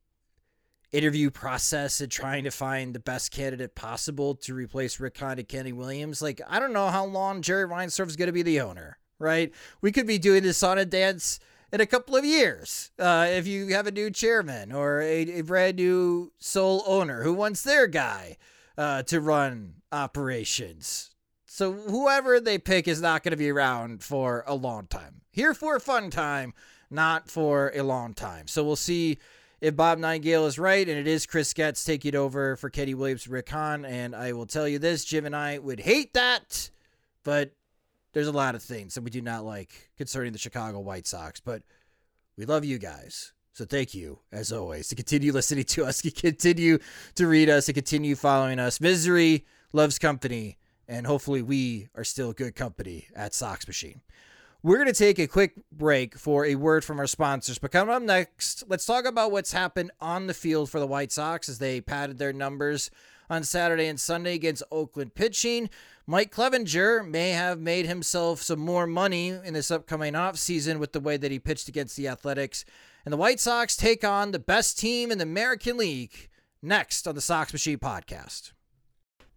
interview 0.91 1.29
process 1.29 1.99
and 1.99 2.11
trying 2.11 2.45
to 2.45 2.51
find 2.51 2.93
the 2.93 2.99
best 2.99 3.31
candidate 3.31 3.75
possible 3.75 4.35
to 4.35 4.53
replace 4.53 4.99
Rick 4.99 5.17
Hahn 5.17 5.37
and 5.37 5.47
Kenny 5.47 5.73
Williams. 5.73 6.21
Like, 6.21 6.41
I 6.47 6.59
don't 6.59 6.73
know 6.73 6.87
how 6.87 7.05
long 7.05 7.41
Jerry 7.41 7.67
Reinsdorf 7.67 8.07
is 8.07 8.15
going 8.15 8.27
to 8.27 8.33
be 8.33 8.43
the 8.43 8.61
owner, 8.61 8.97
right? 9.19 9.51
We 9.81 9.91
could 9.91 10.07
be 10.07 10.17
doing 10.17 10.43
this 10.43 10.63
on 10.63 10.77
a 10.77 10.85
dance 10.85 11.39
in 11.71 11.81
a 11.81 11.85
couple 11.85 12.15
of 12.15 12.23
years 12.23 12.91
uh, 12.97 13.27
if 13.29 13.45
you 13.45 13.67
have 13.73 13.87
a 13.87 13.91
new 13.91 14.09
chairman 14.09 14.71
or 14.71 15.01
a, 15.01 15.39
a, 15.39 15.41
brand 15.41 15.75
new 15.75 16.31
sole 16.39 16.83
owner 16.87 17.23
who 17.23 17.33
wants 17.33 17.61
their 17.63 17.87
guy 17.87 18.37
uh, 18.77 19.03
to 19.03 19.19
run 19.19 19.73
operations. 19.91 21.11
So 21.57 21.73
whoever 21.73 22.39
they 22.39 22.59
pick 22.59 22.87
is 22.87 23.01
not 23.01 23.23
going 23.23 23.31
to 23.31 23.35
be 23.35 23.49
around 23.49 24.03
for 24.03 24.43
a 24.45 24.53
long 24.53 24.85
time. 24.85 25.21
Here 25.31 25.55
for 25.55 25.75
a 25.75 25.79
fun 25.79 26.11
time, 26.11 26.53
not 26.91 27.31
for 27.31 27.71
a 27.73 27.81
long 27.81 28.13
time. 28.13 28.45
So 28.45 28.63
we'll 28.63 28.75
see 28.75 29.17
if 29.59 29.75
Bob 29.75 29.97
Nightengale 29.97 30.45
is 30.45 30.59
right, 30.59 30.87
and 30.87 30.99
it 30.99 31.07
is 31.07 31.25
Chris 31.25 31.51
Getz 31.55 31.83
taking 31.83 32.13
over 32.13 32.57
for 32.57 32.69
Kenny 32.69 32.93
Williams 32.93 33.27
Rick 33.27 33.49
Hahn. 33.49 33.85
And 33.85 34.15
I 34.15 34.33
will 34.33 34.45
tell 34.45 34.67
you 34.67 34.77
this, 34.77 35.03
Jim 35.03 35.25
and 35.25 35.35
I 35.35 35.57
would 35.57 35.79
hate 35.79 36.13
that, 36.13 36.69
but 37.23 37.55
there's 38.13 38.27
a 38.27 38.31
lot 38.31 38.53
of 38.53 38.61
things 38.61 38.93
that 38.93 39.03
we 39.03 39.09
do 39.09 39.23
not 39.23 39.43
like 39.43 39.89
concerning 39.97 40.33
the 40.33 40.37
Chicago 40.37 40.79
White 40.79 41.07
Sox. 41.07 41.39
But 41.39 41.63
we 42.37 42.45
love 42.45 42.65
you 42.65 42.77
guys. 42.77 43.33
So 43.53 43.65
thank 43.65 43.95
you, 43.95 44.19
as 44.31 44.51
always, 44.51 44.89
to 44.89 44.95
continue 44.95 45.33
listening 45.33 45.63
to 45.63 45.85
us, 45.85 46.01
to 46.03 46.11
continue 46.11 46.77
to 47.15 47.25
read 47.25 47.49
us, 47.49 47.65
to 47.65 47.73
continue 47.73 48.15
following 48.15 48.59
us. 48.59 48.79
Misery 48.79 49.47
loves 49.73 49.97
company 49.97 50.56
and 50.87 51.05
hopefully 51.05 51.41
we 51.41 51.89
are 51.95 52.03
still 52.03 52.33
good 52.33 52.55
company 52.55 53.07
at 53.15 53.33
Sox 53.33 53.67
Machine. 53.67 54.01
We're 54.63 54.77
going 54.77 54.87
to 54.87 54.93
take 54.93 55.19
a 55.19 55.27
quick 55.27 55.53
break 55.71 56.17
for 56.17 56.43
a 56.45 56.55
word 56.55 56.83
from 56.83 56.99
our 56.99 57.07
sponsors. 57.07 57.59
But 57.59 57.71
coming 57.71 57.93
up 57.93 58.01
next, 58.01 58.63
let's 58.67 58.85
talk 58.85 59.05
about 59.05 59.31
what's 59.31 59.53
happened 59.53 59.91
on 60.01 60.27
the 60.27 60.33
field 60.33 60.69
for 60.69 60.79
the 60.79 60.87
White 60.87 61.11
Sox 61.11 61.47
as 61.47 61.59
they 61.59 61.79
padded 61.79 62.17
their 62.17 62.33
numbers 62.33 62.89
on 63.29 63.43
Saturday 63.43 63.87
and 63.87 63.99
Sunday 63.99 64.33
against 64.33 64.63
Oakland 64.71 65.13
pitching. 65.13 65.69
Mike 66.05 66.33
Clevinger 66.33 67.07
may 67.07 67.31
have 67.31 67.59
made 67.59 67.85
himself 67.85 68.41
some 68.41 68.59
more 68.59 68.87
money 68.87 69.27
in 69.29 69.53
this 69.53 69.69
upcoming 69.69 70.13
offseason 70.13 70.79
with 70.79 70.93
the 70.93 70.99
way 70.99 71.17
that 71.17 71.31
he 71.31 71.39
pitched 71.39 71.67
against 71.67 71.95
the 71.95 72.07
Athletics. 72.07 72.65
And 73.05 73.13
the 73.13 73.17
White 73.17 73.39
Sox 73.39 73.75
take 73.75 74.03
on 74.03 74.31
the 74.31 74.39
best 74.39 74.79
team 74.79 75.11
in 75.11 75.17
the 75.17 75.23
American 75.23 75.77
League 75.77 76.29
next 76.61 77.07
on 77.07 77.15
the 77.15 77.21
Sox 77.21 77.53
Machine 77.53 77.77
podcast. 77.77 78.53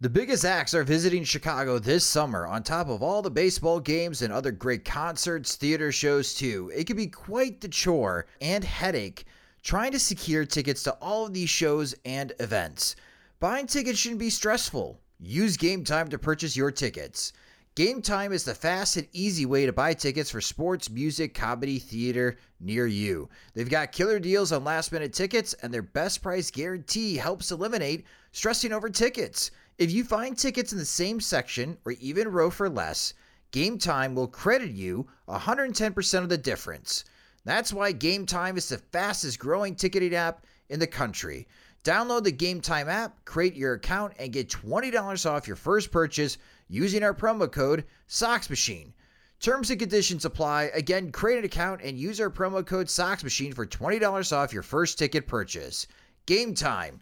The 0.01 0.09
biggest 0.09 0.45
acts 0.45 0.73
are 0.73 0.83
visiting 0.83 1.23
Chicago 1.23 1.77
this 1.77 2.03
summer, 2.03 2.47
on 2.47 2.63
top 2.63 2.89
of 2.89 3.03
all 3.03 3.21
the 3.21 3.29
baseball 3.29 3.79
games 3.79 4.23
and 4.23 4.33
other 4.33 4.49
great 4.49 4.83
concerts, 4.83 5.53
theater 5.53 5.91
shows, 5.91 6.33
too. 6.33 6.71
It 6.75 6.87
can 6.87 6.97
be 6.97 7.05
quite 7.05 7.61
the 7.61 7.67
chore 7.67 8.25
and 8.41 8.63
headache 8.63 9.25
trying 9.61 9.91
to 9.91 9.99
secure 9.99 10.43
tickets 10.43 10.81
to 10.83 10.93
all 11.03 11.27
of 11.27 11.35
these 11.35 11.51
shows 11.51 11.93
and 12.03 12.33
events. 12.39 12.95
Buying 13.39 13.67
tickets 13.67 13.99
shouldn't 13.99 14.17
be 14.17 14.31
stressful. 14.31 14.99
Use 15.19 15.55
Game 15.55 15.83
Time 15.83 16.07
to 16.09 16.17
purchase 16.17 16.57
your 16.57 16.71
tickets. 16.71 17.31
Game 17.75 18.01
Time 18.01 18.33
is 18.33 18.43
the 18.43 18.55
fast 18.55 18.97
and 18.97 19.07
easy 19.13 19.45
way 19.45 19.67
to 19.67 19.71
buy 19.71 19.93
tickets 19.93 20.31
for 20.31 20.41
sports, 20.41 20.89
music, 20.89 21.35
comedy, 21.35 21.77
theater 21.77 22.39
near 22.59 22.87
you. 22.87 23.29
They've 23.53 23.69
got 23.69 23.91
killer 23.91 24.17
deals 24.17 24.51
on 24.51 24.63
last 24.63 24.91
minute 24.91 25.13
tickets, 25.13 25.53
and 25.61 25.71
their 25.71 25.83
best 25.83 26.23
price 26.23 26.49
guarantee 26.49 27.17
helps 27.17 27.51
eliminate 27.51 28.07
stressing 28.31 28.73
over 28.73 28.89
tickets. 28.89 29.51
If 29.81 29.91
you 29.91 30.03
find 30.03 30.37
tickets 30.37 30.71
in 30.71 30.77
the 30.77 30.85
same 30.85 31.19
section 31.19 31.75
or 31.85 31.93
even 31.93 32.27
row 32.27 32.51
for 32.51 32.69
less, 32.69 33.15
Game 33.49 33.79
Time 33.79 34.13
will 34.13 34.27
credit 34.27 34.69
you 34.69 35.07
110% 35.27 36.19
of 36.21 36.29
the 36.29 36.37
difference. 36.37 37.03
That's 37.45 37.73
why 37.73 37.91
Game 37.91 38.27
Time 38.27 38.57
is 38.57 38.69
the 38.69 38.77
fastest 38.77 39.39
growing 39.39 39.73
ticketing 39.73 40.13
app 40.13 40.45
in 40.69 40.79
the 40.79 40.85
country. 40.85 41.47
Download 41.83 42.23
the 42.23 42.31
Game 42.31 42.61
Time 42.61 42.89
app, 42.89 43.25
create 43.25 43.55
your 43.55 43.73
account, 43.73 44.13
and 44.19 44.31
get 44.31 44.49
$20 44.49 45.25
off 45.27 45.47
your 45.47 45.55
first 45.55 45.89
purchase 45.89 46.37
using 46.67 47.01
our 47.01 47.15
promo 47.15 47.51
code 47.51 47.83
SOXMachine. 48.07 48.93
Terms 49.39 49.71
and 49.71 49.79
conditions 49.79 50.25
apply. 50.25 50.69
Again, 50.75 51.11
create 51.11 51.39
an 51.39 51.45
account 51.45 51.81
and 51.83 51.97
use 51.97 52.21
our 52.21 52.29
promo 52.29 52.63
code 52.63 52.85
SOXMachine 52.85 53.55
for 53.55 53.65
$20 53.65 54.31
off 54.31 54.53
your 54.53 54.61
first 54.61 54.99
ticket 54.99 55.25
purchase. 55.25 55.87
Game 56.27 56.53
time. 56.53 57.01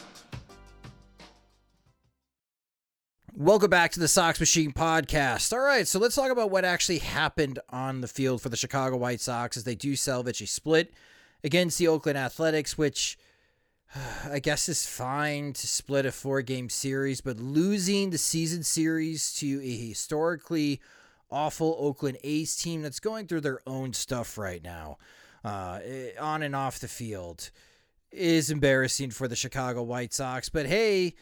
Welcome 3.41 3.71
back 3.71 3.91
to 3.93 3.99
the 3.99 4.07
Sox 4.07 4.39
Machine 4.39 4.71
podcast. 4.71 5.51
All 5.51 5.65
right, 5.65 5.87
so 5.87 5.97
let's 5.97 6.13
talk 6.13 6.29
about 6.29 6.51
what 6.51 6.63
actually 6.63 6.99
happened 6.99 7.57
on 7.71 8.01
the 8.01 8.07
field 8.07 8.39
for 8.39 8.49
the 8.49 8.55
Chicago 8.55 8.97
White 8.97 9.19
Sox 9.19 9.57
as 9.57 9.63
they 9.63 9.73
do 9.73 9.95
salvage 9.95 10.41
a 10.41 10.45
split 10.45 10.93
against 11.43 11.79
the 11.79 11.87
Oakland 11.87 12.19
Athletics, 12.19 12.77
which 12.77 13.17
I 14.29 14.37
guess 14.37 14.69
is 14.69 14.85
fine 14.85 15.53
to 15.53 15.65
split 15.65 16.05
a 16.05 16.11
four 16.11 16.43
game 16.43 16.69
series, 16.69 17.19
but 17.19 17.37
losing 17.37 18.11
the 18.11 18.19
season 18.19 18.61
series 18.61 19.33
to 19.39 19.59
a 19.63 19.75
historically 19.87 20.79
awful 21.31 21.75
Oakland 21.79 22.19
A's 22.23 22.55
team 22.55 22.83
that's 22.83 22.99
going 22.99 23.25
through 23.25 23.41
their 23.41 23.61
own 23.65 23.93
stuff 23.93 24.37
right 24.37 24.63
now, 24.63 24.99
uh, 25.43 25.79
on 26.19 26.43
and 26.43 26.55
off 26.55 26.77
the 26.77 26.87
field, 26.87 27.49
is 28.11 28.51
embarrassing 28.51 29.09
for 29.09 29.27
the 29.27 29.35
Chicago 29.35 29.81
White 29.81 30.13
Sox. 30.13 30.47
But 30.47 30.67
hey, 30.67 31.15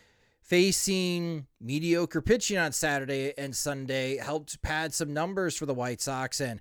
facing 0.50 1.46
mediocre 1.62 2.24
pitching 2.24 2.58
on 2.58 2.72
Saturday 2.72 3.32
and 3.38 3.56
Sunday 3.56 4.18
helped 4.18 4.60
pad 4.64 4.92
some 4.96 5.14
numbers 5.14 5.56
for 5.56 5.68
the 5.68 5.76
White 5.76 6.02
Sox. 6.02 6.42
And, 6.42 6.60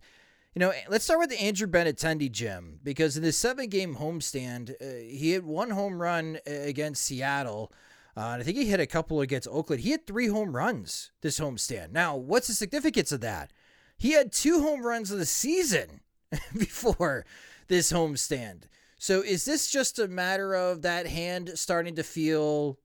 you 0.55 0.61
know, 0.61 0.75
let's 0.91 1.07
start 1.07 1.21
with 1.21 1.31
the 1.31 1.41
Andrew 1.41 1.67
Benintendi, 1.67 2.31
Jim, 2.31 2.81
because 2.85 3.17
in 3.17 3.23
this 3.23 3.39
seven 3.39 3.71
game 3.71 3.97
homestand, 3.97 4.73
uh, 4.73 5.09
he 5.09 5.31
had 5.31 5.47
one 5.47 5.71
home 5.71 6.03
run 6.03 6.39
against 6.47 7.03
Seattle. 7.03 7.73
Uh, 8.15 8.33
and 8.33 8.43
I 8.43 8.45
think 8.45 8.59
he 8.59 8.67
hit 8.67 8.79
a 8.79 8.87
couple 8.87 9.23
against 9.23 9.49
Oakland. 9.49 9.81
He 9.81 9.93
had 9.93 10.07
three 10.07 10.27
home 10.27 10.55
runs 10.55 11.11
this 11.23 11.41
homestand. 11.41 11.91
Now, 11.91 12.15
what's 12.15 12.49
the 12.49 12.53
significance 12.53 13.11
of 13.11 13.23
that? 13.23 13.55
He 13.97 14.13
had 14.13 14.33
two 14.33 14.61
home 14.61 14.85
runs 14.85 15.11
of 15.11 15.19
the 15.19 15.25
season 15.25 16.03
before 16.53 17.25
this 17.69 17.91
homestand. 17.91 18.65
So 18.99 19.23
is 19.23 19.47
this 19.47 19.71
just 19.71 19.99
a 19.99 20.09
matter 20.09 20.53
of 20.55 20.83
that 20.83 21.07
hand 21.07 21.53
starting 21.55 21.95
to 21.97 22.03
feel 22.03 22.79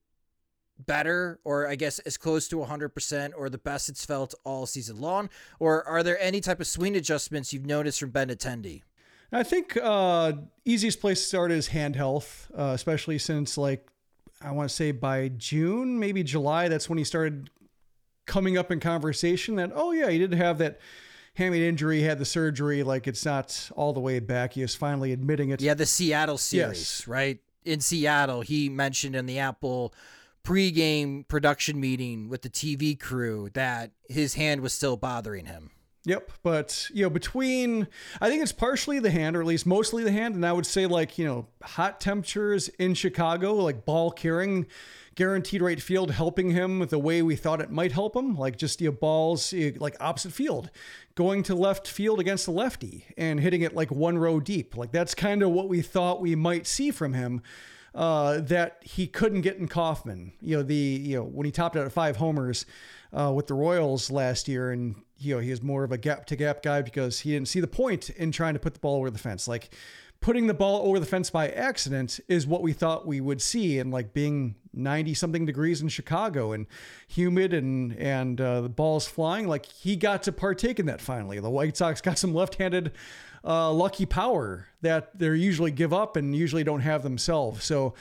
better 0.80 1.40
or 1.44 1.68
I 1.68 1.76
guess 1.76 2.00
as 2.00 2.18
close 2.18 2.48
to 2.50 2.58
100% 2.58 3.32
or 3.36 3.50
the 3.50 3.58
best 3.58 3.90
it's 3.90 4.06
felt 4.06 4.34
all 4.44 4.66
season 4.66 5.00
long? 5.00 5.30
Or 5.60 5.88
are 5.88 6.04
there 6.04 6.20
any 6.22 6.42
type 6.42 6.60
of 6.60 6.68
swing 6.68 6.96
adjustments 6.96 7.54
you've 7.54 7.66
noticed 7.66 8.00
from 8.00 8.12
Benintendi? 8.12 8.82
I 9.32 9.44
think 9.44 9.78
uh, 9.82 10.34
easiest 10.64 11.02
place 11.02 11.20
to 11.22 11.28
start 11.28 11.52
is 11.52 11.68
hand 11.68 11.96
health, 11.96 12.52
uh, 12.56 12.72
especially 12.76 13.18
since 13.18 13.58
like 13.58 13.88
I 14.42 14.52
want 14.52 14.70
to 14.70 14.76
say 14.76 14.92
by 14.92 15.30
June, 15.30 16.00
maybe 16.00 16.24
July, 16.24 16.68
that's 16.68 16.88
when 16.88 16.98
he 16.98 17.04
started 17.04 17.50
coming 18.26 18.58
up 18.58 18.72
in 18.72 18.80
conversation 18.80 19.56
that 19.56 19.72
oh 19.74 19.92
yeah, 19.92 20.10
he 20.10 20.20
did 20.20 20.34
have 20.34 20.60
that 20.60 20.80
hamate 21.38 21.62
injury, 21.62 22.02
had 22.02 22.20
the 22.20 22.26
surgery, 22.26 22.84
like 22.84 23.08
it's 23.08 23.26
not 23.26 23.72
all 23.76 23.92
the 23.92 24.00
way 24.00 24.20
back. 24.20 24.54
He 24.54 24.62
is 24.62 24.76
finally 24.76 25.12
admitting 25.12 25.50
it. 25.50 25.62
Yeah, 25.62 25.74
the 25.74 25.88
Seattle 25.88 26.38
series, 26.38 26.78
yes. 26.78 27.08
right? 27.08 27.40
In 27.66 27.80
Seattle, 27.80 28.42
he 28.42 28.70
mentioned 28.70 29.16
in 29.16 29.26
the 29.26 29.40
Apple 29.40 29.94
pregame 30.44 31.28
production 31.28 31.80
meeting 31.80 32.30
with 32.30 32.41
the 32.41 32.50
TV 32.50 33.00
crew 33.00 33.50
that 33.54 33.91
his 34.10 34.34
hand 34.34 34.62
was 34.62 34.74
still 34.74 34.98
bothering 34.98 35.46
him. 35.46 35.72
Yep, 36.06 36.32
but 36.44 36.89
you 36.94 37.04
know, 37.04 37.10
between 37.10 37.88
I 38.20 38.30
think 38.30 38.44
it's 38.44 38.52
partially 38.52 39.00
the 39.00 39.10
hand, 39.10 39.38
or 39.38 39.41
at 39.41 39.48
least 39.48 39.66
mostly 39.66 40.04
the 40.04 40.12
hand, 40.12 40.36
and 40.36 40.46
I 40.46 40.52
would 40.52 40.66
say 40.66 40.86
like 40.86 41.18
you 41.18 41.26
know, 41.26 41.48
hot 41.62 42.02
temperatures 42.02 42.68
in 42.78 42.94
Chicago, 42.94 43.56
like 43.56 43.86
ball 43.86 44.12
carrying, 44.12 44.66
Guaranteed 45.16 45.62
Rate 45.62 45.82
Field 45.82 46.12
helping 46.12 46.52
him 46.52 46.86
the 46.88 47.00
way 47.00 47.22
we 47.22 47.38
thought 47.38 47.62
it 47.62 47.72
might 47.72 47.94
help 47.94 48.18
him, 48.18 48.36
like 48.36 48.58
just 48.58 48.82
you 48.82 48.89
know, 48.89 48.98
balls 48.98 49.54
eh, 49.54 49.72
like 49.78 49.96
opposite 50.02 50.34
field, 50.34 50.70
going 51.16 51.41
to 51.44 51.56
left 51.56 51.88
field 51.88 52.20
against 52.20 52.46
the 52.46 52.52
lefty 52.52 53.06
and 53.18 53.39
hitting 53.39 53.62
it 53.62 53.74
like 53.74 53.89
one 53.89 54.18
row 54.18 54.41
deep, 54.41 54.76
like 54.76 54.91
that's 54.91 55.16
kind 55.16 55.41
of 55.41 55.52
what 55.52 55.70
we 55.70 55.82
thought 55.82 56.20
we 56.20 56.36
might 56.36 56.68
see 56.68 56.91
from 56.91 57.14
him 57.14 57.41
uh, 57.96 58.39
that 58.41 58.78
he 58.82 59.08
couldn't 59.08 59.41
get 59.41 59.58
in 59.58 59.68
Kauffman. 59.68 60.34
You 60.41 60.58
know, 60.58 60.64
the 60.64 60.76
you 60.76 61.18
know 61.18 61.24
when 61.24 61.46
he 61.46 61.52
topped 61.52 61.76
out 61.76 61.86
at 61.86 61.91
five 61.91 62.18
homers 62.18 62.66
uh, 63.12 63.32
with 63.34 63.48
the 63.48 63.54
Royals 63.54 64.10
last 64.10 64.48
year, 64.48 64.72
and 64.72 64.96
you 65.18 65.36
know 65.36 65.41
he 65.41 65.52
was 65.52 65.62
more 65.62 65.84
of 65.84 65.91
a 65.91 65.98
gap 65.98 66.26
to 66.28 66.36
gap 66.36 66.64
guy 66.64 66.82
because 66.82 67.20
he 67.20 67.32
didn't 67.32 67.48
see 67.48 67.60
the 67.60 67.68
point 67.68 68.10
in 68.10 68.32
trying 68.32 68.54
to 68.54 68.60
put 68.60 68.74
the 68.74 68.80
ball 68.80 68.98
over 68.98 69.12
the 69.12 69.20
fence. 69.20 69.48
Like 69.48 69.70
putting 70.22 70.48
the 70.48 70.54
ball 70.54 70.88
over 70.88 71.00
the 71.00 71.06
fence 71.06 71.30
by 71.30 71.50
accident 71.50 72.20
is 72.30 72.48
what 72.48 72.62
we 72.62 72.74
thought 72.74 73.06
we 73.06 73.22
would 73.22 73.41
see, 73.41 73.78
and 73.78 73.91
like 73.91 74.14
being 74.14 74.56
90 74.74 75.14
something 75.14 75.46
degrees 75.46 75.82
in 75.82 75.89
Chicago 75.89 76.52
and 76.54 76.66
humid 77.08 77.54
and 77.54 77.96
and 77.98 78.41
uh, 78.41 78.62
the 78.62 78.70
balls 78.70 79.06
flying. 79.06 79.48
Like 79.48 79.68
he 79.68 79.96
got 79.96 80.24
to 80.24 80.32
partake 80.32 80.80
in 80.80 80.88
that 80.88 81.02
finally. 81.02 81.39
The 81.39 81.50
White 81.50 81.78
Sox 81.78 82.02
got 82.02 82.18
some 82.18 82.34
left-handed 82.34 82.94
uh, 83.44 83.72
lucky 83.72 84.06
power 84.06 84.68
that 84.82 85.18
they 85.18 85.28
usually 85.28 85.72
give 85.72 85.94
up 85.94 86.16
and 86.16 86.36
usually 86.36 86.64
don't 86.64 86.82
have 86.82 87.04
themselves. 87.04 87.64
So 87.66 87.94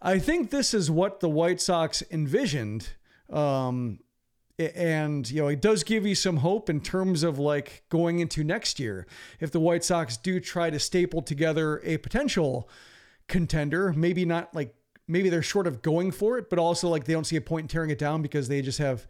I 0.00 0.18
think 0.18 0.50
this 0.50 0.74
is 0.74 0.90
what 0.90 1.20
the 1.20 1.28
White 1.28 1.60
Sox 1.60 2.02
envisioned. 2.10 2.90
Um, 3.30 4.00
and 4.58 5.28
you 5.30 5.42
know 5.42 5.48
it 5.48 5.60
does 5.60 5.82
give 5.82 6.06
you 6.06 6.14
some 6.14 6.36
hope 6.36 6.70
in 6.70 6.80
terms 6.80 7.22
of 7.22 7.38
like 7.38 7.82
going 7.88 8.20
into 8.20 8.44
next 8.44 8.78
year 8.78 9.06
if 9.40 9.50
the 9.50 9.58
white 9.58 9.82
sox 9.82 10.16
do 10.16 10.38
try 10.38 10.70
to 10.70 10.78
staple 10.78 11.20
together 11.20 11.80
a 11.82 11.96
potential 11.98 12.68
contender 13.26 13.92
maybe 13.92 14.24
not 14.24 14.54
like 14.54 14.72
maybe 15.08 15.28
they're 15.28 15.42
short 15.42 15.66
of 15.66 15.82
going 15.82 16.12
for 16.12 16.38
it 16.38 16.48
but 16.48 16.58
also 16.58 16.88
like 16.88 17.04
they 17.04 17.12
don't 17.12 17.26
see 17.26 17.34
a 17.34 17.40
point 17.40 17.64
in 17.64 17.68
tearing 17.68 17.90
it 17.90 17.98
down 17.98 18.22
because 18.22 18.46
they 18.46 18.62
just 18.62 18.78
have 18.78 19.08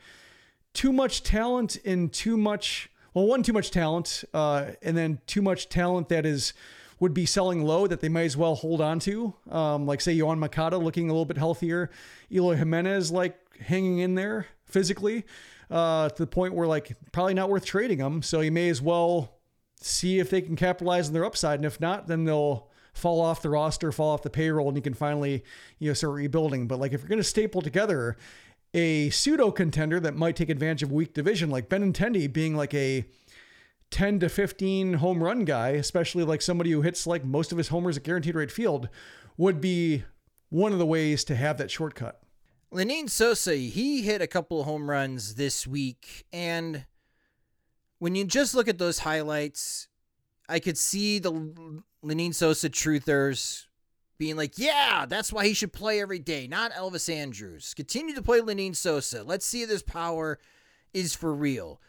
too 0.73 0.93
much 0.93 1.23
talent 1.23 1.77
and 1.85 2.11
too 2.11 2.39
much 2.39 2.91
well, 3.15 3.27
one 3.27 3.43
too 3.43 3.53
much 3.53 3.71
talent, 3.71 4.25
uh, 4.35 4.73
and 4.83 4.97
then 4.97 5.21
too 5.27 5.41
much 5.41 5.69
talent 5.69 6.09
that 6.09 6.27
is 6.27 6.53
would 7.01 7.15
be 7.15 7.27
selling 7.27 7.65
low 7.65 7.87
that 7.87 8.01
they 8.01 8.09
might 8.09 8.25
as 8.25 8.37
well 8.37 8.55
hold 8.55 8.81
on 8.81 8.99
to. 9.01 9.35
Um, 9.51 9.87
like 9.87 10.01
say 10.01 10.17
Yoan 10.17 10.39
Moncada 10.39 10.79
looking 10.79 11.09
a 11.09 11.13
little 11.13 11.25
bit 11.25 11.37
healthier, 11.37 11.91
Eloy 12.31 12.57
Jimenez 12.57 13.11
like 13.11 13.39
hanging 13.59 13.99
in 13.99 14.15
there 14.15 14.47
physically 14.65 15.25
uh, 15.71 16.09
to 16.09 16.23
the 16.23 16.27
point 16.27 16.55
where 16.55 16.67
like 16.67 16.97
probably 17.13 17.35
not 17.35 17.51
worth 17.51 17.65
trading 17.65 17.99
them. 17.99 18.23
So 18.23 18.41
you 18.41 18.53
may 18.53 18.69
as 18.69 18.81
well 18.81 19.39
see 19.81 20.19
if 20.19 20.31
they 20.31 20.41
can 20.41 20.57
capitalize 20.57 21.09
on 21.09 21.15
their 21.15 21.25
upside. 21.25 21.59
And 21.59 21.67
if 21.67 21.81
not, 21.81 22.07
then 22.07 22.25
they'll 22.25 22.71
fall 22.95 23.21
off 23.21 23.43
the 23.43 23.51
roster, 23.51 23.91
fall 23.93 24.11
off 24.11 24.23
the 24.23 24.31
payroll, 24.31 24.69
and 24.69 24.77
you 24.77 24.83
can 24.83 24.95
finally, 24.95 25.45
you 25.79 25.91
know, 25.91 25.95
start 25.95 26.15
rebuilding. 26.15 26.69
But 26.69 26.79
like 26.79 26.93
if 26.93 27.01
you're 27.01 27.09
going 27.09 27.19
to 27.19 27.25
staple 27.25 27.61
together 27.61 28.17
a 28.75 29.09
pseudo 29.11 29.53
contender 29.53 30.01
that 30.01 30.17
might 30.17 30.37
take 30.37 30.51
advantage 30.51 30.83
of 30.83 30.93
weak 30.93 31.15
division, 31.15 31.49
like 31.49 31.69
Benintendi 31.69 32.31
being 32.31 32.57
like 32.57 32.75
a 32.75 33.05
10 33.91 34.19
to 34.21 34.29
15 34.29 34.95
home 34.95 35.23
run 35.23 35.45
guy, 35.45 35.71
especially 35.71 36.25
like 36.25 36.43
somebody 36.43 36.73
who 36.73 36.83
hits 36.83 37.07
like 37.07 37.25
most 37.25 37.53
of 37.53 37.59
his 37.59 37.69
homers 37.69 37.97
at 37.97 38.03
guaranteed 38.03 38.35
rate 38.35 38.51
field, 38.51 38.89
would 39.37 39.61
be 39.61 40.03
one 40.51 40.73
of 40.73 40.81
the 40.81 40.87
ways 40.87 41.23
to 41.25 41.37
have 41.37 41.57
that 41.59 41.71
shortcut. 41.71 42.21
Lenyn 42.73 43.09
Sosa, 43.09 43.55
he 43.55 44.03
hit 44.03 44.21
a 44.21 44.27
couple 44.27 44.59
of 44.59 44.67
home 44.67 44.91
runs 44.91 45.37
this 45.37 45.65
week. 45.65 46.27
And 46.33 46.87
when 48.01 48.17
you 48.17 48.25
just 48.25 48.55
look 48.55 48.67
at 48.67 48.79
those 48.79 48.99
highlights, 49.01 49.87
I 50.49 50.59
could 50.59 50.77
see 50.77 51.21
the 51.21 51.33
Lenyn 52.05 52.35
Sosa 52.35 52.69
truthers 52.69 53.67
being 54.19 54.37
like, 54.37 54.59
yeah, 54.59 55.07
that's 55.09 55.33
why 55.33 55.47
he 55.47 55.55
should 55.55 55.73
play 55.73 56.01
every 56.01 56.19
day, 56.19 56.47
not 56.47 56.73
Elvis 56.73 57.13
Andrus. 57.13 57.75
Continue 57.75 58.15
to 58.15 58.23
play 58.23 58.41
Lenyn 58.41 58.77
Sosa. 58.77 59.23
Let's 59.23 59.47
see 59.47 59.63
if 59.63 59.69
this 59.69 59.83
power 59.83 60.39
is 60.93 61.15
for 61.15 61.35
real. 61.35 61.81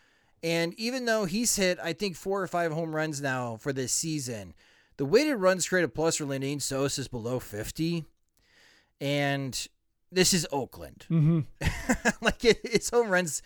And 0.43 0.73
even 0.75 1.05
though 1.05 1.25
he's 1.25 1.55
hit, 1.55 1.79
I 1.81 1.93
think, 1.93 2.15
four 2.15 2.41
or 2.41 2.47
five 2.47 2.71
home 2.71 2.95
runs 2.95 3.21
now 3.21 3.57
for 3.57 3.73
this 3.73 3.91
season, 3.91 4.53
the 4.97 5.05
weighted 5.05 5.37
runs 5.37 5.67
created 5.67 5.93
plus 5.93 6.17
for 6.17 6.25
Lenyn 6.25 6.61
Sosa 6.61 7.01
is 7.01 7.07
below 7.07 7.39
50. 7.39 8.05
And 9.01 9.67
this 10.11 10.33
is 10.33 10.47
Oakland. 10.51 11.05
Mm-hmm. 11.09 11.39
like 12.21 12.45
it, 12.45 12.59
its 12.63 12.89
home 12.89 13.09
runs 13.09 13.41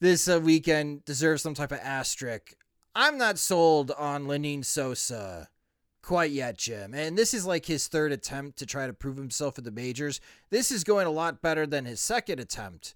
this 0.00 0.28
uh, 0.28 0.40
weekend 0.42 1.04
deserve 1.04 1.40
some 1.40 1.54
type 1.54 1.72
of 1.72 1.80
asterisk. 1.80 2.54
I'm 2.94 3.18
not 3.18 3.38
sold 3.38 3.90
on 3.92 4.26
Lenyn 4.26 4.64
Sosa 4.64 5.48
quite 6.08 6.30
yet, 6.30 6.56
Jim. 6.56 6.94
And 6.94 7.18
this 7.18 7.34
is 7.34 7.44
like 7.44 7.66
his 7.66 7.86
third 7.86 8.12
attempt 8.12 8.58
to 8.60 8.66
try 8.66 8.86
to 8.86 8.94
prove 8.94 9.18
himself 9.18 9.58
at 9.58 9.64
the 9.64 9.70
majors. 9.70 10.22
This 10.48 10.72
is 10.72 10.82
going 10.82 11.06
a 11.06 11.10
lot 11.10 11.42
better 11.42 11.66
than 11.66 11.84
his 11.84 12.00
second 12.00 12.40
attempt. 12.40 12.94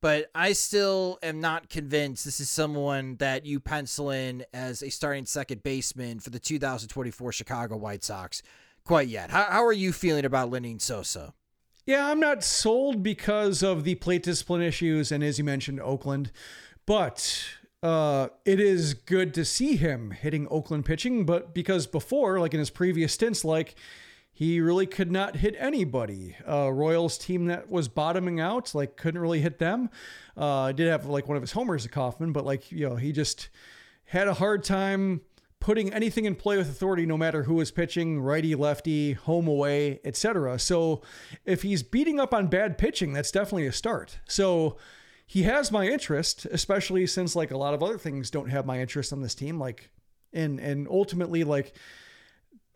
But 0.00 0.30
I 0.34 0.54
still 0.54 1.18
am 1.22 1.38
not 1.38 1.68
convinced 1.68 2.24
this 2.24 2.40
is 2.40 2.48
someone 2.48 3.16
that 3.16 3.44
you 3.44 3.60
pencil 3.60 4.08
in 4.08 4.42
as 4.54 4.82
a 4.82 4.88
starting 4.88 5.26
second 5.26 5.64
baseman 5.64 6.18
for 6.18 6.30
the 6.30 6.38
2024 6.38 7.30
Chicago 7.30 7.76
White 7.76 8.02
Sox 8.02 8.40
quite 8.84 9.08
yet. 9.08 9.28
How, 9.28 9.44
how 9.44 9.64
are 9.66 9.72
you 9.72 9.92
feeling 9.92 10.24
about 10.24 10.50
Lenyn 10.50 10.80
Sosa? 10.80 11.34
Yeah, 11.84 12.10
I'm 12.10 12.20
not 12.20 12.42
sold 12.42 13.02
because 13.02 13.62
of 13.62 13.84
the 13.84 13.96
plate 13.96 14.22
discipline 14.22 14.62
issues 14.62 15.12
and, 15.12 15.22
as 15.22 15.36
you 15.36 15.44
mentioned, 15.44 15.78
Oakland. 15.78 16.32
But 16.86 17.44
uh, 17.86 18.28
it 18.44 18.58
is 18.58 18.94
good 18.94 19.32
to 19.34 19.44
see 19.44 19.76
him 19.76 20.10
hitting 20.10 20.48
Oakland 20.50 20.84
pitching. 20.84 21.24
But 21.24 21.54
because 21.54 21.86
before, 21.86 22.40
like 22.40 22.52
in 22.52 22.58
his 22.58 22.68
previous 22.68 23.12
stints, 23.12 23.44
like 23.44 23.76
he 24.32 24.60
really 24.60 24.86
could 24.86 25.12
not 25.12 25.36
hit 25.36 25.54
anybody. 25.56 26.34
Uh, 26.46 26.72
Royals 26.72 27.16
team 27.16 27.46
that 27.46 27.70
was 27.70 27.86
bottoming 27.86 28.40
out, 28.40 28.74
like 28.74 28.96
couldn't 28.96 29.20
really 29.20 29.40
hit 29.40 29.60
them. 29.60 29.88
Uh, 30.36 30.72
did 30.72 30.88
have 30.88 31.06
like 31.06 31.28
one 31.28 31.36
of 31.36 31.44
his 31.44 31.52
homers 31.52 31.86
at 31.86 31.92
Kauffman, 31.92 32.32
but 32.32 32.44
like 32.44 32.72
you 32.72 32.88
know 32.88 32.96
he 32.96 33.12
just 33.12 33.50
had 34.06 34.26
a 34.26 34.34
hard 34.34 34.64
time 34.64 35.20
putting 35.60 35.92
anything 35.92 36.24
in 36.24 36.34
play 36.34 36.56
with 36.56 36.68
authority, 36.68 37.06
no 37.06 37.16
matter 37.16 37.44
who 37.44 37.54
was 37.54 37.70
pitching, 37.70 38.20
righty, 38.20 38.56
lefty, 38.56 39.12
home, 39.12 39.46
away, 39.46 40.00
etc. 40.04 40.58
So 40.58 41.02
if 41.44 41.62
he's 41.62 41.84
beating 41.84 42.18
up 42.18 42.34
on 42.34 42.48
bad 42.48 42.78
pitching, 42.78 43.12
that's 43.12 43.30
definitely 43.30 43.68
a 43.68 43.72
start. 43.72 44.18
So 44.26 44.76
he 45.26 45.42
has 45.42 45.72
my 45.72 45.88
interest, 45.88 46.46
especially 46.46 47.06
since 47.06 47.34
like 47.34 47.50
a 47.50 47.58
lot 47.58 47.74
of 47.74 47.82
other 47.82 47.98
things 47.98 48.30
don't 48.30 48.48
have 48.48 48.64
my 48.64 48.80
interest 48.80 49.12
on 49.12 49.22
this 49.22 49.34
team. 49.34 49.58
Like, 49.58 49.90
and 50.32 50.60
and 50.60 50.86
ultimately, 50.88 51.42
like 51.42 51.74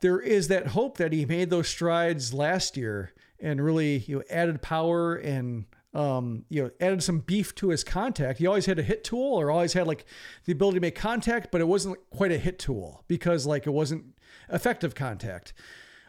there 0.01 0.21
is 0.21 0.49
that 0.49 0.69
hope 0.69 0.99
that 0.99 1.13
he 1.13 1.25
made 1.25 1.51
those 1.51 1.69
strides 1.69 2.35
last 2.35 2.77
year 2.77 3.13
and 3.39 3.63
really 3.63 3.99
you 3.99 4.17
know 4.17 4.25
added 4.29 4.61
power 4.61 5.15
and 5.15 5.67
um, 5.93 6.45
you 6.49 6.63
know, 6.63 6.71
added 6.81 7.03
some 7.03 7.19
beef 7.19 7.55
to 7.57 7.71
his 7.71 7.83
contact. 7.83 8.39
He 8.39 8.47
always 8.47 8.67
had 8.67 8.79
a 8.79 8.83
hit 8.83 9.03
tool 9.03 9.35
or 9.35 9.51
always 9.51 9.73
had 9.73 9.87
like 9.87 10.05
the 10.45 10.53
ability 10.53 10.77
to 10.77 10.81
make 10.81 10.95
contact, 10.95 11.51
but 11.51 11.61
it 11.61 11.67
wasn't 11.67 11.99
quite 12.11 12.31
a 12.31 12.39
hit 12.39 12.59
tool 12.59 13.05
because 13.09 13.45
like 13.45 13.67
it 13.67 13.73
wasn't 13.73 14.05
effective 14.49 14.95
contact. 14.95 15.53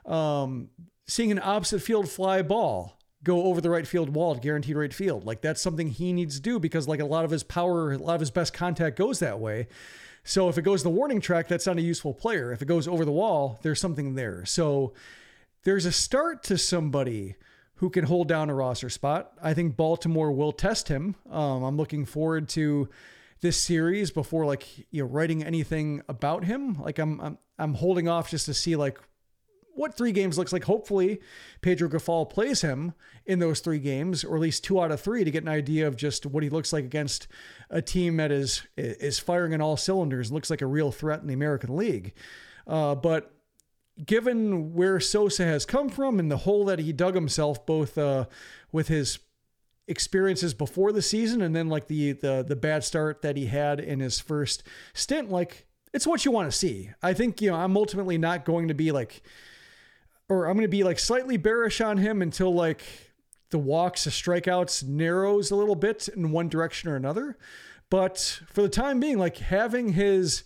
Um, 0.06 0.70
seeing 1.08 1.32
an 1.32 1.40
opposite 1.44 1.82
field 1.82 2.10
fly 2.10 2.42
ball 2.44 3.00
go 3.24 3.44
over 3.44 3.62
the 3.62 3.70
right 3.70 3.88
field 3.88 4.10
wall 4.10 4.36
at 4.36 4.42
Guaranteed 4.42 4.76
Rate 4.76 4.94
Field, 4.94 5.26
like 5.26 5.42
that's 5.42 5.62
something 5.62 5.90
he 5.90 6.14
needs 6.14 6.36
to 6.36 6.42
do 6.42 6.60
because 6.60 6.88
like 6.88 7.00
a 7.00 7.06
lot 7.06 7.26
of 7.26 7.32
his 7.32 7.44
power, 7.44 7.92
a 7.92 7.98
lot 7.98 8.16
of 8.16 8.20
his 8.20 8.32
best 8.32 8.54
contact 8.54 8.98
goes 8.98 9.20
that 9.20 9.40
way. 9.40 9.68
So 10.24 10.50
if 10.50 10.58
it 10.58 10.64
goes 10.64 10.84
the 10.84 10.90
warning 10.90 11.20
track, 11.20 11.48
that's 11.48 11.66
not 11.66 11.78
a 11.78 11.82
useful 11.82 12.14
player. 12.14 12.52
If 12.52 12.62
it 12.62 12.68
goes 12.68 12.88
over 12.88 13.06
the 13.06 13.12
wall, 13.12 13.60
there's 13.64 13.80
something 13.80 14.16
there. 14.16 14.46
So 14.46 14.94
there's 15.64 15.86
a 15.86 15.92
start 15.92 16.44
to 16.44 16.58
somebody 16.58 17.36
who 17.76 17.90
can 17.90 18.06
hold 18.06 18.28
down 18.28 18.50
a 18.50 18.54
roster 18.54 18.90
spot. 18.90 19.32
I 19.42 19.56
think 19.56 19.76
Baltimore 19.76 20.32
will 20.32 20.52
test 20.52 20.88
him. 20.88 21.16
Um, 21.30 21.64
I'm 21.64 21.78
looking 21.78 22.06
forward 22.06 22.48
to 22.50 22.90
this 23.42 23.58
series 23.58 24.12
before 24.12 24.46
like 24.46 24.68
you 24.92 25.04
know 25.04 25.10
writing 25.10 25.44
anything 25.44 26.02
about 26.08 26.44
him. 26.44 26.80
Like 26.80 27.00
I'm 27.00 27.20
I'm 27.20 27.38
I'm 27.58 27.74
holding 27.74 28.08
off 28.08 28.30
just 28.30 28.46
to 28.46 28.54
see 28.54 28.76
like 28.76 29.00
what 29.76 29.96
three 29.96 30.12
games 30.12 30.38
looks 30.38 30.54
like. 30.54 30.64
Hopefully, 30.66 31.20
Pedro 31.62 31.90
Grifol 31.90 32.30
plays 32.30 32.62
him 32.62 32.94
in 33.26 33.40
those 33.40 33.60
three 33.60 33.80
games, 33.80 34.24
or 34.24 34.36
at 34.36 34.42
least 34.42 34.64
two 34.64 34.82
out 34.82 34.92
of 34.92 35.02
three, 35.02 35.24
to 35.24 35.32
get 35.32 35.44
an 35.44 35.50
idea 35.50 35.88
of 35.88 35.96
just 35.96 36.26
what 36.26 36.44
he 36.44 36.50
looks 36.50 36.74
like 36.74 36.86
against 36.86 37.28
a 37.70 37.82
team 37.82 38.18
that 38.18 38.32
is 38.32 38.64
is 38.78 39.20
firing 39.20 39.54
on 39.54 39.62
all 39.62 39.78
cylinders. 39.78 40.32
Looks 40.32 40.50
like 40.50 40.62
a 40.62 40.68
real 40.68 40.92
threat 40.92 41.22
in 41.22 41.28
the 41.28 41.34
American 41.34 41.76
League. 41.76 42.14
Uh, 42.68 42.96
but 42.96 43.34
given 44.06 44.74
where 44.74 45.00
Sosa 45.00 45.44
has 45.44 45.66
come 45.66 45.90
from 45.90 46.20
and 46.20 46.32
the 46.32 46.38
hole 46.38 46.66
that 46.66 46.80
he 46.80 46.94
dug 46.94 47.16
himself, 47.16 47.66
both 47.66 47.98
uh, 47.98 48.26
with 48.72 48.88
his 48.88 49.20
experiences 49.88 50.54
before 50.54 50.92
the 50.92 51.02
season 51.02 51.42
and 51.42 51.56
then 51.56 51.68
like 51.68 51.88
the 51.88 52.14
the 52.14 52.46
the 52.48 52.56
bad 52.56 52.84
start 52.84 53.22
that 53.24 53.36
he 53.36 53.48
had 53.48 53.80
in 53.80 54.00
his 54.00 54.20
first 54.20 54.64
stint, 54.94 55.30
like 55.30 55.68
it's 55.94 56.08
what 56.08 56.24
you 56.24 56.32
want 56.32 56.50
to 56.50 56.58
see. 56.58 56.90
I 57.02 57.14
think 57.14 57.42
you 57.42 57.52
know 57.52 57.58
I'm 57.58 57.76
ultimately 57.78 58.18
not 58.18 58.46
going 58.46 58.68
to 58.70 58.74
be 58.74 58.92
like, 58.92 59.22
or 60.32 60.46
I'm 60.46 60.54
going 60.54 60.64
to 60.64 60.70
be 60.70 60.86
like 60.86 60.98
slightly 60.98 61.36
bearish 61.36 61.82
on 61.82 61.98
him 61.98 62.22
until 62.22 62.54
like 62.54 62.84
the 63.50 63.60
walks, 63.60 64.06
the 64.06 64.12
strikeouts 64.12 64.82
narrows 64.82 65.52
a 65.52 65.58
little 65.58 65.76
bit 65.76 66.08
in 66.08 66.32
one 66.32 66.48
direction 66.48 66.90
or 66.90 66.96
another. 66.96 67.38
But 67.90 68.40
for 68.48 68.62
the 68.62 68.70
time 68.70 69.02
being, 69.02 69.18
like 69.18 69.40
having 69.40 69.92
his 69.92 70.46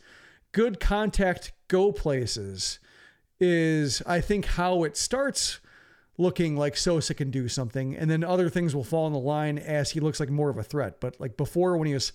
good 0.54 0.80
contact 0.80 1.54
go 1.68 1.92
places 1.92 2.80
is 3.40 4.02
I 4.08 4.22
think 4.22 4.46
how 4.46 4.84
it 4.86 4.98
starts 4.98 5.60
looking 6.18 6.58
like 6.58 6.78
Sosa 6.78 7.14
can 7.14 7.30
do 7.30 7.48
something, 7.48 7.96
and 7.96 8.10
then 8.10 8.24
other 8.24 8.50
things 8.50 8.74
will 8.74 8.84
fall 8.84 9.06
in 9.06 9.14
the 9.14 9.20
line 9.20 9.60
as 9.60 9.92
he 9.92 10.00
looks 10.00 10.20
like 10.20 10.32
more 10.32 10.50
of 10.50 10.58
a 10.58 10.64
threat. 10.64 11.00
But 11.00 11.20
like 11.20 11.38
before, 11.38 11.78
when 11.78 11.88
he 11.88 11.94
was 11.94 12.12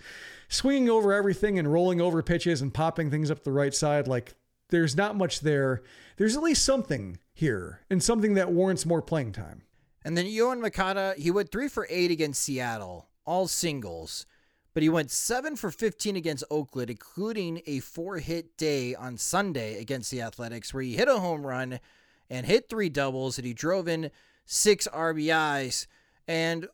swinging 0.49 0.91
over 0.91 1.13
everything 1.13 1.57
and 1.57 1.73
rolling 1.73 2.01
over 2.01 2.21
pitches 2.21 2.63
and 2.63 2.75
popping 2.75 3.13
things 3.13 3.31
up 3.31 3.45
the 3.45 3.53
right 3.53 3.75
side, 3.75 4.09
like 4.09 4.35
there's 4.71 4.97
not 4.97 5.17
much 5.17 5.41
there. 5.41 5.83
There's 6.17 6.37
at 6.37 6.43
least 6.43 6.65
something 6.65 7.19
here, 7.33 7.81
and 7.91 8.03
something 8.03 8.35
that 8.35 8.53
warrants 8.53 8.87
more 8.87 9.03
playing 9.03 9.33
time. 9.33 9.63
And 10.05 10.17
then 10.17 10.27
Yoan 10.27 10.61
Moncada, 10.61 11.15
he 11.17 11.31
went 11.31 11.51
three 11.51 11.69
for 11.69 11.87
eight 11.91 12.11
against 12.11 12.43
Seattle, 12.43 13.09
all 13.25 13.47
singles 13.49 14.27
but 14.73 14.83
he 14.83 14.89
went 14.89 15.11
7 15.11 15.57
for 15.57 15.71
15 15.71 16.17
against 16.17 16.45
Oakland, 16.51 16.91
including 16.91 17.63
a 17.67 17.81
four 17.81 18.19
hit 18.19 18.57
day 18.57 18.95
on 18.95 19.19
Sunday 19.19 19.81
against 19.81 20.11
the 20.11 20.23
Athletics, 20.23 20.73
where 20.73 20.83
he 20.83 20.97
hit 20.97 21.09
a 21.09 21.19
home 21.19 21.47
run 21.47 21.81
and 22.29 22.47
hit 22.47 22.69
three 22.69 22.89
doubles, 22.89 23.39
and 23.39 23.47
he 23.47 23.53
drove 23.53 23.89
in 23.89 24.11
six 24.45 24.87
RBIs. 24.93 25.87
And 26.29 26.69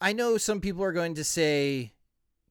I 0.00 0.12
know 0.12 0.36
some 0.36 0.60
people 0.60 0.84
are 0.84 0.92
going 0.92 1.14
to 1.14 1.24
say, 1.24 1.92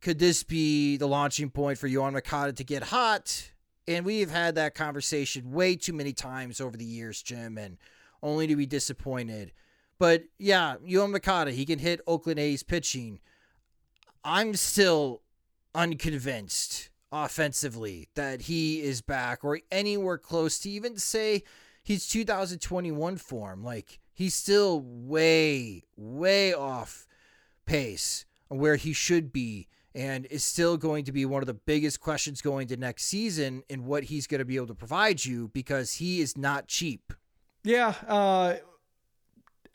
could 0.01 0.17
this 0.17 0.43
be 0.43 0.97
the 0.97 1.07
launching 1.07 1.51
point 1.51 1.77
for 1.77 1.87
Yoan 1.87 2.13
Moncada 2.13 2.53
to 2.53 2.63
get 2.63 2.83
hot? 2.83 3.51
And 3.95 4.05
we've 4.05 4.31
had 4.31 4.55
that 4.55 4.75
conversation 4.75 5.51
way 5.51 5.75
too 5.75 5.93
many 5.93 6.13
times 6.13 6.61
over 6.61 6.77
the 6.77 6.85
years, 6.85 7.21
Jim, 7.21 7.57
and 7.57 7.77
only 8.23 8.47
to 8.47 8.55
be 8.55 8.65
disappointed. 8.65 9.51
But 9.99 10.23
yeah, 10.39 10.75
Yoan 10.85 11.11
Moncada, 11.11 11.51
he 11.51 11.65
can 11.65 11.79
hit 11.79 12.01
Oakland 12.07 12.39
A's 12.39 12.63
pitching. 12.63 13.19
I'm 14.23 14.55
still 14.55 15.21
unconvinced 15.75 16.89
offensively 17.11 18.07
that 18.15 18.41
he 18.41 18.81
is 18.81 19.01
back 19.01 19.43
or 19.43 19.59
anywhere 19.71 20.17
close 20.17 20.59
to 20.59 20.69
even 20.69 20.97
say 20.97 21.43
he's 21.83 22.07
2021 22.07 23.17
form. 23.17 23.63
Like 23.63 23.99
he's 24.13 24.33
still 24.33 24.81
way, 24.81 25.83
way 25.95 26.53
off 26.53 27.07
pace 27.65 28.25
where 28.47 28.75
he 28.75 28.93
should 28.93 29.31
be 29.31 29.67
and 29.93 30.25
is 30.27 30.43
still 30.43 30.77
going 30.77 31.05
to 31.05 31.11
be 31.11 31.25
one 31.25 31.41
of 31.43 31.47
the 31.47 31.53
biggest 31.53 31.99
questions 31.99 32.41
going 32.41 32.67
to 32.67 32.77
next 32.77 33.05
season 33.05 33.63
in 33.69 33.85
what 33.85 34.05
he's 34.05 34.27
going 34.27 34.39
to 34.39 34.45
be 34.45 34.55
able 34.55 34.67
to 34.67 34.75
provide 34.75 35.23
you 35.23 35.49
because 35.49 35.93
he 35.93 36.21
is 36.21 36.37
not 36.37 36.67
cheap. 36.67 37.13
Yeah, 37.63 37.93
uh, 38.07 38.55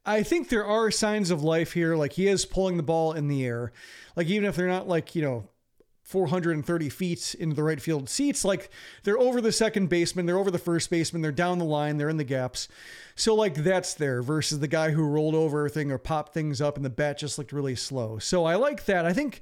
I 0.05 0.23
think 0.23 0.49
there 0.49 0.65
are 0.65 0.91
signs 0.91 1.31
of 1.31 1.43
life 1.43 1.73
here. 1.73 1.97
Like 1.97 2.13
he 2.13 2.29
is 2.29 2.47
pulling 2.47 2.77
the 2.77 2.83
ball 2.83 3.13
in 3.13 3.29
the 3.29 3.45
air. 3.45 3.73
Like 4.15 4.29
even 4.29 4.49
if 4.49 4.57
they're 4.57 4.69
not 4.69 4.89
like, 4.89 5.15
you 5.15 5.23
know, 5.23 5.49
430 6.07 6.89
feet 6.89 7.35
into 7.41 7.57
the 7.57 7.65
right 7.65 7.83
field 7.83 8.09
seats. 8.09 8.45
Like 8.45 8.71
they're 9.03 9.19
over 9.19 9.41
the 9.41 9.51
second 9.51 9.89
baseman, 9.89 10.25
they're 10.25 10.39
over 10.39 10.53
the 10.53 10.59
first 10.59 10.89
baseman, 10.89 11.21
they're 11.21 11.33
down 11.33 11.59
the 11.59 11.65
line, 11.65 11.97
they're 11.97 12.09
in 12.09 12.17
the 12.17 12.23
gaps. 12.23 12.69
So 13.17 13.35
like 13.35 13.55
that's 13.55 13.95
there 13.95 14.23
versus 14.23 14.61
the 14.61 14.69
guy 14.69 14.93
who 14.93 15.03
rolled 15.03 15.35
over 15.35 15.59
everything 15.59 15.91
or 15.91 15.99
popped 15.99 16.33
things 16.33 16.61
up 16.61 16.77
and 16.77 16.85
the 16.85 16.91
bat 16.91 17.19
just 17.19 17.39
looked 17.39 17.51
really 17.51 17.75
slow. 17.75 18.21
So 18.21 18.45
I 18.45 18.55
like 18.55 18.85
that. 18.85 19.05
I 19.05 19.13
think 19.13 19.41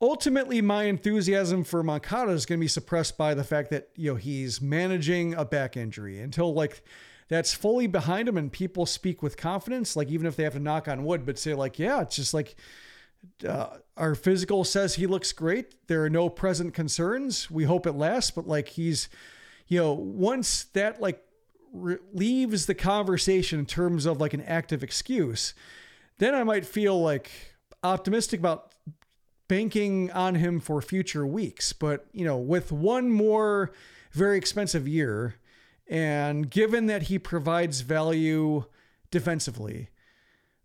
ultimately 0.00 0.60
my 0.60 0.84
enthusiasm 0.84 1.64
for 1.64 1.82
Moncada 1.82 2.32
is 2.32 2.46
going 2.46 2.58
to 2.58 2.64
be 2.64 2.68
suppressed 2.68 3.16
by 3.16 3.34
the 3.34 3.44
fact 3.44 3.70
that 3.70 3.88
you 3.96 4.12
know 4.12 4.16
he's 4.16 4.60
managing 4.60 5.34
a 5.34 5.44
back 5.44 5.76
injury. 5.76 6.20
Until 6.20 6.52
like 6.54 6.82
that's 7.28 7.54
fully 7.54 7.86
behind 7.86 8.28
him 8.28 8.36
and 8.36 8.52
people 8.52 8.86
speak 8.86 9.22
with 9.22 9.36
confidence 9.36 9.96
like 9.96 10.08
even 10.08 10.26
if 10.26 10.36
they 10.36 10.44
have 10.44 10.52
to 10.52 10.60
knock 10.60 10.86
on 10.86 11.04
wood 11.04 11.26
but 11.26 11.36
say 11.36 11.54
like 11.54 11.76
yeah 11.76 12.00
it's 12.00 12.14
just 12.14 12.32
like 12.32 12.54
uh, 13.44 13.78
our 13.96 14.14
physical 14.14 14.62
says 14.62 14.94
he 14.94 15.08
looks 15.08 15.32
great. 15.32 15.88
There 15.88 16.04
are 16.04 16.10
no 16.10 16.28
present 16.28 16.74
concerns. 16.74 17.50
We 17.50 17.64
hope 17.64 17.86
it 17.86 17.92
lasts 17.92 18.30
but 18.30 18.46
like 18.46 18.68
he's 18.68 19.08
you 19.66 19.80
know 19.80 19.92
once 19.92 20.64
that 20.74 21.00
like 21.00 21.22
re- 21.72 21.98
leaves 22.12 22.66
the 22.66 22.74
conversation 22.74 23.58
in 23.58 23.66
terms 23.66 24.06
of 24.06 24.20
like 24.20 24.34
an 24.34 24.42
active 24.42 24.82
excuse 24.82 25.54
then 26.18 26.34
i 26.34 26.42
might 26.44 26.64
feel 26.64 27.00
like 27.00 27.30
optimistic 27.82 28.40
about 28.40 28.72
banking 29.48 30.10
on 30.12 30.36
him 30.36 30.60
for 30.60 30.80
future 30.82 31.26
weeks. 31.26 31.72
But, 31.72 32.06
you 32.12 32.24
know, 32.24 32.36
with 32.38 32.72
one 32.72 33.10
more 33.10 33.72
very 34.12 34.38
expensive 34.38 34.88
year, 34.88 35.36
and 35.88 36.50
given 36.50 36.86
that 36.86 37.04
he 37.04 37.18
provides 37.18 37.80
value 37.82 38.64
defensively, 39.10 39.88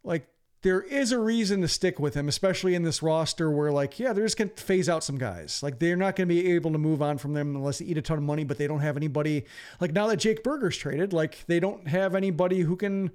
like 0.03 0.27
there 0.63 0.81
is 0.81 1.11
a 1.11 1.19
reason 1.19 1.61
to 1.61 1.67
stick 1.67 1.99
with 1.99 2.13
him, 2.13 2.27
especially 2.27 2.75
in 2.75 2.83
this 2.83 3.01
roster 3.01 3.49
where, 3.49 3.71
like, 3.71 3.99
yeah, 3.99 4.13
they're 4.13 4.25
just 4.25 4.37
going 4.37 4.49
to 4.49 4.63
phase 4.63 4.87
out 4.87 5.03
some 5.03 5.17
guys. 5.17 5.63
Like, 5.63 5.79
they're 5.79 5.95
not 5.95 6.15
going 6.15 6.29
to 6.29 6.35
be 6.35 6.51
able 6.51 6.71
to 6.71 6.77
move 6.77 7.01
on 7.01 7.17
from 7.17 7.33
them 7.33 7.55
unless 7.55 7.79
they 7.79 7.85
eat 7.85 7.97
a 7.97 8.01
ton 8.01 8.19
of 8.19 8.23
money, 8.23 8.43
but 8.43 8.59
they 8.59 8.67
don't 8.67 8.81
have 8.81 8.95
anybody. 8.95 9.45
Like, 9.79 9.91
now 9.91 10.05
that 10.07 10.17
Jake 10.17 10.43
Burger's 10.43 10.77
traded, 10.77 11.13
like, 11.13 11.45
they 11.47 11.59
don't 11.59 11.87
have 11.87 12.13
anybody 12.13 12.59
who 12.59 12.75
can 12.75 13.09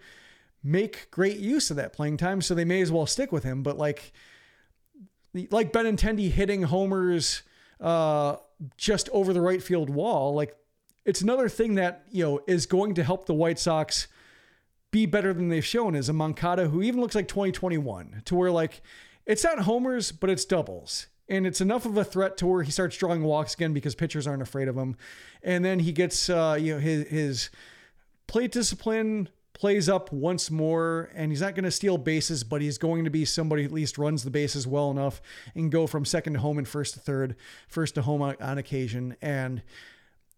make 0.64 1.08
great 1.12 1.38
use 1.38 1.70
of 1.70 1.76
that 1.76 1.92
playing 1.92 2.16
time. 2.16 2.42
So 2.42 2.52
they 2.52 2.64
may 2.64 2.80
as 2.80 2.90
well 2.90 3.06
stick 3.06 3.30
with 3.30 3.44
him. 3.44 3.62
But, 3.62 3.78
like, 3.78 4.12
like 5.50 5.72
Benintendi 5.72 6.30
hitting 6.30 6.62
homers 6.62 7.42
uh, 7.80 8.36
just 8.76 9.08
over 9.10 9.32
the 9.32 9.40
right 9.40 9.62
field 9.62 9.90
wall. 9.90 10.34
Like 10.34 10.56
it's 11.04 11.20
another 11.20 11.48
thing 11.48 11.74
that 11.74 12.04
you 12.10 12.24
know 12.24 12.40
is 12.46 12.66
going 12.66 12.94
to 12.94 13.04
help 13.04 13.26
the 13.26 13.34
White 13.34 13.58
Sox 13.58 14.08
be 14.90 15.06
better 15.06 15.32
than 15.32 15.48
they've 15.48 15.64
shown. 15.64 15.94
Is 15.94 16.08
a 16.08 16.12
Moncada 16.12 16.68
who 16.68 16.82
even 16.82 17.00
looks 17.00 17.14
like 17.14 17.28
2021 17.28 18.22
to 18.26 18.34
where 18.34 18.50
like 18.50 18.82
it's 19.24 19.44
not 19.44 19.60
homers 19.60 20.12
but 20.12 20.30
it's 20.30 20.44
doubles. 20.44 21.06
And 21.28 21.44
it's 21.44 21.60
enough 21.60 21.86
of 21.86 21.96
a 21.96 22.04
threat 22.04 22.36
to 22.36 22.46
where 22.46 22.62
he 22.62 22.70
starts 22.70 22.96
drawing 22.96 23.24
walks 23.24 23.54
again 23.54 23.72
because 23.72 23.96
pitchers 23.96 24.28
aren't 24.28 24.42
afraid 24.42 24.68
of 24.68 24.76
him. 24.76 24.96
And 25.42 25.64
then 25.64 25.80
he 25.80 25.90
gets 25.90 26.30
uh, 26.30 26.56
you 26.58 26.74
know 26.74 26.80
his 26.80 27.08
his 27.08 27.50
plate 28.26 28.52
discipline 28.52 29.28
plays 29.56 29.88
up 29.88 30.12
once 30.12 30.50
more 30.50 31.10
and 31.14 31.32
he's 31.32 31.40
not 31.40 31.54
going 31.54 31.64
to 31.64 31.70
steal 31.70 31.96
bases, 31.96 32.44
but 32.44 32.60
he's 32.60 32.76
going 32.76 33.04
to 33.04 33.10
be 33.10 33.24
somebody 33.24 33.64
at 33.64 33.72
least 33.72 33.96
runs 33.96 34.22
the 34.22 34.30
bases 34.30 34.66
well 34.66 34.90
enough 34.90 35.22
and 35.54 35.72
go 35.72 35.86
from 35.86 36.04
second 36.04 36.34
to 36.34 36.40
home 36.40 36.58
and 36.58 36.68
first 36.68 36.92
to 36.92 37.00
third, 37.00 37.36
first 37.66 37.94
to 37.94 38.02
home 38.02 38.20
on, 38.20 38.36
on 38.38 38.58
occasion. 38.58 39.16
And 39.22 39.62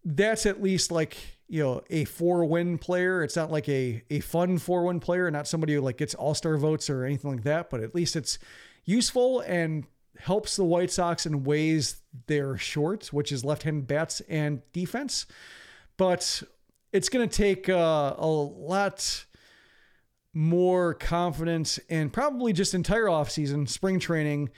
that's 0.05 0.45
at 0.45 0.61
least 0.61 0.89
like, 0.89 1.17
you 1.49 1.61
know, 1.61 1.83
a 1.89 2.05
four 2.05 2.45
win 2.45 2.77
player. 2.77 3.21
It's 3.21 3.35
not 3.35 3.51
like 3.51 3.67
a, 3.67 4.01
a 4.09 4.21
fun 4.21 4.57
four 4.57 4.85
win 4.85 5.01
player, 5.01 5.29
not 5.29 5.49
somebody 5.49 5.73
who 5.73 5.81
like 5.81 5.97
gets 5.97 6.15
all 6.15 6.33
star 6.33 6.55
votes 6.55 6.89
or 6.89 7.03
anything 7.03 7.31
like 7.31 7.43
that, 7.43 7.69
but 7.69 7.81
at 7.81 7.93
least 7.93 8.15
it's 8.15 8.39
useful 8.85 9.41
and 9.41 9.85
helps 10.17 10.55
the 10.55 10.63
White 10.63 10.91
Sox 10.91 11.25
in 11.25 11.43
ways 11.43 11.97
they're 12.27 12.57
short, 12.57 13.11
which 13.11 13.33
is 13.33 13.43
left 13.43 13.63
handed 13.63 13.85
bats 13.85 14.21
and 14.29 14.61
defense. 14.71 15.25
But 15.97 16.41
it's 16.91 17.09
going 17.09 17.27
to 17.27 17.35
take 17.35 17.69
uh, 17.69 18.15
a 18.17 18.27
lot 18.27 19.25
more 20.33 20.93
confidence 20.93 21.79
and 21.89 22.13
probably 22.13 22.53
just 22.53 22.73
entire 22.73 23.05
offseason, 23.05 23.67
spring 23.67 23.99
training, 23.99 24.49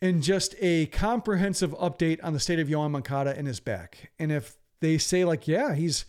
and 0.00 0.22
just 0.22 0.54
a 0.60 0.86
comprehensive 0.86 1.72
update 1.72 2.20
on 2.22 2.32
the 2.32 2.40
state 2.40 2.60
of 2.60 2.68
Yoan 2.68 2.92
Moncada 2.92 3.36
and 3.36 3.46
his 3.46 3.60
back. 3.60 4.12
And 4.18 4.30
if 4.30 4.56
they 4.80 4.98
say, 4.98 5.24
like, 5.24 5.48
yeah, 5.48 5.74
he's 5.74 6.04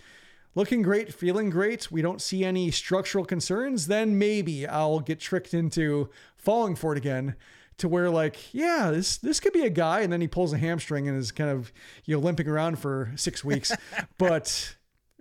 looking 0.56 0.82
great, 0.82 1.14
feeling 1.14 1.50
great, 1.50 1.92
we 1.92 2.02
don't 2.02 2.22
see 2.22 2.44
any 2.44 2.72
structural 2.72 3.26
concerns, 3.26 3.88
then 3.88 4.20
maybe 4.20 4.68
I'll 4.68 5.00
get 5.00 5.20
tricked 5.20 5.54
into 5.54 6.10
falling 6.36 6.76
for 6.76 6.94
it 6.94 6.98
again 6.98 7.36
to 7.78 7.88
where 7.88 8.10
like, 8.10 8.54
yeah, 8.54 8.92
this 8.92 9.18
this 9.18 9.40
could 9.40 9.54
be 9.54 9.66
a 9.66 9.70
guy, 9.70 10.02
and 10.02 10.12
then 10.14 10.22
he 10.22 10.28
pulls 10.28 10.54
a 10.54 10.58
hamstring 10.58 11.08
and 11.08 11.18
is 11.18 11.32
kind 11.32 11.50
of 11.50 11.72
you 12.06 12.16
know 12.16 12.22
limping 12.22 12.48
around 12.48 12.78
for 12.78 13.12
six 13.16 13.44
weeks. 13.44 13.72
but 14.18 14.76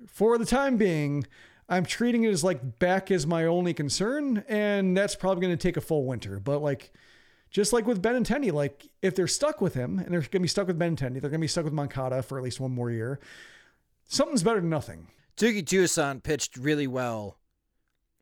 for 0.07 0.39
the 0.39 0.47
time 0.47 0.77
being, 0.77 1.25
I'm 1.69 1.85
treating 1.85 2.25
it 2.25 2.31
as 2.31 2.43
like 2.43 2.79
back 2.79 3.11
is 3.11 3.27
my 3.27 3.45
only 3.45 3.75
concern, 3.75 4.45
and 4.49 4.97
that's 4.97 5.15
probably 5.15 5.43
going 5.43 5.57
to 5.57 5.63
take 5.63 5.77
a 5.77 5.83
full 5.83 6.05
winter. 6.05 6.41
But 6.41 6.61
like, 6.61 6.93
just 7.51 7.73
like 7.73 7.87
with 7.87 8.03
Benintendi, 8.03 8.53
like 8.53 8.89
if 9.03 9.15
they're 9.15 9.27
stuck 9.27 9.61
with 9.61 9.75
him 9.75 9.99
and 9.99 10.09
they're 10.09 10.21
going 10.21 10.31
to 10.31 10.41
be 10.41 10.49
stuck 10.49 10.67
with 10.67 10.79
Benintendi, 10.79 11.21
they're 11.21 11.31
going 11.31 11.33
to 11.33 11.39
be 11.39 11.49
stuck 11.49 11.65
with 11.65 11.73
Moncada 11.73 12.23
for 12.23 12.39
at 12.39 12.45
least 12.45 12.61
one 12.61 12.73
more 12.73 12.91
year. 12.91 13.21
Something's 14.07 14.43
better 14.43 14.61
than 14.61 14.71
nothing. 14.71 15.09
Touki 15.37 15.65
Toussaint 15.65 16.23
pitched 16.23 16.57
really 16.57 16.87
well 16.87 17.39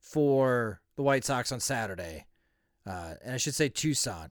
for 0.00 0.80
the 0.96 1.02
White 1.02 1.24
Sox 1.24 1.50
on 1.50 1.60
Saturday, 1.60 2.26
uh, 2.86 3.14
and 3.24 3.34
I 3.34 3.36
should 3.36 3.54
say 3.54 3.68
Toussaint. 3.68 4.30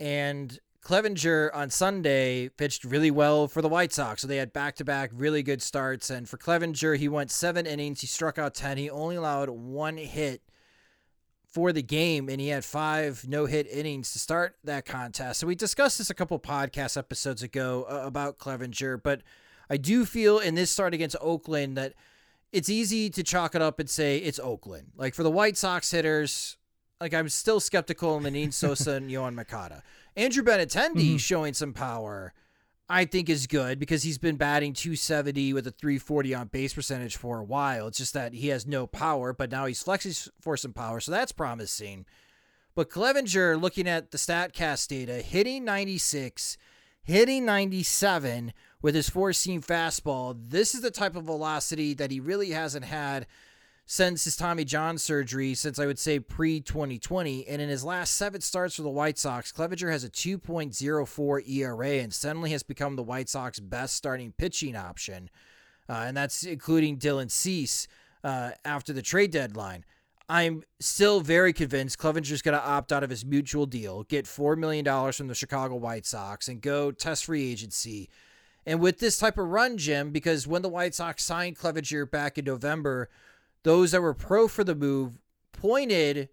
And 0.00 0.58
Clevinger 0.88 1.54
on 1.54 1.68
Sunday 1.68 2.48
pitched 2.48 2.82
really 2.82 3.10
well 3.10 3.46
for 3.46 3.60
the 3.60 3.68
White 3.68 3.92
Sox. 3.92 4.22
So 4.22 4.26
they 4.26 4.38
had 4.38 4.54
back 4.54 4.74
to 4.76 4.86
back 4.86 5.10
really 5.12 5.42
good 5.42 5.60
starts. 5.60 6.08
And 6.08 6.26
for 6.26 6.38
Clevinger, 6.38 6.96
he 6.96 7.08
went 7.08 7.30
seven 7.30 7.66
innings. 7.66 8.00
He 8.00 8.06
struck 8.06 8.38
out 8.38 8.54
10. 8.54 8.78
He 8.78 8.88
only 8.88 9.16
allowed 9.16 9.50
one 9.50 9.98
hit 9.98 10.40
for 11.44 11.74
the 11.74 11.82
game, 11.82 12.30
and 12.30 12.40
he 12.40 12.48
had 12.48 12.64
five 12.64 13.26
no 13.28 13.44
hit 13.44 13.66
innings 13.70 14.14
to 14.14 14.18
start 14.18 14.56
that 14.64 14.86
contest. 14.86 15.40
So 15.40 15.46
we 15.46 15.54
discussed 15.54 15.98
this 15.98 16.08
a 16.08 16.14
couple 16.14 16.38
podcast 16.38 16.96
episodes 16.96 17.42
ago 17.42 17.84
uh, 17.90 18.06
about 18.06 18.38
Clevinger. 18.38 19.02
But 19.02 19.20
I 19.68 19.76
do 19.76 20.06
feel 20.06 20.38
in 20.38 20.54
this 20.54 20.70
start 20.70 20.94
against 20.94 21.16
Oakland 21.20 21.76
that 21.76 21.92
it's 22.50 22.70
easy 22.70 23.10
to 23.10 23.22
chalk 23.22 23.54
it 23.54 23.60
up 23.60 23.78
and 23.78 23.90
say 23.90 24.16
it's 24.16 24.38
Oakland. 24.38 24.92
Like 24.96 25.14
for 25.14 25.22
the 25.22 25.30
White 25.30 25.58
Sox 25.58 25.90
hitters, 25.90 26.56
like 26.98 27.14
I'm 27.14 27.28
still 27.28 27.60
skeptical 27.60 28.16
in 28.16 28.24
Lenyn 28.24 28.52
Sosa 28.54 28.92
and 28.92 29.10
Yoan 29.10 29.34
Moncada. 29.34 29.82
Andrew 30.18 30.42
Benintendi 30.42 30.96
mm-hmm. 30.96 31.16
showing 31.16 31.54
some 31.54 31.72
power, 31.72 32.34
I 32.88 33.04
think 33.04 33.30
is 33.30 33.46
good 33.46 33.78
because 33.78 34.02
he's 34.02 34.18
been 34.18 34.34
batting 34.34 34.72
270 34.72 35.52
with 35.52 35.64
a 35.68 35.70
340 35.70 36.34
on 36.34 36.48
base 36.48 36.74
percentage 36.74 37.16
for 37.16 37.38
a 37.38 37.44
while. 37.44 37.86
It's 37.86 37.98
just 37.98 38.14
that 38.14 38.32
he 38.34 38.48
has 38.48 38.66
no 38.66 38.88
power, 38.88 39.32
but 39.32 39.52
now 39.52 39.66
he's 39.66 39.80
flexing 39.80 40.32
for 40.40 40.56
some 40.56 40.72
power, 40.72 40.98
so 40.98 41.12
that's 41.12 41.30
promising. 41.30 42.04
But 42.74 42.90
Clevinger, 42.90 43.60
looking 43.60 43.86
at 43.86 44.10
the 44.10 44.18
StatCast 44.18 44.88
data, 44.88 45.22
hitting 45.22 45.64
96, 45.64 46.58
hitting 47.04 47.44
97 47.44 48.52
with 48.82 48.96
his 48.96 49.08
four 49.08 49.32
seam 49.32 49.62
fastball. 49.62 50.36
This 50.36 50.74
is 50.74 50.80
the 50.80 50.90
type 50.90 51.14
of 51.14 51.24
velocity 51.24 51.94
that 51.94 52.10
he 52.10 52.18
really 52.18 52.50
hasn't 52.50 52.86
had 52.86 53.28
since 53.90 54.24
his 54.24 54.36
Tommy 54.36 54.66
John 54.66 54.98
surgery, 54.98 55.54
since 55.54 55.78
I 55.78 55.86
would 55.86 55.98
say 55.98 56.20
pre 56.20 56.60
2020. 56.60 57.48
And 57.48 57.62
in 57.62 57.70
his 57.70 57.82
last 57.82 58.14
seven 58.14 58.42
starts 58.42 58.76
for 58.76 58.82
the 58.82 58.90
White 58.90 59.16
Sox, 59.18 59.50
Clevinger 59.50 59.90
has 59.90 60.04
a 60.04 60.10
2.04 60.10 61.48
ERA 61.48 61.88
and 62.02 62.12
suddenly 62.12 62.50
has 62.50 62.62
become 62.62 62.96
the 62.96 63.02
White 63.02 63.30
Sox 63.30 63.58
best 63.58 63.94
starting 63.94 64.32
pitching 64.36 64.76
option. 64.76 65.30
Uh, 65.88 66.04
and 66.06 66.14
that's 66.14 66.42
including 66.42 66.98
Dylan 66.98 67.30
Cease 67.30 67.88
uh, 68.22 68.50
after 68.62 68.92
the 68.92 69.00
trade 69.00 69.30
deadline. 69.30 69.86
I'm 70.28 70.64
still 70.78 71.20
very 71.20 71.54
convinced 71.54 71.98
Clevinger's 71.98 72.42
going 72.42 72.58
to 72.58 72.62
opt 72.62 72.92
out 72.92 73.02
of 73.02 73.08
his 73.08 73.24
mutual 73.24 73.64
deal, 73.64 74.02
get 74.02 74.26
$4 74.26 74.58
million 74.58 74.84
from 75.12 75.28
the 75.28 75.34
Chicago 75.34 75.76
White 75.76 76.04
Sox, 76.04 76.48
and 76.48 76.60
go 76.60 76.90
test 76.90 77.24
free 77.24 77.50
agency. 77.50 78.10
And 78.66 78.80
with 78.80 78.98
this 78.98 79.16
type 79.16 79.38
of 79.38 79.48
run, 79.48 79.78
Jim, 79.78 80.10
because 80.10 80.46
when 80.46 80.60
the 80.60 80.68
White 80.68 80.94
Sox 80.94 81.24
signed 81.24 81.58
Clevinger 81.58 82.10
back 82.10 82.36
in 82.36 82.44
November, 82.44 83.08
those 83.62 83.92
that 83.92 84.02
were 84.02 84.14
pro 84.14 84.48
for 84.48 84.64
the 84.64 84.74
move 84.74 85.18
pointed 85.52 86.28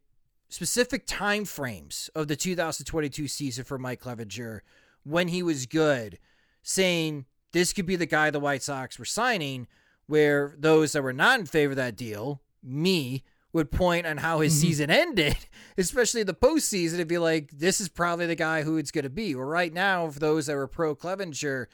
specific 0.49 1.05
time 1.05 1.45
frames 1.45 2.09
of 2.15 2.28
the 2.28 2.36
2022 2.36 3.28
season 3.28 3.63
for 3.63 3.78
Mike 3.78 4.01
Clevinger 4.01 4.61
when 5.03 5.28
he 5.28 5.43
was 5.43 5.65
good, 5.65 6.19
saying 6.63 7.26
this 7.51 7.73
could 7.73 7.86
be 7.86 7.95
the 7.95 8.05
guy 8.05 8.30
the 8.30 8.39
White 8.39 8.63
Sox 8.63 8.99
were 8.99 9.05
signing, 9.05 9.67
where 10.07 10.55
those 10.57 10.91
that 10.91 11.03
were 11.03 11.13
not 11.13 11.39
in 11.39 11.45
favor 11.45 11.71
of 11.71 11.78
that 11.78 11.95
deal, 11.95 12.41
me, 12.61 13.23
would 13.53 13.71
point 13.71 14.05
on 14.05 14.17
how 14.17 14.41
his 14.41 14.53
mm-hmm. 14.53 14.61
season 14.61 14.89
ended, 14.89 15.38
especially 15.78 16.23
the 16.23 16.34
postseason, 16.34 16.99
and 16.99 17.07
be 17.07 17.17
like, 17.17 17.51
this 17.51 17.80
is 17.80 17.88
probably 17.88 18.26
the 18.26 18.36
guy 18.36 18.63
who 18.63 18.78
it's 18.78 18.91
going 18.91 19.03
to 19.03 19.09
be. 19.09 19.34
Well, 19.34 19.45
right 19.45 19.73
now, 19.73 20.09
for 20.09 20.19
those 20.19 20.47
that 20.47 20.55
were 20.55 20.67
pro 20.67 20.95
Clevinger, 20.95 21.67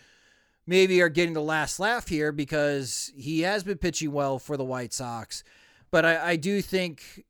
maybe 0.65 1.01
are 1.01 1.09
getting 1.09 1.33
the 1.33 1.41
last 1.41 1.79
laugh 1.79 2.07
here 2.07 2.31
because 2.31 3.11
he 3.15 3.41
has 3.41 3.63
been 3.63 3.77
pitching 3.77 4.11
well 4.11 4.39
for 4.39 4.57
the 4.57 4.63
White 4.63 4.93
Sox. 4.93 5.43
But 5.89 6.05
I, 6.05 6.31
I 6.31 6.35
do 6.35 6.61
think 6.61 7.25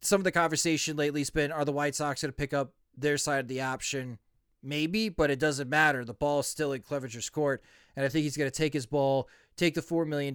some 0.00 0.20
of 0.20 0.24
the 0.24 0.32
conversation 0.32 0.96
lately 0.96 1.20
has 1.20 1.30
been 1.30 1.52
are 1.52 1.64
the 1.64 1.72
White 1.72 1.94
Sox 1.94 2.22
going 2.22 2.30
to 2.30 2.36
pick 2.36 2.54
up 2.54 2.72
their 2.96 3.18
side 3.18 3.40
of 3.40 3.48
the 3.48 3.60
option? 3.60 4.18
Maybe, 4.62 5.08
but 5.10 5.30
it 5.30 5.38
doesn't 5.38 5.68
matter. 5.68 6.04
The 6.04 6.14
ball 6.14 6.40
is 6.40 6.46
still 6.46 6.72
in 6.72 6.80
Clevinger's 6.82 7.28
court, 7.28 7.62
and 7.96 8.06
I 8.06 8.08
think 8.08 8.22
he's 8.22 8.36
going 8.36 8.50
to 8.50 8.56
take 8.56 8.72
his 8.72 8.86
ball, 8.86 9.28
take 9.56 9.74
the 9.74 9.82
$4 9.82 10.06
million. 10.06 10.34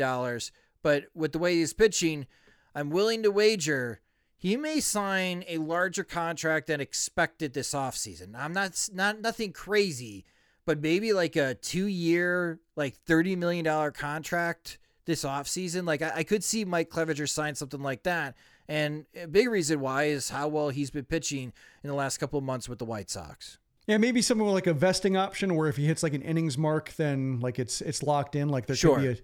But 0.83 1.05
with 1.15 1.31
the 1.31 1.39
way 1.39 1.55
he's 1.55 1.73
pitching, 1.73 2.27
I'm 2.75 2.91
willing 2.91 3.23
to 3.23 3.31
wager 3.31 4.01
he 4.39 4.55
may 4.55 4.79
sign 4.79 5.43
a 5.49 5.57
larger 5.57 6.05
contract 6.05 6.67
than 6.67 6.79
expected 6.79 7.53
this 7.53 7.73
offseason. 7.73 8.35
I'm 8.35 8.53
not 8.53 8.87
not 8.93 9.19
nothing 9.19 9.51
crazy, 9.51 10.25
but 10.65 10.81
maybe 10.81 11.13
like 11.13 11.35
a 11.35 11.55
two 11.55 11.87
year, 11.87 12.59
like 12.75 12.95
$30 13.05 13.37
million 13.37 13.91
contract 13.91 14.79
this 15.05 15.23
offseason. 15.23 15.85
Like 15.85 16.01
I, 16.01 16.11
I 16.17 16.23
could 16.23 16.43
see 16.43 16.65
Mike 16.65 16.89
Clevinger 16.89 17.27
sign 17.27 17.55
something 17.55 17.81
like 17.81 18.03
that. 18.03 18.35
And 18.67 19.05
a 19.19 19.27
big 19.27 19.49
reason 19.49 19.79
why 19.79 20.03
is 20.03 20.29
how 20.29 20.47
well 20.47 20.69
he's 20.69 20.91
been 20.91 21.05
pitching 21.05 21.53
in 21.83 21.89
the 21.89 21.95
last 21.95 22.19
couple 22.19 22.37
of 22.37 22.45
months 22.45 22.69
with 22.69 22.77
the 22.77 22.85
White 22.85 23.09
Sox. 23.09 23.57
Yeah, 23.87 23.97
maybe 23.97 24.21
something 24.21 24.45
like 24.45 24.67
a 24.67 24.73
vesting 24.73 25.17
option 25.17 25.55
where 25.55 25.67
if 25.67 25.75
he 25.75 25.87
hits 25.87 26.03
like 26.03 26.13
an 26.13 26.21
innings 26.21 26.59
mark, 26.59 26.93
then 26.93 27.39
like 27.39 27.57
it's 27.57 27.81
it's 27.81 28.03
locked 28.03 28.35
in. 28.35 28.47
Like 28.47 28.67
there 28.67 28.75
sure. 28.75 28.97
could 28.97 29.01
be 29.01 29.07
a 29.09 29.17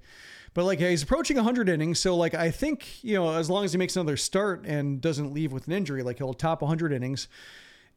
but 0.55 0.63
like 0.63 0.79
he's 0.79 1.03
approaching 1.03 1.35
100 1.35 1.69
innings, 1.69 1.99
so 1.99 2.15
like 2.15 2.33
I 2.33 2.49
think 2.49 3.03
you 3.03 3.13
know 3.13 3.33
as 3.33 3.47
long 3.47 3.63
as 3.65 3.73
he 3.73 3.77
makes 3.77 3.95
another 3.95 4.17
start 4.17 4.65
and 4.65 4.99
doesn't 4.99 5.31
leave 5.31 5.51
with 5.51 5.67
an 5.67 5.73
injury, 5.73 6.01
like 6.01 6.17
he'll 6.17 6.33
top 6.33 6.63
100 6.63 6.91
innings, 6.93 7.27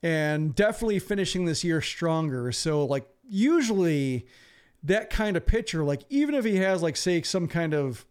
and 0.03 0.55
definitely 0.55 0.99
finishing 0.99 1.45
this 1.45 1.65
year 1.65 1.81
stronger. 1.81 2.53
So 2.53 2.85
like 2.85 3.09
usually 3.29 4.27
that 4.83 5.11
kind 5.11 5.37
of 5.37 5.47
pitcher, 5.47 5.85
like 5.85 6.03
even 6.09 6.35
if 6.35 6.45
he 6.45 6.57
has 6.57 6.83
like 6.83 6.97
say 6.97 7.23
some 7.23 7.49
kind 7.49 7.75
of 7.75 8.07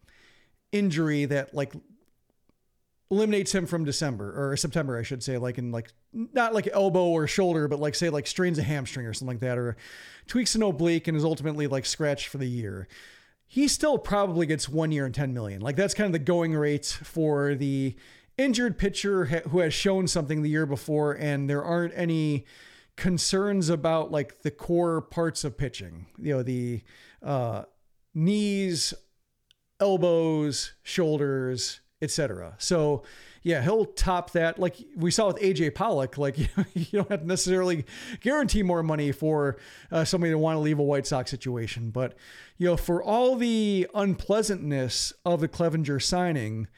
injury 0.72 1.24
that 1.24 1.54
like 1.54 1.72
eliminates 3.10 3.54
him 3.54 3.66
from 3.66 3.84
December 3.84 4.34
or 4.36 4.56
September, 4.56 4.98
I 4.98 5.02
should 5.02 5.22
say, 5.22 5.38
like 5.38 5.56
in 5.56 5.72
like 5.72 5.90
not 6.12 6.52
like 6.52 6.68
elbow 6.72 7.06
or 7.06 7.26
shoulder, 7.26 7.68
but 7.68 7.80
like 7.80 7.94
say 7.94 8.10
like 8.10 8.26
strains 8.26 8.58
a 8.58 8.62
hamstring 8.62 9.06
or 9.06 9.14
something 9.14 9.34
like 9.34 9.40
that, 9.40 9.56
or 9.56 9.76
tweaks 10.26 10.54
an 10.54 10.62
oblique 10.62 11.08
and 11.08 11.16
is 11.16 11.24
ultimately 11.24 11.66
like 11.66 11.86
scratched 11.86 12.28
for 12.28 12.38
the 12.38 12.48
year 12.48 12.86
he 13.50 13.66
still 13.66 13.96
probably 13.96 14.44
gets 14.44 14.68
one 14.68 14.92
year 14.92 15.06
and 15.06 15.14
10 15.14 15.32
million. 15.32 15.62
Like 15.62 15.74
that's 15.74 15.94
kind 15.94 16.06
of 16.06 16.12
the 16.12 16.18
going 16.18 16.54
rate 16.54 16.84
for 17.02 17.54
the 17.54 17.96
injured 18.38 18.78
pitcher 18.78 19.26
who 19.26 19.58
has 19.58 19.74
shown 19.74 20.06
something 20.06 20.42
the 20.42 20.48
year 20.48 20.64
before, 20.64 21.12
and 21.12 21.50
there 21.50 21.62
aren't 21.62 21.92
any 21.94 22.46
concerns 22.96 23.68
about 23.68 24.10
like 24.10 24.42
the 24.42 24.50
core 24.50 25.00
parts 25.00 25.44
of 25.44 25.58
pitching, 25.58 26.06
you 26.18 26.34
know, 26.34 26.42
the 26.42 26.82
uh, 27.22 27.64
knees, 28.14 28.94
elbows, 29.80 30.72
shoulders, 30.82 31.80
etc. 32.00 32.54
So 32.58 33.02
yeah, 33.42 33.62
he'll 33.62 33.86
top 33.86 34.32
that. 34.32 34.58
Like 34.58 34.76
we 34.96 35.10
saw 35.10 35.28
with 35.28 35.36
AJ 35.38 35.74
Pollock, 35.74 36.18
like 36.18 36.38
you 36.74 36.86
don't 36.92 37.10
have 37.10 37.20
to 37.20 37.26
necessarily 37.26 37.84
guarantee 38.20 38.62
more 38.62 38.82
money 38.82 39.12
for 39.12 39.56
uh, 39.90 40.04
somebody 40.04 40.32
to 40.32 40.38
want 40.38 40.56
to 40.56 40.60
leave 40.60 40.78
a 40.78 40.82
White 40.82 41.06
Sox 41.06 41.30
situation. 41.30 41.90
But, 41.90 42.14
you 42.56 42.66
know, 42.66 42.76
for 42.76 43.02
all 43.02 43.36
the 43.36 43.88
unpleasantness 43.94 45.12
of 45.24 45.40
the 45.40 45.48
Clevinger 45.48 46.02
signing, 46.02 46.68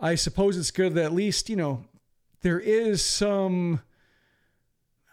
I 0.00 0.14
suppose 0.14 0.56
it's 0.56 0.70
good 0.70 0.94
that 0.94 1.04
at 1.04 1.12
least, 1.12 1.50
you 1.50 1.56
know, 1.56 1.84
there 2.42 2.58
is 2.58 3.04
some, 3.04 3.80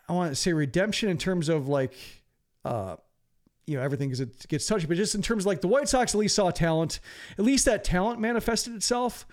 I 0.07 0.13
want 0.13 0.31
to 0.31 0.35
say 0.35 0.53
redemption 0.53 1.09
in 1.09 1.17
terms 1.17 1.49
of 1.49 1.67
like, 1.67 1.93
uh, 2.63 2.95
you 3.65 3.75
know 3.75 3.83
everything 3.83 4.11
is, 4.11 4.21
it 4.21 4.47
gets 4.47 4.65
touchy, 4.65 4.87
but 4.87 4.95
just 4.95 5.13
in 5.13 5.21
terms 5.21 5.43
of 5.43 5.47
like 5.47 5.59
the 5.59 5.67
White 5.67 5.89
Sox 5.89 6.15
at 6.15 6.17
least 6.17 6.35
saw 6.35 6.51
talent. 6.51 7.01
At 7.37 7.43
least 7.43 7.65
that 7.65 7.83
talent 7.83 8.19
manifested 8.19 8.73
itself. 8.73 9.27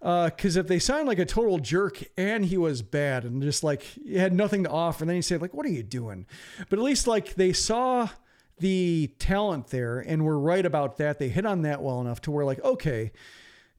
Uh, 0.00 0.30
Because 0.30 0.56
uh, 0.56 0.60
if 0.60 0.68
they 0.68 0.78
signed 0.78 1.08
like 1.08 1.18
a 1.18 1.26
total 1.26 1.58
jerk 1.58 2.02
and 2.16 2.44
he 2.44 2.56
was 2.56 2.82
bad 2.82 3.24
and 3.24 3.42
just 3.42 3.64
like 3.64 3.82
he 3.82 4.14
had 4.14 4.32
nothing 4.32 4.62
to 4.64 4.70
offer, 4.70 5.02
and 5.02 5.08
then 5.10 5.16
you 5.16 5.22
say 5.22 5.36
like, 5.36 5.52
"What 5.52 5.66
are 5.66 5.70
you 5.70 5.82
doing?" 5.82 6.24
But 6.70 6.78
at 6.78 6.84
least 6.84 7.06
like 7.06 7.34
they 7.34 7.52
saw 7.52 8.08
the 8.60 9.10
talent 9.18 9.68
there 9.68 9.98
and 9.98 10.24
were 10.24 10.38
right 10.38 10.64
about 10.64 10.96
that. 10.98 11.18
They 11.18 11.28
hit 11.28 11.44
on 11.44 11.62
that 11.62 11.82
well 11.82 12.00
enough 12.00 12.20
to 12.22 12.30
where 12.30 12.44
like, 12.44 12.62
okay, 12.64 13.10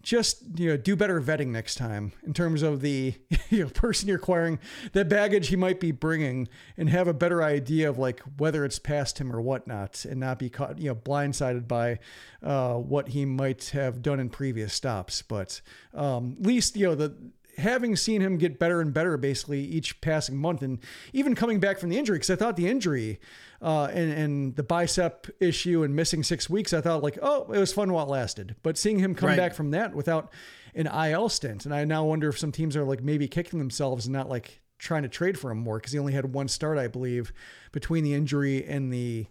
just 0.01 0.43
you 0.55 0.69
know 0.69 0.77
do 0.77 0.95
better 0.95 1.21
vetting 1.21 1.47
next 1.47 1.75
time 1.75 2.11
in 2.23 2.33
terms 2.33 2.61
of 2.61 2.81
the 2.81 3.13
you 3.49 3.63
know, 3.63 3.69
person 3.69 4.07
you're 4.07 4.17
acquiring 4.17 4.59
the 4.93 5.05
baggage 5.05 5.47
he 5.47 5.55
might 5.55 5.79
be 5.79 5.91
bringing 5.91 6.47
and 6.77 6.89
have 6.89 7.07
a 7.07 7.13
better 7.13 7.43
idea 7.43 7.89
of 7.89 7.97
like 7.97 8.21
whether 8.37 8.65
it's 8.65 8.79
past 8.79 9.19
him 9.19 9.31
or 9.31 9.41
whatnot 9.41 10.03
and 10.05 10.19
not 10.19 10.39
be 10.39 10.49
caught 10.49 10.77
you 10.79 10.89
know 10.89 10.95
blindsided 10.95 11.67
by 11.67 11.99
uh, 12.43 12.75
what 12.75 13.09
he 13.09 13.25
might 13.25 13.65
have 13.69 14.01
done 14.01 14.19
in 14.19 14.29
previous 14.29 14.73
stops. 14.73 15.21
But 15.21 15.61
um, 15.93 16.37
at 16.39 16.45
least 16.45 16.75
you 16.75 16.87
know 16.87 16.95
the 16.95 17.15
having 17.57 17.95
seen 17.95 18.21
him 18.21 18.37
get 18.37 18.57
better 18.57 18.81
and 18.81 18.93
better 18.93 19.17
basically 19.17 19.61
each 19.61 19.99
passing 20.01 20.37
month 20.37 20.61
and 20.61 20.79
even 21.13 21.35
coming 21.35 21.59
back 21.59 21.77
from 21.77 21.89
the 21.89 21.97
injury 21.97 22.15
because 22.15 22.29
i 22.29 22.35
thought 22.35 22.55
the 22.55 22.67
injury 22.67 23.19
uh, 23.61 23.85
and, 23.85 24.11
and 24.11 24.55
the 24.55 24.63
bicep 24.63 25.27
issue 25.39 25.83
and 25.83 25.95
missing 25.95 26.23
six 26.23 26.49
weeks, 26.49 26.73
I 26.73 26.81
thought 26.81 27.03
like, 27.03 27.19
oh, 27.21 27.51
it 27.51 27.59
was 27.59 27.71
fun 27.71 27.93
while 27.93 28.05
it 28.05 28.09
lasted. 28.09 28.55
But 28.63 28.77
seeing 28.77 28.99
him 28.99 29.13
come 29.13 29.29
right. 29.29 29.37
back 29.37 29.53
from 29.53 29.71
that 29.71 29.93
without 29.93 30.31
an 30.73 30.87
IL 30.87 31.29
stint, 31.29 31.65
and 31.65 31.73
I 31.73 31.83
now 31.85 32.05
wonder 32.05 32.29
if 32.29 32.39
some 32.39 32.51
teams 32.51 32.75
are 32.75 32.83
like 32.83 33.03
maybe 33.03 33.27
kicking 33.27 33.59
themselves 33.59 34.07
and 34.07 34.13
not 34.13 34.29
like 34.29 34.61
trying 34.79 35.03
to 35.03 35.09
trade 35.09 35.37
for 35.37 35.51
him 35.51 35.59
more 35.59 35.77
because 35.77 35.91
he 35.91 35.99
only 35.99 36.13
had 36.13 36.33
one 36.33 36.47
start, 36.47 36.79
I 36.79 36.87
believe, 36.87 37.31
between 37.71 38.03
the 38.03 38.13
injury 38.13 38.65
and 38.65 38.91
the 38.91 39.27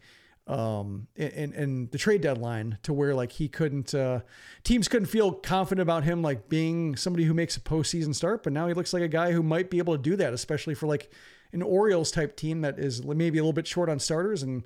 um 0.46 1.06
and 1.16 1.52
and 1.52 1.90
the 1.90 1.98
trade 1.98 2.22
deadline 2.22 2.78
to 2.82 2.92
where 2.92 3.14
like 3.14 3.30
he 3.30 3.46
couldn't 3.46 3.94
uh 3.94 4.20
teams 4.64 4.88
couldn't 4.88 5.06
feel 5.06 5.32
confident 5.32 5.82
about 5.82 6.02
him 6.02 6.22
like 6.22 6.48
being 6.48 6.96
somebody 6.96 7.24
who 7.24 7.34
makes 7.34 7.56
a 7.56 7.60
postseason 7.60 8.14
start, 8.14 8.42
but 8.42 8.52
now 8.52 8.66
he 8.66 8.74
looks 8.74 8.92
like 8.92 9.02
a 9.02 9.08
guy 9.08 9.32
who 9.32 9.42
might 9.42 9.70
be 9.70 9.78
able 9.78 9.94
to 9.94 10.02
do 10.02 10.16
that, 10.16 10.32
especially 10.32 10.74
for 10.74 10.86
like 10.86 11.12
an 11.52 11.62
Orioles 11.62 12.10
type 12.10 12.36
team 12.36 12.60
that 12.60 12.78
is 12.78 13.04
maybe 13.04 13.38
a 13.38 13.42
little 13.42 13.52
bit 13.52 13.66
short 13.66 13.88
on 13.88 13.98
starters 13.98 14.42
and 14.42 14.64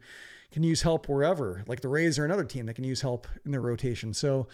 can 0.53 0.63
use 0.63 0.83
help 0.83 1.09
wherever. 1.09 1.65
Like 1.67 1.81
the 1.81 1.89
Rays 1.89 2.19
are 2.19 2.25
another 2.25 2.45
team 2.45 2.67
that 2.67 2.75
can 2.75 2.85
use 2.85 3.01
help 3.01 3.27
in 3.45 3.51
their 3.51 3.61
rotation. 3.61 4.15
So 4.15 4.47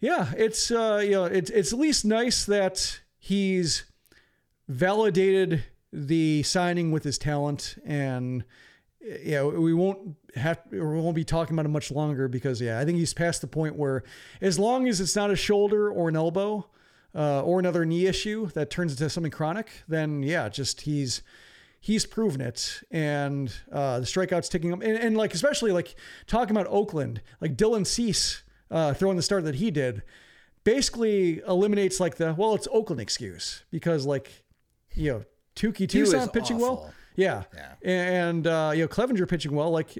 yeah, 0.00 0.32
it's 0.36 0.70
uh, 0.70 1.00
you 1.02 1.12
know 1.12 1.24
it's 1.24 1.50
it's 1.50 1.72
at 1.72 1.78
least 1.78 2.04
nice 2.04 2.44
that 2.44 3.00
he's 3.18 3.84
validated 4.68 5.64
the 5.92 6.42
signing 6.42 6.90
with 6.90 7.04
his 7.04 7.18
talent 7.18 7.76
and 7.84 8.44
yeah, 9.22 9.44
we 9.44 9.72
won't 9.72 10.16
have 10.34 10.60
we 10.70 10.80
won't 10.80 11.14
be 11.14 11.24
talking 11.24 11.54
about 11.54 11.66
him 11.66 11.72
much 11.72 11.90
longer 11.90 12.28
because 12.28 12.60
yeah, 12.60 12.78
I 12.80 12.84
think 12.84 12.98
he's 12.98 13.14
past 13.14 13.40
the 13.40 13.46
point 13.46 13.76
where 13.76 14.02
as 14.40 14.58
long 14.58 14.88
as 14.88 15.00
it's 15.00 15.14
not 15.14 15.30
a 15.30 15.36
shoulder 15.36 15.88
or 15.88 16.08
an 16.08 16.16
elbow 16.16 16.68
uh, 17.14 17.42
or 17.42 17.58
another 17.58 17.84
knee 17.84 18.06
issue 18.06 18.46
that 18.48 18.70
turns 18.70 18.92
into 18.92 19.08
something 19.08 19.30
chronic, 19.30 19.70
then 19.86 20.22
yeah, 20.22 20.48
just 20.48 20.82
he's 20.82 21.22
he's 21.86 22.04
proven 22.04 22.40
it, 22.40 22.82
and 22.90 23.54
uh, 23.70 24.00
the 24.00 24.06
strikeouts 24.06 24.50
ticking 24.50 24.72
up, 24.72 24.82
and, 24.82 24.98
and, 24.98 25.16
like 25.16 25.34
especially 25.34 25.70
like 25.70 25.94
talking 26.26 26.50
about 26.50 26.66
Oakland, 26.68 27.22
like 27.40 27.56
Dylan 27.56 27.86
Cease 27.86 28.42
uh, 28.72 28.92
throwing 28.92 29.16
the 29.16 29.22
start 29.22 29.44
that 29.44 29.54
he 29.54 29.70
did, 29.70 30.02
basically 30.64 31.38
eliminates 31.46 32.00
like 32.00 32.16
the 32.16 32.34
well, 32.34 32.56
it's 32.56 32.66
Oakland 32.72 33.00
excuse 33.00 33.64
because 33.70 34.04
like 34.04 34.44
you 34.94 35.12
know 35.12 35.24
Touki 35.54 35.88
Toussaint 35.88 36.32
pitching 36.32 36.56
awful. 36.56 36.76
well. 36.76 36.94
Yeah. 37.14 37.44
yeah. 37.54 37.72
And, 37.82 38.46
uh, 38.46 38.72
you 38.74 38.82
know, 38.82 38.88
Clevinger 38.88 39.26
pitching 39.26 39.52
well. 39.52 39.70
Like, 39.70 39.98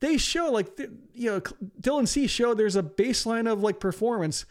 they 0.00 0.16
show, 0.16 0.50
like, 0.50 0.76
you 1.14 1.30
know, 1.30 1.40
Dylan 1.80 2.08
Cease 2.08 2.28
showed 2.32 2.58
there's 2.58 2.74
a 2.74 2.82
baseline 2.82 3.48
of, 3.48 3.62
like, 3.62 3.78
performance 3.78 4.46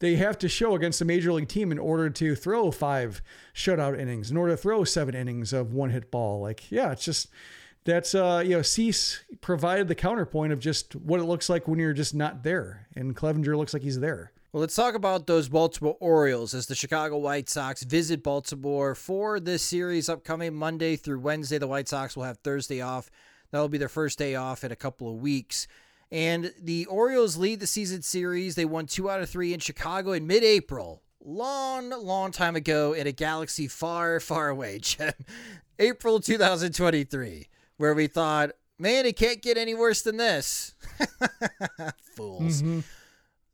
they 0.00 0.16
have 0.16 0.38
to 0.38 0.48
show 0.48 0.74
against 0.74 1.00
a 1.00 1.04
major 1.04 1.32
league 1.32 1.48
team 1.48 1.70
in 1.70 1.78
order 1.78 2.10
to 2.10 2.34
throw 2.34 2.70
five 2.70 3.22
shutout 3.54 3.98
innings, 3.98 4.30
in 4.30 4.36
order 4.36 4.54
to 4.54 4.56
throw 4.56 4.82
seven 4.84 5.14
innings 5.14 5.52
of 5.52 5.72
one 5.72 5.90
hit 5.90 6.10
ball. 6.10 6.40
Like, 6.40 6.70
yeah, 6.70 6.90
it's 6.92 7.04
just 7.04 7.28
that's 7.84 8.14
uh 8.14 8.42
you 8.44 8.56
know 8.56 8.62
Cease 8.62 9.22
provided 9.40 9.88
the 9.88 9.94
counterpoint 9.94 10.52
of 10.52 10.58
just 10.58 10.94
what 10.96 11.20
it 11.20 11.24
looks 11.24 11.48
like 11.48 11.68
when 11.68 11.78
you're 11.78 11.92
just 11.92 12.14
not 12.14 12.42
there, 12.42 12.88
and 12.96 13.14
Clevinger 13.14 13.56
looks 13.56 13.72
like 13.72 13.82
he's 13.82 14.00
there. 14.00 14.32
Well, 14.52 14.62
let's 14.62 14.74
talk 14.74 14.94
about 14.94 15.28
those 15.28 15.48
Baltimore 15.48 15.96
Orioles 16.00 16.54
as 16.54 16.66
the 16.66 16.74
Chicago 16.74 17.18
White 17.18 17.48
Sox 17.48 17.84
visit 17.84 18.24
Baltimore 18.24 18.96
for 18.96 19.38
this 19.38 19.62
series 19.62 20.08
upcoming 20.08 20.54
Monday 20.54 20.96
through 20.96 21.20
Wednesday. 21.20 21.58
The 21.58 21.68
White 21.68 21.88
Sox 21.88 22.16
will 22.16 22.24
have 22.24 22.38
Thursday 22.38 22.80
off. 22.80 23.10
That'll 23.52 23.68
be 23.68 23.78
their 23.78 23.88
first 23.88 24.18
day 24.18 24.34
off 24.34 24.64
in 24.64 24.72
a 24.72 24.76
couple 24.76 25.08
of 25.08 25.20
weeks. 25.20 25.68
And 26.12 26.52
the 26.60 26.86
Orioles 26.86 27.36
lead 27.36 27.60
the 27.60 27.66
season 27.66 28.02
series. 28.02 28.54
They 28.54 28.64
won 28.64 28.86
two 28.86 29.08
out 29.08 29.20
of 29.20 29.30
three 29.30 29.54
in 29.54 29.60
Chicago 29.60 30.12
in 30.12 30.26
mid 30.26 30.42
April. 30.42 31.02
Long, 31.22 31.90
long 31.90 32.32
time 32.32 32.56
ago 32.56 32.94
in 32.94 33.06
a 33.06 33.12
galaxy 33.12 33.68
far, 33.68 34.20
far 34.20 34.48
away, 34.48 34.78
Jim. 34.82 35.12
April 35.78 36.18
2023, 36.20 37.48
where 37.76 37.94
we 37.94 38.06
thought, 38.06 38.50
man, 38.78 39.06
it 39.06 39.16
can't 39.16 39.42
get 39.42 39.56
any 39.56 39.74
worse 39.74 40.02
than 40.02 40.16
this. 40.16 40.74
Fools. 42.16 42.62
Mm-hmm. 42.62 42.80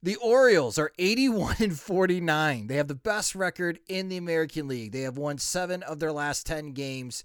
The 0.02 0.16
Orioles 0.16 0.78
are 0.78 0.92
81 0.98 1.57
and 1.59 1.78
49. 1.78 2.68
They 2.68 2.76
have 2.76 2.88
the 2.88 2.94
best 2.94 3.34
record 3.34 3.80
in 3.88 4.09
the 4.09 4.16
American 4.16 4.68
League. 4.68 4.92
They 4.92 5.00
have 5.00 5.18
won 5.18 5.38
seven 5.38 5.82
of 5.82 5.98
their 5.98 6.12
last 6.12 6.46
10 6.46 6.72
games. 6.72 7.24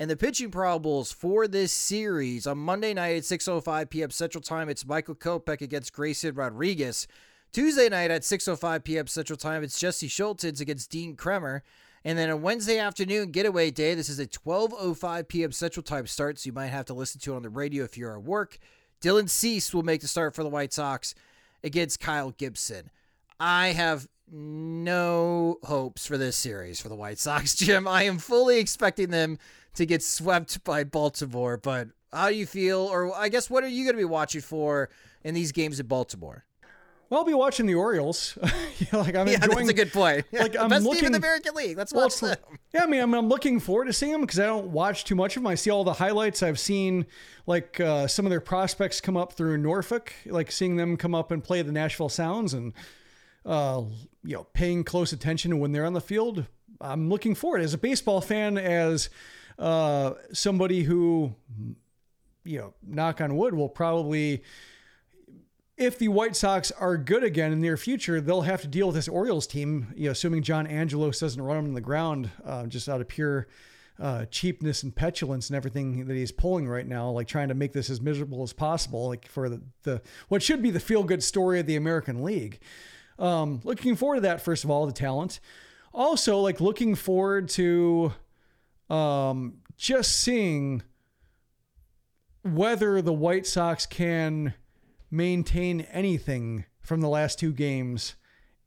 And 0.00 0.08
the 0.08 0.16
pitching 0.16 0.50
probables 0.50 1.12
for 1.12 1.46
this 1.46 1.74
series 1.74 2.46
on 2.46 2.56
Monday 2.56 2.94
night 2.94 3.18
at 3.18 3.22
6:05 3.24 3.90
p.m. 3.90 4.08
Central 4.08 4.40
Time, 4.40 4.70
it's 4.70 4.86
Michael 4.86 5.14
Kopech 5.14 5.60
against 5.60 5.92
Grayson 5.92 6.34
Rodriguez. 6.34 7.06
Tuesday 7.52 7.90
night 7.90 8.10
at 8.10 8.22
6:05 8.22 8.82
p.m. 8.82 9.06
Central 9.06 9.36
Time, 9.36 9.62
it's 9.62 9.78
Jesse 9.78 10.08
Scholtens 10.08 10.58
against 10.58 10.90
Dean 10.90 11.16
Kremer. 11.16 11.62
And 12.02 12.16
then 12.16 12.30
a 12.30 12.36
Wednesday 12.38 12.78
afternoon 12.78 13.30
getaway 13.30 13.70
day. 13.70 13.94
This 13.94 14.08
is 14.08 14.18
a 14.18 14.26
12:05 14.26 15.28
p.m. 15.28 15.52
Central 15.52 15.82
Time 15.82 16.06
start, 16.06 16.38
so 16.38 16.46
you 16.46 16.54
might 16.54 16.68
have 16.68 16.86
to 16.86 16.94
listen 16.94 17.20
to 17.20 17.34
it 17.34 17.36
on 17.36 17.42
the 17.42 17.50
radio 17.50 17.84
if 17.84 17.98
you're 17.98 18.16
at 18.16 18.22
work. 18.22 18.56
Dylan 19.02 19.28
Cease 19.28 19.74
will 19.74 19.82
make 19.82 20.00
the 20.00 20.08
start 20.08 20.34
for 20.34 20.42
the 20.42 20.48
White 20.48 20.72
Sox 20.72 21.14
against 21.62 22.00
Kyle 22.00 22.30
Gibson. 22.30 22.88
I 23.38 23.68
have 23.68 24.08
no 24.32 25.58
hopes 25.64 26.06
for 26.06 26.16
this 26.16 26.36
series 26.36 26.80
for 26.80 26.88
the 26.88 26.94
White 26.94 27.18
Sox, 27.18 27.54
Jim. 27.56 27.86
I 27.86 28.04
am 28.04 28.16
fully 28.16 28.58
expecting 28.58 29.10
them 29.10 29.38
to 29.74 29.86
get 29.86 30.02
swept 30.02 30.62
by 30.64 30.84
Baltimore, 30.84 31.56
but 31.56 31.88
how 32.12 32.28
do 32.28 32.34
you 32.34 32.46
feel 32.46 32.80
or 32.80 33.14
I 33.14 33.28
guess 33.28 33.48
what 33.48 33.64
are 33.64 33.68
you 33.68 33.84
going 33.84 33.94
to 33.94 34.00
be 34.00 34.04
watching 34.04 34.40
for 34.40 34.90
in 35.22 35.34
these 35.34 35.52
games 35.52 35.78
in 35.80 35.86
Baltimore? 35.86 36.44
Well, 37.08 37.20
I'll 37.20 37.26
be 37.26 37.34
watching 37.34 37.66
the 37.66 37.74
Orioles. 37.74 38.38
like 38.92 39.16
I'm 39.16 39.26
yeah, 39.26 39.34
enjoying. 39.34 39.66
that's 39.66 39.68
a 39.68 39.74
good 39.74 39.92
point. 39.92 40.24
Like 40.32 40.56
I'm 40.56 40.70
best 40.70 40.84
looking 40.84 41.00
team 41.00 41.06
in 41.06 41.12
the 41.12 41.18
American 41.18 41.56
League. 41.56 41.76
Let's 41.76 41.92
Well, 41.92 42.04
watch 42.04 42.20
them. 42.20 42.36
Yeah, 42.72 42.84
I 42.84 42.86
mean, 42.86 43.00
I'm, 43.00 43.12
I'm 43.14 43.28
looking 43.28 43.58
forward 43.58 43.86
to 43.86 43.92
seeing 43.92 44.12
them 44.12 44.20
because 44.20 44.38
I 44.38 44.46
don't 44.46 44.68
watch 44.68 45.04
too 45.04 45.16
much 45.16 45.36
of 45.36 45.42
them. 45.42 45.48
I 45.48 45.56
see 45.56 45.70
all 45.70 45.82
the 45.82 45.94
highlights. 45.94 46.40
I've 46.40 46.60
seen 46.60 47.06
like 47.46 47.80
uh, 47.80 48.06
some 48.06 48.26
of 48.26 48.30
their 48.30 48.40
prospects 48.40 49.00
come 49.00 49.16
up 49.16 49.32
through 49.32 49.58
Norfolk, 49.58 50.12
like 50.26 50.52
seeing 50.52 50.76
them 50.76 50.96
come 50.96 51.12
up 51.12 51.32
and 51.32 51.42
play 51.42 51.62
the 51.62 51.72
Nashville 51.72 52.08
Sounds, 52.08 52.54
and 52.54 52.72
uh, 53.44 53.82
you 54.22 54.36
know, 54.36 54.44
paying 54.52 54.84
close 54.84 55.12
attention 55.12 55.50
to 55.50 55.56
when 55.56 55.72
they're 55.72 55.86
on 55.86 55.94
the 55.94 56.00
field. 56.00 56.46
I'm 56.80 57.08
looking 57.08 57.34
forward 57.34 57.62
as 57.62 57.74
a 57.74 57.78
baseball 57.78 58.20
fan, 58.20 58.56
as 58.56 59.10
uh, 59.60 60.14
somebody 60.32 60.82
who, 60.82 61.34
you 62.42 62.58
know, 62.58 62.74
knock 62.82 63.20
on 63.20 63.36
wood, 63.36 63.54
will 63.54 63.68
probably 63.68 64.42
if 65.80 65.98
the 65.98 66.08
White 66.08 66.36
Sox 66.36 66.70
are 66.72 66.98
good 66.98 67.24
again 67.24 67.52
in 67.52 67.60
the 67.60 67.66
near 67.66 67.78
future, 67.78 68.20
they'll 68.20 68.42
have 68.42 68.60
to 68.60 68.68
deal 68.68 68.88
with 68.88 68.96
this 68.96 69.08
Orioles 69.08 69.46
team. 69.46 69.92
You 69.96 70.06
know, 70.06 70.10
assuming 70.10 70.42
John 70.42 70.66
Angelos 70.66 71.18
doesn't 71.18 71.40
run 71.40 71.56
them 71.56 71.66
in 71.66 71.74
the 71.74 71.80
ground, 71.80 72.30
uh, 72.44 72.66
just 72.66 72.86
out 72.86 73.00
of 73.00 73.08
pure 73.08 73.48
uh, 73.98 74.26
cheapness 74.26 74.82
and 74.82 74.94
petulance 74.94 75.48
and 75.48 75.56
everything 75.56 76.06
that 76.06 76.14
he's 76.14 76.32
pulling 76.32 76.68
right 76.68 76.86
now, 76.86 77.08
like 77.10 77.28
trying 77.28 77.48
to 77.48 77.54
make 77.54 77.72
this 77.72 77.88
as 77.88 77.98
miserable 77.98 78.42
as 78.42 78.52
possible, 78.52 79.08
like 79.08 79.26
for 79.26 79.48
the, 79.48 79.62
the 79.84 80.02
what 80.28 80.42
should 80.42 80.62
be 80.62 80.70
the 80.70 80.80
feel 80.80 81.02
good 81.02 81.22
story 81.22 81.60
of 81.60 81.66
the 81.66 81.76
American 81.76 82.22
League. 82.22 82.60
Um, 83.18 83.60
looking 83.64 83.96
forward 83.96 84.16
to 84.16 84.20
that. 84.22 84.42
First 84.42 84.64
of 84.64 84.70
all, 84.70 84.86
the 84.86 84.92
talent. 84.92 85.40
Also, 85.94 86.38
like 86.40 86.60
looking 86.60 86.94
forward 86.94 87.48
to 87.50 88.12
um, 88.90 89.54
just 89.76 90.18
seeing 90.18 90.82
whether 92.42 93.00
the 93.00 93.12
White 93.12 93.46
Sox 93.46 93.86
can 93.86 94.54
maintain 95.10 95.82
anything 95.92 96.64
from 96.80 97.00
the 97.00 97.08
last 97.08 97.38
two 97.38 97.52
games 97.52 98.16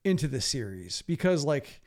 into 0.04 0.28
the 0.28 0.42
series 0.42 1.02
because 1.04 1.46
like 1.46 1.82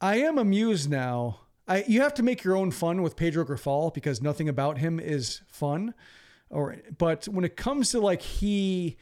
I 0.00 0.16
am 0.16 0.38
amused 0.38 0.90
now. 0.90 1.40
I 1.66 1.84
you 1.86 2.00
have 2.02 2.14
to 2.14 2.22
make 2.22 2.44
your 2.44 2.56
own 2.56 2.70
fun 2.70 3.02
with 3.02 3.16
Pedro 3.16 3.44
Grifol 3.44 3.92
because 3.92 4.20
nothing 4.20 4.48
about 4.48 4.78
him 4.78 5.00
is 5.00 5.42
fun. 5.46 5.94
Or 6.50 6.76
but 6.98 7.26
when 7.26 7.44
it 7.44 7.56
comes 7.56 7.90
to 7.90 8.00
like 8.00 8.22
he 8.22 8.96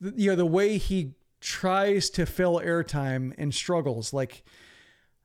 you 0.00 0.30
know 0.30 0.36
the 0.36 0.46
way 0.46 0.78
he 0.78 1.14
tries 1.40 2.10
to 2.10 2.26
fill 2.26 2.60
airtime 2.60 3.32
and 3.38 3.54
struggles 3.54 4.12
like 4.12 4.42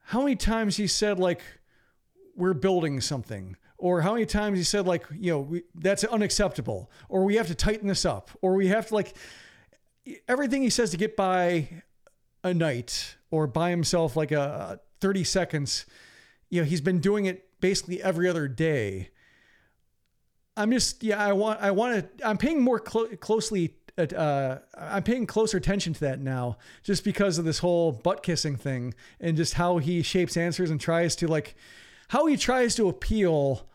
how 0.04 0.22
many 0.22 0.36
times 0.36 0.76
he 0.78 0.86
said 0.86 1.18
like 1.18 1.42
we're 2.36 2.54
building 2.54 3.02
something. 3.02 3.56
Or 3.78 4.02
how 4.02 4.14
many 4.14 4.26
times 4.26 4.58
he 4.58 4.64
said 4.64 4.86
like 4.86 5.06
you 5.12 5.32
know 5.32 5.40
we, 5.40 5.64
that's 5.76 6.04
unacceptable. 6.04 6.92
Or 7.10 7.24
we 7.24 7.36
have 7.36 7.48
to 7.48 7.56
tighten 7.56 7.88
this 7.88 8.06
up. 8.06 8.30
Or 8.42 8.56
we 8.56 8.68
have 8.68 8.88
to 8.88 8.96
like 8.96 9.16
everything 10.28 10.62
he 10.62 10.70
says 10.70 10.92
to 10.92 10.98
get 10.98 11.16
by 11.16 11.84
a 12.44 12.54
night 12.54 13.16
or 13.30 13.48
by 13.48 13.70
himself 13.70 14.16
like 14.16 14.32
a 14.32 14.80
30 15.00 15.24
seconds 15.24 15.86
you 16.50 16.60
know 16.60 16.66
he's 16.66 16.82
been 16.82 17.00
doing 17.00 17.26
it 17.26 17.48
basically 17.62 18.02
every 18.02 18.28
other 18.28 18.48
day. 18.48 19.10
I'm 20.58 20.72
just 20.72 21.02
yeah 21.02 21.24
i 21.24 21.32
want 21.32 21.62
i 21.62 21.72
want 21.72 22.18
to 22.18 22.28
i'm 22.28 22.38
paying 22.38 22.62
more 22.62 22.78
clo- 22.78 23.16
closely 23.16 23.74
uh, 23.98 24.58
I'm 24.78 25.04
paying 25.04 25.26
closer 25.26 25.58
attention 25.58 25.94
to 25.94 26.00
that 26.02 26.20
now, 26.20 26.58
just 26.84 27.04
because 27.04 27.38
of 27.38 27.46
this 27.46 27.60
whole 27.60 27.92
butt 27.92 28.24
kissing 28.24 28.56
thing, 28.56 28.94
and 29.20 29.38
just 29.38 29.56
how 29.56 29.78
he 29.78 30.02
shapes 30.02 30.38
answers 30.38 30.70
and 30.70 30.80
tries 30.80 31.16
to 31.18 31.28
like, 31.28 31.56
how 32.12 32.26
he 32.26 32.36
tries 32.36 32.76
to 32.76 32.90
appeal 32.90 33.66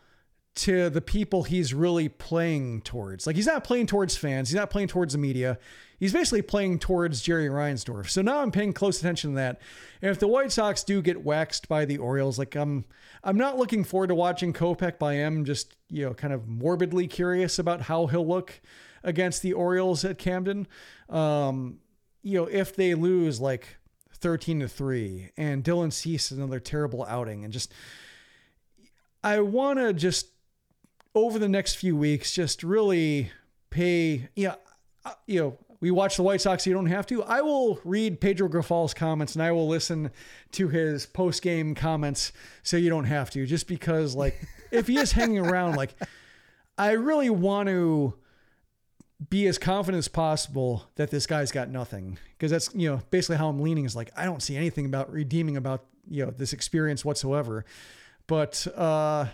to 0.53 0.91
the 0.91 1.01
people 1.01 1.41
he's 1.41 1.73
really 1.73 2.07
playing 2.07 2.81
towards. 2.81 3.25
Like 3.25 3.35
he's 3.35 3.47
not 3.47 3.63
playing 3.63 3.87
towards 3.87 4.15
fans, 4.15 4.49
he's 4.49 4.55
not 4.55 4.69
playing 4.69 4.89
towards 4.89 5.13
the 5.13 5.17
media. 5.17 5.57
He's 5.99 6.13
basically 6.13 6.43
playing 6.43 6.77
towards 6.77 7.23
Jerry 7.23 7.47
Reinsdorf. 7.47 8.09
So 8.09 8.21
now 8.21 8.43
I'm 8.43 8.51
paying 8.51 8.73
close 8.73 8.99
attention 8.99 9.31
to 9.31 9.35
that. 9.37 9.59
And 10.03 10.11
if 10.11 10.19
the 10.19 10.27
White 10.27 10.51
Sox 10.51 10.83
do 10.83 11.01
get 11.01 11.23
waxed 11.23 11.67
by 11.67 11.85
the 11.85 11.97
Orioles, 11.97 12.37
like 12.37 12.55
I'm 12.55 12.85
I'm 13.23 13.37
not 13.37 13.57
looking 13.57 13.83
forward 13.83 14.09
to 14.09 14.15
watching 14.15 14.53
Kopech, 14.53 14.99
but 14.99 15.07
I 15.07 15.13
am 15.13 15.43
just, 15.43 15.75
you 15.89 16.05
know, 16.05 16.13
kind 16.13 16.31
of 16.31 16.47
morbidly 16.47 17.07
curious 17.07 17.57
about 17.57 17.81
how 17.81 18.05
he'll 18.05 18.27
look 18.27 18.61
against 19.03 19.41
the 19.41 19.53
Orioles 19.53 20.05
at 20.05 20.19
Camden. 20.19 20.67
Um, 21.09 21.79
you 22.21 22.37
know, 22.37 22.45
if 22.45 22.75
they 22.75 22.93
lose 22.93 23.41
like 23.41 23.77
13 24.13 24.59
to 24.59 24.67
3 24.67 25.31
and 25.37 25.63
Dylan 25.63 25.91
Cease 25.91 26.29
another 26.29 26.59
terrible 26.59 27.03
outing 27.05 27.43
and 27.43 27.51
just 27.51 27.73
I 29.23 29.39
want 29.39 29.79
to 29.79 29.93
just 29.93 30.27
over 31.15 31.39
the 31.39 31.49
next 31.49 31.75
few 31.75 31.95
weeks 31.95 32.33
just 32.33 32.63
really 32.63 33.31
pay 33.69 34.29
yeah 34.35 34.55
uh, 35.05 35.13
you 35.25 35.39
know 35.39 35.57
we 35.79 35.91
watch 35.91 36.15
the 36.17 36.23
White 36.23 36.41
Sox 36.41 36.65
you 36.65 36.73
don't 36.73 36.87
have 36.87 37.05
to. 37.07 37.23
I 37.23 37.41
will 37.41 37.79
read 37.83 38.19
Pedro 38.19 38.47
Grifol's 38.49 38.93
comments 38.93 39.35
and 39.35 39.43
I 39.43 39.51
will 39.51 39.67
listen 39.67 40.09
to 40.53 40.69
his 40.69 41.05
post 41.05 41.41
game 41.41 41.75
comments 41.75 42.31
so 42.63 42.77
you 42.77 42.89
don't 42.89 43.05
have 43.05 43.29
to 43.31 43.45
just 43.45 43.67
because 43.67 44.15
like 44.15 44.41
if 44.71 44.87
he 44.87 44.97
is 44.97 45.11
hanging 45.11 45.39
around 45.39 45.75
like 45.75 45.93
I 46.77 46.91
really 46.91 47.29
want 47.29 47.69
to 47.69 48.13
be 49.29 49.47
as 49.47 49.57
confident 49.57 49.99
as 49.99 50.07
possible 50.07 50.85
that 50.95 51.09
this 51.09 51.25
guy's 51.25 51.51
got 51.51 51.69
nothing 51.69 52.19
because 52.37 52.51
that's 52.51 52.73
you 52.75 52.89
know 52.89 53.01
basically 53.09 53.37
how 53.37 53.49
I'm 53.49 53.59
leaning 53.59 53.85
is 53.85 53.95
like 53.95 54.11
I 54.15 54.25
don't 54.25 54.41
see 54.41 54.55
anything 54.55 54.85
about 54.85 55.11
redeeming 55.11 55.57
about 55.57 55.85
you 56.09 56.25
know 56.25 56.31
this 56.31 56.53
experience 56.53 57.03
whatsoever 57.03 57.65
but 58.27 58.67
uh 58.75 59.25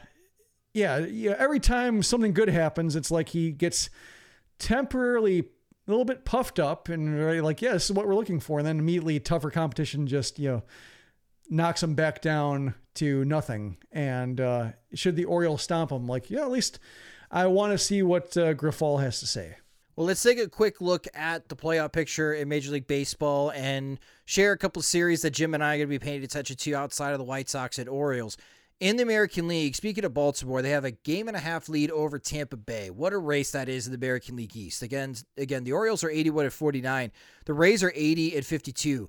yeah 0.74 1.00
yeah 1.00 1.36
every 1.38 1.60
time 1.60 2.02
something 2.02 2.34
good 2.34 2.50
happens 2.50 2.96
it's 2.96 3.12
like 3.12 3.30
he 3.30 3.52
gets 3.52 3.90
temporarily 4.60 5.40
a 5.88 5.92
little 5.92 6.06
bit 6.06 6.26
puffed 6.26 6.60
up 6.60 6.90
and 6.90 7.44
like 7.44 7.62
yeah 7.62 7.74
this 7.74 7.86
is 7.86 7.92
what 7.92 8.08
we're 8.08 8.16
looking 8.16 8.40
for. 8.40 8.60
And 8.60 8.68
then 8.68 8.80
immediately 8.80 9.20
tougher 9.20 9.52
competition 9.52 10.08
just 10.08 10.40
you 10.40 10.50
know 10.50 10.64
knocks 11.50 11.84
him 11.84 11.94
back 11.94 12.22
down 12.22 12.76
to 12.96 13.26
nothing. 13.26 13.78
And 13.92 14.40
uh 14.40 14.72
should 14.94 15.16
the 15.16 15.26
Orioles 15.26 15.62
stomp 15.62 15.92
him 15.92 16.08
like 16.08 16.30
yeah 16.30 16.42
at 16.42 16.52
least 16.52 16.80
I 17.30 17.48
want 17.48 17.72
to 17.72 17.78
see 17.80 18.04
what 18.04 18.38
uh, 18.38 18.54
has 18.54 19.20
to 19.20 19.28
say. 19.28 19.58
Well, 19.96 20.08
let's 20.08 20.22
take 20.22 20.40
a 20.40 20.48
quick 20.48 20.82
look 20.82 21.08
at 21.14 21.50
the 21.50 21.56
playoff 21.56 21.92
picture 21.92 22.34
in 22.34 22.48
Major 22.48 22.72
League 22.72 22.88
Baseball 22.88 23.52
and 23.52 24.00
share 24.26 24.52
a 24.52 24.58
couple 24.58 24.80
of 24.80 24.86
series 24.86 25.24
that 25.24 25.32
Jim 25.32 25.54
and 25.54 25.64
I 25.64 25.76
are 25.76 25.78
going 25.78 25.88
to 25.88 26.00
be 26.00 26.00
paying 26.00 26.24
attention 26.24 26.56
to 26.56 26.76
outside 26.76 27.12
of 27.12 27.20
the 27.20 27.24
White 27.24 27.50
Sox 27.50 27.78
and 27.78 27.90
Orioles. 27.90 28.38
In 28.84 28.98
the 28.98 29.04
American 29.04 29.48
League, 29.48 29.76
speaking 29.76 30.04
of 30.04 30.14
Baltimore, 30.14 30.62
they 30.62 30.72
have 30.72 30.84
a 30.84 30.92
game 30.92 31.30
and 31.30 31.38
a 31.38 31.40
half 31.40 31.70
lead 31.70 31.90
over 31.90 32.20
Tampa 32.20 32.58
Bay. 32.58 32.90
What 32.90 33.14
a 33.14 33.18
race 33.18 33.52
that 33.52 33.70
is 33.70 33.88
in 33.88 33.94
the 33.94 33.98
American 33.98 34.36
League 34.36 34.58
East. 34.58 34.82
Again, 34.82 35.16
again, 35.38 35.64
the 35.64 35.72
Orioles 35.72 36.04
are 36.04 36.10
81 36.10 36.48
at 36.48 36.52
49. 36.52 37.10
The 37.46 37.54
Rays 37.54 37.82
are 37.82 37.94
80 37.96 38.36
at 38.36 38.44
52. 38.44 39.08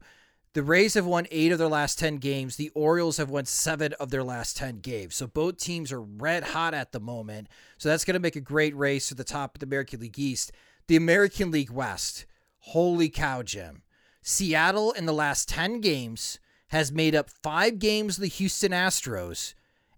The 0.52 0.62
Rays 0.62 0.94
have 0.94 1.06
won 1.06 1.26
eight 1.32 1.50
of 1.50 1.58
their 1.58 1.66
last 1.66 1.98
10 1.98 2.18
games. 2.18 2.54
The 2.54 2.70
Orioles 2.76 3.16
have 3.16 3.30
won 3.30 3.46
seven 3.46 3.94
of 3.94 4.10
their 4.10 4.22
last 4.22 4.56
10 4.56 4.78
games. 4.78 5.16
So 5.16 5.26
both 5.26 5.56
teams 5.56 5.90
are 5.90 6.00
red 6.00 6.44
hot 6.44 6.72
at 6.72 6.92
the 6.92 7.00
moment. 7.00 7.48
So 7.76 7.88
that's 7.88 8.04
going 8.04 8.14
to 8.14 8.20
make 8.20 8.36
a 8.36 8.40
great 8.40 8.76
race 8.76 9.08
to 9.08 9.16
the 9.16 9.24
top 9.24 9.56
of 9.56 9.58
the 9.58 9.66
American 9.66 9.98
League 9.98 10.20
East. 10.20 10.52
The 10.86 10.94
American 10.94 11.50
League 11.50 11.72
West. 11.72 12.26
Holy 12.58 13.08
cow, 13.08 13.42
Jim. 13.42 13.82
Seattle 14.22 14.92
in 14.92 15.06
the 15.06 15.12
last 15.12 15.48
10 15.48 15.80
games 15.80 16.38
has 16.68 16.92
made 16.92 17.16
up 17.16 17.28
five 17.28 17.80
games 17.80 18.18
of 18.18 18.22
the 18.22 18.28
Houston 18.28 18.70
Astros 18.70 19.54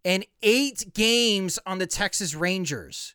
and 0.07 0.25
eight 0.41 0.95
games 0.95 1.59
on 1.67 1.79
the 1.79 1.87
Texas 1.87 2.37
Rangers. 2.37 3.13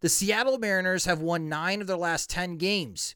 The 0.00 0.08
Seattle 0.08 0.58
Mariners 0.58 1.04
have 1.04 1.20
won 1.20 1.48
nine 1.48 1.80
of 1.80 1.86
their 1.86 1.96
last 1.96 2.28
10 2.28 2.56
games. 2.56 3.14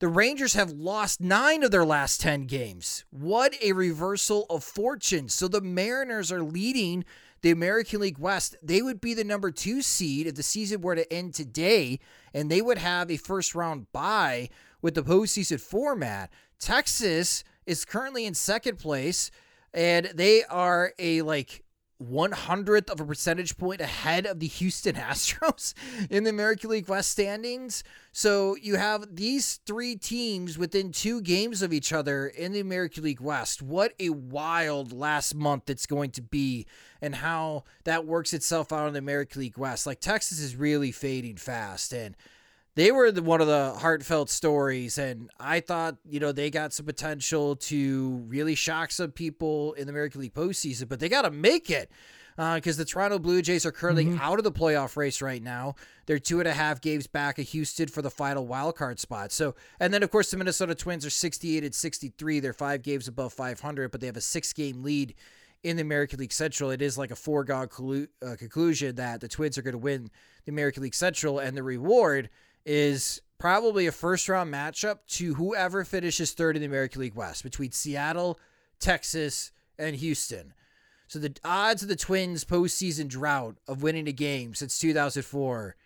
The 0.00 0.08
Rangers 0.08 0.54
have 0.54 0.72
lost 0.72 1.20
nine 1.20 1.62
of 1.62 1.70
their 1.70 1.84
last 1.84 2.20
10 2.20 2.46
games. 2.46 3.04
What 3.10 3.54
a 3.62 3.72
reversal 3.72 4.46
of 4.50 4.64
fortune. 4.64 5.28
So 5.28 5.46
the 5.46 5.60
Mariners 5.60 6.32
are 6.32 6.42
leading 6.42 7.04
the 7.42 7.52
American 7.52 8.00
League 8.00 8.18
West. 8.18 8.56
They 8.60 8.82
would 8.82 9.00
be 9.00 9.14
the 9.14 9.22
number 9.22 9.52
two 9.52 9.80
seed 9.80 10.26
if 10.26 10.34
the 10.34 10.42
season 10.42 10.80
were 10.80 10.96
to 10.96 11.10
end 11.12 11.34
today, 11.34 12.00
and 12.34 12.50
they 12.50 12.60
would 12.60 12.78
have 12.78 13.08
a 13.08 13.18
first 13.18 13.54
round 13.54 13.92
bye 13.92 14.48
with 14.82 14.96
the 14.96 15.04
postseason 15.04 15.60
format. 15.60 16.32
Texas 16.58 17.44
is 17.66 17.84
currently 17.84 18.26
in 18.26 18.34
second 18.34 18.80
place, 18.80 19.30
and 19.72 20.06
they 20.06 20.42
are 20.42 20.92
a 20.98 21.22
like 21.22 21.62
one 22.08 22.32
hundredth 22.32 22.90
of 22.90 23.00
a 23.00 23.04
percentage 23.04 23.56
point 23.56 23.80
ahead 23.80 24.26
of 24.26 24.40
the 24.40 24.46
Houston 24.46 24.94
Astros 24.96 25.74
in 26.10 26.24
the 26.24 26.30
American 26.30 26.70
League 26.70 26.88
West 26.88 27.10
standings. 27.10 27.84
So 28.12 28.56
you 28.56 28.76
have 28.76 29.16
these 29.16 29.60
three 29.66 29.96
teams 29.96 30.58
within 30.58 30.92
two 30.92 31.20
games 31.20 31.62
of 31.62 31.72
each 31.72 31.92
other 31.92 32.26
in 32.26 32.52
the 32.52 32.60
American 32.60 33.04
League 33.04 33.20
West. 33.20 33.62
What 33.62 33.94
a 33.98 34.10
wild 34.10 34.92
last 34.92 35.34
month 35.34 35.70
it's 35.70 35.86
going 35.86 36.10
to 36.12 36.22
be, 36.22 36.66
and 37.00 37.14
how 37.14 37.64
that 37.84 38.06
works 38.06 38.32
itself 38.34 38.72
out 38.72 38.86
in 38.86 38.92
the 38.92 38.98
American 38.98 39.40
League 39.40 39.58
West. 39.58 39.86
Like 39.86 40.00
Texas 40.00 40.40
is 40.40 40.56
really 40.56 40.92
fading 40.92 41.36
fast, 41.36 41.92
and 41.92 42.16
they 42.74 42.90
were 42.90 43.10
the, 43.10 43.22
one 43.22 43.40
of 43.40 43.46
the 43.46 43.74
heartfelt 43.78 44.30
stories, 44.30 44.98
and 44.98 45.30
I 45.38 45.60
thought 45.60 45.96
you 46.08 46.20
know 46.20 46.32
they 46.32 46.50
got 46.50 46.72
some 46.72 46.86
potential 46.86 47.56
to 47.56 48.24
really 48.26 48.54
shock 48.54 48.90
some 48.90 49.10
people 49.10 49.74
in 49.74 49.86
the 49.86 49.92
American 49.92 50.20
League 50.20 50.34
postseason, 50.34 50.88
but 50.88 51.00
they 51.00 51.08
got 51.08 51.22
to 51.22 51.30
make 51.30 51.70
it 51.70 51.90
because 52.36 52.78
uh, 52.78 52.82
the 52.82 52.84
Toronto 52.84 53.18
Blue 53.18 53.42
Jays 53.42 53.66
are 53.66 53.72
currently 53.72 54.06
mm-hmm. 54.06 54.20
out 54.20 54.38
of 54.38 54.44
the 54.44 54.52
playoff 54.52 54.96
race 54.96 55.20
right 55.20 55.42
now. 55.42 55.74
They're 56.06 56.18
two 56.18 56.38
and 56.38 56.48
a 56.48 56.52
half 56.52 56.80
games 56.80 57.06
back 57.06 57.38
of 57.38 57.46
Houston 57.48 57.88
for 57.88 58.00
the 58.00 58.10
final 58.10 58.46
wild 58.46 58.76
card 58.76 58.98
spot. 58.98 59.32
So, 59.32 59.54
and 59.78 59.92
then 59.92 60.02
of 60.02 60.10
course 60.10 60.30
the 60.30 60.36
Minnesota 60.38 60.74
Twins 60.74 61.04
are 61.04 61.10
68 61.10 61.62
and 61.64 61.74
63. 61.74 62.40
They're 62.40 62.52
five 62.52 62.82
games 62.82 63.06
above 63.06 63.32
500, 63.34 63.90
but 63.90 64.00
they 64.00 64.06
have 64.06 64.16
a 64.16 64.22
six 64.22 64.52
game 64.52 64.82
lead 64.82 65.14
in 65.62 65.76
the 65.76 65.82
American 65.82 66.18
League 66.18 66.32
Central. 66.32 66.70
It 66.70 66.82
is 66.82 66.98
like 66.98 67.10
a 67.10 67.16
foregone 67.16 67.68
uh, 68.26 68.36
conclusion 68.36 68.96
that 68.96 69.20
the 69.20 69.28
Twins 69.28 69.58
are 69.58 69.62
going 69.62 69.72
to 69.72 69.78
win 69.78 70.10
the 70.44 70.52
American 70.52 70.82
League 70.82 70.94
Central, 70.94 71.38
and 71.38 71.56
the 71.56 71.62
reward 71.62 72.30
is 72.64 73.20
probably 73.38 73.86
a 73.86 73.92
first 73.92 74.28
round 74.28 74.52
matchup 74.52 74.98
to 75.08 75.34
whoever 75.34 75.84
finishes 75.84 76.32
third 76.32 76.56
in 76.56 76.62
the 76.62 76.66
American 76.66 77.00
League 77.00 77.14
West 77.14 77.42
between 77.42 77.72
Seattle, 77.72 78.38
Texas, 78.78 79.50
and 79.78 79.96
Houston. 79.96 80.54
So 81.08 81.18
the 81.18 81.36
odds 81.44 81.82
of 81.82 81.88
the 81.88 81.96
Twins' 81.96 82.44
postseason 82.44 83.08
drought 83.08 83.58
of 83.68 83.82
winning 83.82 84.08
a 84.08 84.12
game 84.12 84.54
since 84.54 84.78
2004 84.78 85.76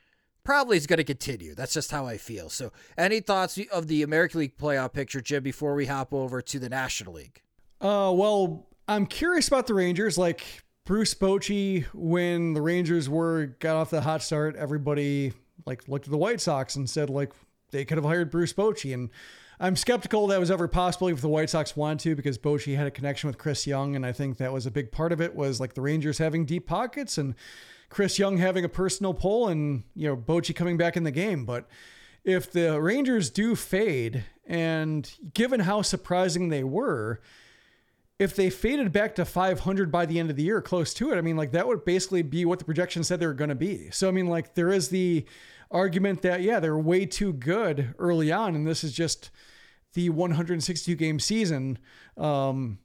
probably 0.45 0.77
is 0.77 0.87
going 0.87 0.99
to 0.99 1.05
continue. 1.05 1.55
That's 1.55 1.75
just 1.75 1.91
how 1.91 2.07
I 2.07 2.17
feel. 2.17 2.49
So, 2.49 2.73
any 2.97 3.21
thoughts 3.21 3.59
of 3.73 3.89
the 3.89 4.03
American 4.03 4.41
League 4.41 4.57
playoff 4.57 4.93
picture, 4.93 5.21
Jim, 5.21 5.43
before 5.43 5.75
we 5.75 5.87
hop 5.87 6.15
over 6.15 6.41
to 6.41 6.59
the 6.59 6.69
National 6.69 7.15
League? 7.15 7.43
Uh, 7.81 8.13
well, 8.15 8.69
I'm 8.87 9.07
curious 9.07 9.49
about 9.49 9.67
the 9.67 9.75
Rangers. 9.75 10.17
Like 10.17 10.45
Bruce 10.85 11.15
Bochy, 11.15 11.85
when 11.93 12.55
the 12.55 12.63
Rangers 12.63 13.09
were 13.09 13.57
got 13.59 13.77
off 13.77 13.91
the 13.91 14.01
hot 14.01 14.23
start, 14.23 14.55
everybody 14.57 15.33
like 15.65 15.89
looked 15.89 16.07
at 16.07 16.11
the 16.11 16.19
White 16.19 16.41
Sox 16.41 16.77
and 16.77 16.89
said 16.89 17.11
like 17.11 17.33
they 17.71 17.85
could 17.85 17.99
have 17.99 18.05
hired 18.05 18.31
Bruce 18.31 18.53
Bochy. 18.53 18.93
And 18.93 19.11
I'm 19.59 19.77
skeptical 19.77 20.27
that 20.27 20.41
was 20.41 20.51
ever 20.51 20.69
possible 20.69 21.09
if 21.09 21.21
the 21.21 21.29
White 21.29 21.51
Sox 21.51 21.77
wanted 21.77 22.01
to 22.01 22.17
because 22.17 22.39
Bochy 22.39 22.77
had 22.77 22.87
a 22.87 22.91
connection 22.91 23.29
with 23.29 23.39
Chris 23.39 23.67
Young 23.67 23.97
and 23.97 24.05
I 24.05 24.13
think 24.13 24.37
that 24.37 24.53
was 24.53 24.67
a 24.67 24.71
big 24.71 24.93
part 24.93 25.13
of 25.13 25.21
it 25.21 25.35
was 25.35 25.61
like 25.61 25.75
the 25.75 25.81
Rangers 25.81 26.19
having 26.19 26.45
deep 26.45 26.67
pockets 26.67 27.17
and 27.17 27.35
Chris 27.89 28.19
Young 28.19 28.37
having 28.37 28.65
a 28.65 28.69
personal 28.69 29.15
pull 29.15 29.49
and 29.49 29.85
you 29.95 30.09
know 30.09 30.17
Bochy 30.17 30.55
coming 30.55 30.77
back 30.77 30.97
in 30.97 31.05
the 31.05 31.11
game. 31.11 31.45
But 31.45 31.69
if 32.25 32.51
the 32.51 32.81
Rangers 32.81 33.31
do 33.31 33.55
fade 33.57 34.25
and 34.47 35.11
given 35.33 35.61
how 35.61 35.83
surprising 35.83 36.49
they 36.49 36.65
were 36.65 37.21
if 38.19 38.35
they 38.35 38.49
faded 38.49 38.93
back 38.93 39.15
to 39.17 39.25
500 39.25 39.93
by 39.93 40.07
the 40.07 40.19
end 40.19 40.31
of 40.31 40.37
the 40.37 40.43
year, 40.43 40.63
close 40.63 40.95
to 40.95 41.13
it, 41.13 41.17
I 41.17 41.21
mean, 41.21 41.37
like 41.37 41.53
that 41.53 41.67
would 41.67 41.85
basically 41.85 42.23
be 42.23 42.45
what 42.45 42.59
the 42.59 42.65
projection 42.65 43.05
said 43.05 43.21
they 43.21 43.27
were 43.27 43.35
going 43.35 43.51
to 43.51 43.55
be. 43.55 43.91
So, 43.91 44.09
I 44.09 44.11
mean, 44.11 44.27
like 44.27 44.55
there 44.55 44.71
is 44.71 44.89
the 44.89 45.27
argument 45.71 46.23
that, 46.23 46.43
yeah, 46.43 46.61
they're 46.61 46.79
way 46.79 47.05
too 47.07 47.33
good 47.33 47.95
early 47.99 48.33
on. 48.33 48.55
And 48.55 48.67
this 48.67 48.83
is 48.85 48.93
just 48.93 49.31
the 49.93 50.11
162 50.11 50.95
game 50.95 51.19
season 51.19 51.79
um, 52.17 52.79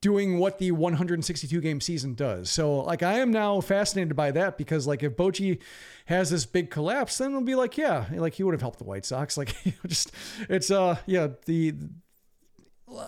doing 0.00 0.38
what 0.38 0.58
the 0.58 0.70
162 0.70 1.60
game 1.60 1.80
season 1.80 2.14
does. 2.14 2.50
So, 2.50 2.80
like, 2.80 3.02
I 3.02 3.18
am 3.18 3.30
now 3.30 3.60
fascinated 3.60 4.16
by 4.16 4.30
that 4.32 4.56
because, 4.56 4.86
like, 4.86 5.02
if 5.02 5.16
Bochy 5.16 5.60
has 6.06 6.30
this 6.30 6.46
big 6.46 6.70
collapse, 6.70 7.18
then 7.18 7.30
it'll 7.30 7.42
be 7.42 7.54
like, 7.54 7.76
yeah, 7.76 8.06
like 8.12 8.34
he 8.34 8.42
would 8.42 8.54
have 8.54 8.60
helped 8.60 8.78
the 8.78 8.84
White 8.84 9.04
Sox. 9.04 9.36
Like, 9.40 9.54
just, 9.86 10.12
it's, 10.48 10.70
uh, 10.70 10.96
yeah, 11.06 11.28
the, 11.46 11.74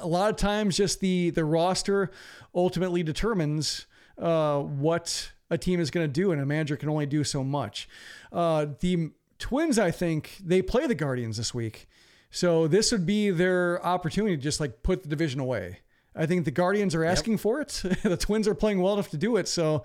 a 0.01 0.07
lot 0.07 0.31
of 0.31 0.37
times 0.37 0.77
just 0.77 1.01
the 1.01 1.31
the 1.31 1.45
roster 1.45 2.11
ultimately 2.55 3.03
determines 3.03 3.87
uh, 4.19 4.61
what 4.61 5.33
a 5.51 5.59
team 5.59 5.81
is 5.81 5.91
going 5.91 6.07
to 6.07 6.13
do, 6.13 6.33
and 6.33 6.41
a 6.41 6.47
manager 6.47 6.77
can 6.77 6.89
only 6.89 7.07
do 7.07 7.25
so 7.25 7.45
much. 7.45 7.89
Uh, 8.33 8.67
the 8.81 9.11
Twins, 9.39 9.79
I 9.79 9.91
think, 9.91 10.39
they 10.43 10.63
play 10.63 10.87
the 10.87 10.95
Guardians 10.95 11.37
this 11.37 11.53
week, 11.53 11.89
so 12.31 12.67
this 12.67 12.91
would 12.93 13.05
be 13.05 13.31
their 13.31 13.85
opportunity 13.85 14.37
to 14.37 14.43
just 14.43 14.61
like 14.61 14.83
put 14.83 15.03
the 15.03 15.09
division 15.09 15.41
away. 15.41 15.81
I 16.15 16.27
think 16.27 16.45
the 16.45 16.51
Guardians 16.51 16.95
are 16.95 17.05
asking 17.05 17.35
yep. 17.35 17.41
for 17.41 17.61
it. 17.61 17.69
the 18.03 18.17
Twins 18.17 18.49
are 18.49 18.55
playing 18.55 18.81
well 18.81 18.95
enough 18.95 19.11
to 19.11 19.17
do 19.17 19.37
it. 19.37 19.49
So, 19.49 19.85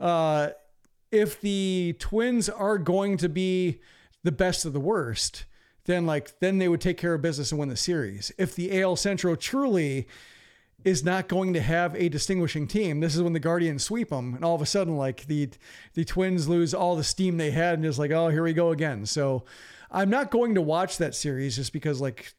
uh, 0.00 0.48
if 1.10 1.40
the 1.40 1.96
Twins 1.98 2.48
are 2.48 2.78
going 2.78 3.16
to 3.18 3.28
be 3.28 3.80
the 4.22 4.32
best 4.32 4.64
of 4.64 4.72
the 4.72 4.80
worst, 4.80 5.45
then 5.86 6.06
like 6.06 6.38
then 6.40 6.58
they 6.58 6.68
would 6.68 6.80
take 6.80 6.98
care 6.98 7.14
of 7.14 7.22
business 7.22 7.50
and 7.50 7.58
win 7.58 7.68
the 7.68 7.76
series. 7.76 8.32
If 8.38 8.54
the 8.54 8.80
AL 8.80 8.96
Central 8.96 9.36
truly 9.36 10.06
is 10.84 11.02
not 11.02 11.26
going 11.26 11.52
to 11.54 11.60
have 11.60 11.96
a 11.96 12.08
distinguishing 12.08 12.68
team, 12.68 13.00
this 13.00 13.16
is 13.16 13.22
when 13.22 13.32
the 13.32 13.40
Guardians 13.40 13.82
sweep 13.82 14.10
them, 14.10 14.34
and 14.34 14.44
all 14.44 14.54
of 14.54 14.62
a 14.62 14.66
sudden 14.66 14.96
like 14.96 15.26
the 15.26 15.48
the 15.94 16.04
Twins 16.04 16.48
lose 16.48 16.74
all 16.74 16.96
the 16.96 17.04
steam 17.04 17.36
they 17.36 17.50
had 17.50 17.74
and 17.74 17.84
just 17.84 17.98
like 17.98 18.10
oh 18.10 18.28
here 18.28 18.42
we 18.42 18.52
go 18.52 18.70
again. 18.70 19.06
So 19.06 19.44
I'm 19.90 20.10
not 20.10 20.30
going 20.30 20.54
to 20.56 20.62
watch 20.62 20.98
that 20.98 21.14
series 21.14 21.56
just 21.56 21.72
because 21.72 22.00
like 22.00 22.34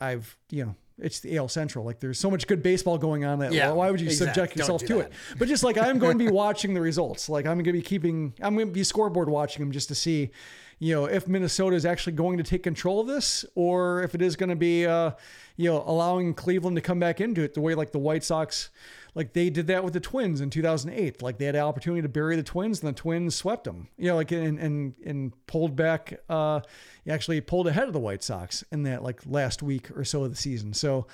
I've 0.00 0.36
you 0.50 0.66
know 0.66 0.74
it's 0.98 1.20
the 1.20 1.36
AL 1.36 1.48
Central. 1.48 1.84
Like 1.84 2.00
there's 2.00 2.18
so 2.18 2.30
much 2.30 2.46
good 2.46 2.62
baseball 2.62 2.98
going 2.98 3.24
on 3.24 3.40
that 3.40 3.52
yeah, 3.52 3.72
why 3.72 3.90
would 3.90 4.00
you 4.00 4.10
subject 4.10 4.56
yourself 4.56 4.82
do 4.82 4.86
to 4.86 4.94
that. 4.94 5.06
it? 5.06 5.12
But 5.38 5.48
just 5.48 5.64
like 5.64 5.78
I'm 5.78 5.98
going 5.98 6.18
to 6.18 6.24
be 6.24 6.30
watching 6.30 6.74
the 6.74 6.80
results. 6.80 7.28
Like 7.28 7.46
I'm 7.46 7.56
going 7.56 7.64
to 7.64 7.72
be 7.72 7.82
keeping 7.82 8.34
I'm 8.40 8.54
going 8.54 8.68
to 8.68 8.72
be 8.72 8.84
scoreboard 8.84 9.28
watching 9.28 9.64
them 9.64 9.72
just 9.72 9.88
to 9.88 9.94
see 9.94 10.30
you 10.78 10.94
know, 10.94 11.04
if 11.06 11.28
Minnesota 11.28 11.76
is 11.76 11.86
actually 11.86 12.14
going 12.14 12.38
to 12.38 12.44
take 12.44 12.62
control 12.62 13.00
of 13.00 13.06
this 13.06 13.44
or 13.54 14.02
if 14.02 14.14
it 14.14 14.22
is 14.22 14.36
going 14.36 14.50
to 14.50 14.56
be, 14.56 14.86
uh, 14.86 15.12
you 15.56 15.70
know, 15.70 15.82
allowing 15.86 16.34
Cleveland 16.34 16.76
to 16.76 16.82
come 16.82 16.98
back 16.98 17.20
into 17.20 17.42
it 17.42 17.54
the 17.54 17.60
way 17.60 17.74
like 17.74 17.92
the 17.92 17.98
White 17.98 18.24
Sox, 18.24 18.70
like 19.14 19.32
they 19.32 19.50
did 19.50 19.68
that 19.68 19.84
with 19.84 19.92
the 19.92 20.00
Twins 20.00 20.40
in 20.40 20.50
2008. 20.50 21.22
Like 21.22 21.38
they 21.38 21.44
had 21.44 21.54
an 21.54 21.62
opportunity 21.62 22.02
to 22.02 22.08
bury 22.08 22.36
the 22.36 22.42
Twins 22.42 22.82
and 22.82 22.88
the 22.88 23.00
Twins 23.00 23.34
swept 23.34 23.64
them, 23.64 23.88
you 23.96 24.08
know, 24.08 24.16
like 24.16 24.32
and, 24.32 24.58
and, 24.58 24.94
and 25.04 25.46
pulled 25.46 25.76
back, 25.76 26.20
uh, 26.28 26.60
actually 27.08 27.40
pulled 27.40 27.68
ahead 27.68 27.86
of 27.86 27.92
the 27.92 28.00
White 28.00 28.22
Sox 28.22 28.64
in 28.72 28.82
that 28.84 29.02
like 29.02 29.20
last 29.26 29.62
week 29.62 29.90
or 29.96 30.04
so 30.04 30.24
of 30.24 30.30
the 30.30 30.36
season. 30.36 30.74
So, 30.74 31.06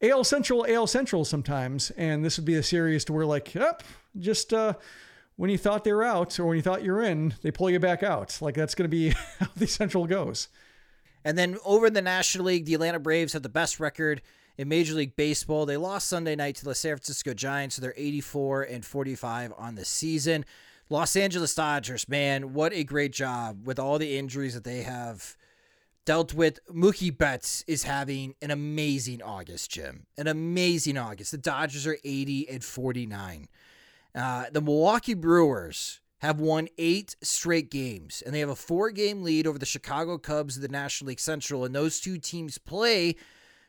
AL 0.00 0.22
Central, 0.22 0.64
AL 0.68 0.86
Central 0.86 1.24
sometimes, 1.24 1.90
and 1.90 2.24
this 2.24 2.38
would 2.38 2.44
be 2.44 2.54
a 2.54 2.62
series 2.62 3.04
to 3.06 3.12
where 3.12 3.26
like, 3.26 3.52
yep, 3.54 3.82
just 4.16 4.54
uh, 4.54 4.74
when 5.38 5.50
you 5.50 5.56
thought 5.56 5.84
they 5.84 5.92
were 5.92 6.02
out 6.02 6.38
or 6.40 6.46
when 6.46 6.56
you 6.56 6.62
thought 6.62 6.82
you're 6.82 7.00
in, 7.00 7.32
they 7.42 7.52
pull 7.52 7.70
you 7.70 7.78
back 7.78 8.02
out. 8.02 8.36
Like 8.42 8.56
that's 8.56 8.74
going 8.74 8.90
to 8.90 8.94
be 8.94 9.10
how 9.38 9.46
the 9.56 9.68
Central 9.68 10.04
goes. 10.04 10.48
And 11.24 11.38
then 11.38 11.58
over 11.64 11.86
in 11.86 11.92
the 11.92 12.02
National 12.02 12.46
League, 12.46 12.64
the 12.64 12.74
Atlanta 12.74 12.98
Braves 12.98 13.34
have 13.34 13.44
the 13.44 13.48
best 13.48 13.78
record 13.78 14.20
in 14.56 14.68
Major 14.68 14.94
League 14.94 15.14
Baseball. 15.14 15.64
They 15.64 15.76
lost 15.76 16.08
Sunday 16.08 16.34
night 16.34 16.56
to 16.56 16.64
the 16.64 16.74
San 16.74 16.96
Francisco 16.96 17.34
Giants, 17.34 17.76
so 17.76 17.82
they're 17.82 17.94
84 17.96 18.64
and 18.64 18.84
45 18.84 19.52
on 19.56 19.76
the 19.76 19.84
season. 19.84 20.44
Los 20.90 21.14
Angeles 21.14 21.54
Dodgers, 21.54 22.08
man, 22.08 22.52
what 22.52 22.72
a 22.72 22.82
great 22.82 23.12
job 23.12 23.64
with 23.64 23.78
all 23.78 23.98
the 23.98 24.18
injuries 24.18 24.54
that 24.54 24.64
they 24.64 24.82
have 24.82 25.36
dealt 26.04 26.34
with. 26.34 26.58
Mookie 26.66 27.16
Betts 27.16 27.62
is 27.68 27.84
having 27.84 28.34
an 28.42 28.50
amazing 28.50 29.22
August, 29.22 29.70
Jim. 29.70 30.06
An 30.16 30.26
amazing 30.26 30.98
August. 30.98 31.30
The 31.30 31.38
Dodgers 31.38 31.86
are 31.86 31.98
80 32.02 32.48
and 32.48 32.64
49. 32.64 33.48
Uh, 34.14 34.46
the 34.52 34.60
Milwaukee 34.60 35.14
Brewers 35.14 36.00
have 36.18 36.40
won 36.40 36.68
eight 36.78 37.14
straight 37.22 37.70
games, 37.70 38.22
and 38.24 38.34
they 38.34 38.40
have 38.40 38.48
a 38.48 38.56
four 38.56 38.90
game 38.90 39.22
lead 39.22 39.46
over 39.46 39.58
the 39.58 39.66
Chicago 39.66 40.18
Cubs 40.18 40.56
of 40.56 40.62
the 40.62 40.68
National 40.68 41.08
League 41.08 41.20
Central. 41.20 41.64
And 41.64 41.74
those 41.74 42.00
two 42.00 42.18
teams 42.18 42.58
play 42.58 43.14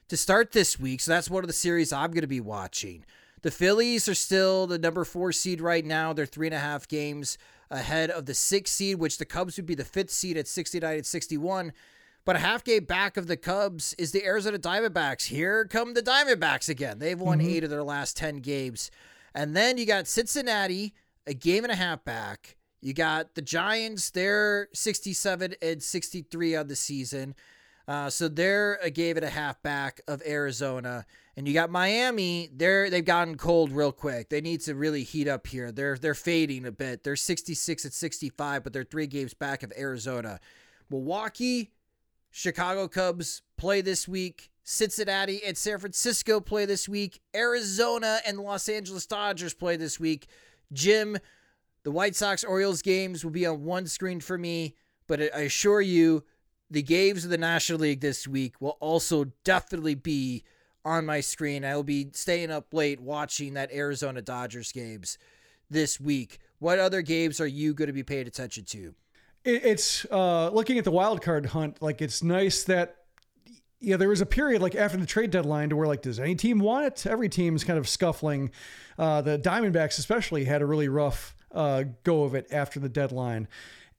to 0.07 0.17
start 0.17 0.51
this 0.51 0.79
week. 0.79 1.01
So 1.01 1.11
that's 1.11 1.29
one 1.29 1.43
of 1.43 1.47
the 1.47 1.53
series 1.53 1.93
I'm 1.93 2.11
going 2.11 2.21
to 2.21 2.27
be 2.27 2.41
watching. 2.41 3.05
The 3.41 3.51
Phillies 3.51 4.09
are 4.09 4.15
still 4.15 4.67
the 4.67 4.79
number 4.79 5.05
four 5.05 5.31
seed 5.31 5.61
right 5.61 5.85
now. 5.85 6.11
They're 6.11 6.25
three 6.25 6.47
and 6.47 6.55
a 6.55 6.59
half 6.59 6.87
games 6.87 7.37
ahead 7.71 8.09
of 8.09 8.25
the 8.25 8.33
sixth 8.33 8.73
seed, 8.73 8.99
which 8.99 9.17
the 9.17 9.25
Cubs 9.25 9.55
would 9.57 9.65
be 9.65 9.75
the 9.75 9.85
fifth 9.85 10.09
seed 10.09 10.35
at 10.35 10.47
69 10.47 10.95
and 10.97 11.05
61. 11.05 11.71
But 12.25 12.35
a 12.35 12.39
half 12.39 12.63
game 12.63 12.83
back 12.83 13.15
of 13.15 13.27
the 13.27 13.37
Cubs 13.37 13.93
is 13.97 14.11
the 14.11 14.25
Arizona 14.25 14.59
Diamondbacks. 14.59 15.27
Here 15.27 15.65
come 15.65 15.93
the 15.93 16.01
Diamondbacks 16.01 16.67
again. 16.67 16.99
They've 16.99 17.19
won 17.19 17.39
mm-hmm. 17.39 17.49
eight 17.49 17.63
of 17.63 17.69
their 17.69 17.83
last 17.83 18.17
10 18.17 18.37
games. 18.37 18.91
And 19.33 19.55
then 19.55 19.77
you 19.77 19.85
got 19.85 20.07
Cincinnati, 20.07 20.93
a 21.27 21.33
game 21.33 21.63
and 21.63 21.71
a 21.71 21.75
half 21.75 22.03
back. 22.03 22.57
You 22.81 22.93
got 22.93 23.35
the 23.35 23.41
Giants, 23.41 24.09
they're 24.09 24.69
67 24.73 25.55
and 25.61 25.83
63 25.83 26.55
on 26.55 26.67
the 26.67 26.75
season. 26.75 27.35
Uh, 27.87 28.09
so 28.09 28.27
they're 28.27 28.75
a 28.83 28.89
game 28.91 29.17
and 29.17 29.25
a 29.25 29.29
half 29.29 29.61
back 29.63 29.99
of 30.07 30.21
Arizona. 30.25 31.05
And 31.35 31.47
you 31.47 31.53
got 31.53 31.71
Miami, 31.71 32.49
they're 32.53 32.89
they've 32.89 33.03
gotten 33.03 33.35
cold 33.35 33.71
real 33.71 33.91
quick. 33.91 34.29
They 34.29 34.41
need 34.41 34.61
to 34.61 34.75
really 34.75 35.03
heat 35.03 35.27
up 35.27 35.47
here. 35.47 35.71
They're 35.71 35.97
they're 35.97 36.13
fading 36.13 36.65
a 36.65 36.71
bit. 36.71 37.03
They're 37.03 37.15
66 37.15 37.85
at 37.85 37.93
65, 37.93 38.63
but 38.63 38.73
they're 38.73 38.83
three 38.83 39.07
games 39.07 39.33
back 39.33 39.63
of 39.63 39.73
Arizona. 39.77 40.39
Milwaukee, 40.89 41.71
Chicago 42.29 42.87
Cubs 42.87 43.41
play 43.57 43.81
this 43.81 44.07
week. 44.07 44.51
Cincinnati 44.69 45.41
and 45.43 45.57
San 45.57 45.79
Francisco 45.79 46.39
play 46.39 46.63
this 46.65 46.87
week. 46.87 47.21
Arizona 47.35 48.19
and 48.23 48.39
Los 48.39 48.69
Angeles 48.69 49.07
Dodgers 49.07 49.55
play 49.55 49.77
this 49.77 49.99
week. 49.99 50.27
Jim, 50.71 51.17
the 51.81 51.89
White 51.89 52.15
Sox 52.15 52.43
Orioles 52.43 52.83
games 52.83 53.23
will 53.23 53.31
be 53.31 53.47
on 53.47 53.63
one 53.63 53.87
screen 53.87 54.19
for 54.19 54.37
me, 54.37 54.75
but 55.07 55.19
I 55.19 55.39
assure 55.39 55.81
you, 55.81 56.23
the 56.69 56.83
games 56.83 57.23
of 57.23 57.31
the 57.31 57.37
National 57.39 57.79
League 57.79 58.01
this 58.01 58.27
week 58.27 58.61
will 58.61 58.77
also 58.79 59.31
definitely 59.43 59.95
be 59.95 60.43
on 60.85 61.03
my 61.03 61.19
screen. 61.19 61.65
I 61.65 61.75
will 61.75 61.81
be 61.81 62.09
staying 62.13 62.51
up 62.51 62.71
late 62.71 62.99
watching 62.99 63.55
that 63.55 63.73
Arizona 63.73 64.21
Dodgers 64.21 64.71
games 64.71 65.17
this 65.67 65.99
week. 65.99 66.37
What 66.59 66.77
other 66.77 67.01
games 67.01 67.41
are 67.41 67.47
you 67.47 67.73
going 67.73 67.87
to 67.87 67.93
be 67.93 68.03
paying 68.03 68.27
attention 68.27 68.65
to? 68.65 68.93
It's 69.43 70.05
uh, 70.11 70.51
looking 70.51 70.77
at 70.77 70.83
the 70.83 70.91
wild 70.91 71.23
card 71.23 71.47
hunt. 71.47 71.81
Like 71.81 72.03
it's 72.03 72.21
nice 72.21 72.65
that 72.65 72.98
yeah, 73.81 73.97
there 73.97 74.09
was 74.09 74.21
a 74.21 74.25
period 74.25 74.61
like 74.61 74.75
after 74.75 74.97
the 74.97 75.05
trade 75.05 75.31
deadline 75.31 75.69
to 75.69 75.75
where 75.75 75.87
like, 75.87 76.01
does 76.01 76.19
any 76.19 76.35
team 76.35 76.59
want 76.59 76.85
it? 76.85 77.05
Every 77.05 77.29
team's 77.29 77.63
kind 77.63 77.79
of 77.79 77.87
scuffling. 77.87 78.51
Uh, 78.97 79.21
the 79.21 79.39
Diamondbacks 79.39 79.99
especially 79.99 80.45
had 80.45 80.61
a 80.61 80.65
really 80.65 80.89
rough 80.89 81.35
uh, 81.51 81.85
go 82.03 82.23
of 82.23 82.35
it 82.35 82.47
after 82.51 82.79
the 82.79 82.89
deadline, 82.89 83.47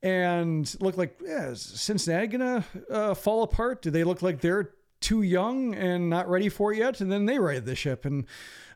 and 0.02 0.74
look 0.80 0.96
like 0.96 1.18
yeah, 1.24 1.48
is 1.48 1.62
Cincinnati 1.62 2.26
gonna 2.26 2.64
uh, 2.90 3.14
fall 3.14 3.42
apart? 3.42 3.82
Do 3.82 3.90
they 3.90 4.04
look 4.04 4.22
like 4.22 4.40
they're 4.40 4.70
too 5.00 5.22
young 5.22 5.74
and 5.74 6.10
not 6.10 6.28
ready 6.28 6.50
for 6.50 6.72
it 6.72 6.78
yet? 6.78 7.00
And 7.00 7.10
then 7.10 7.24
they 7.24 7.38
righted 7.38 7.64
the 7.64 7.74
ship, 7.74 8.04
and 8.04 8.26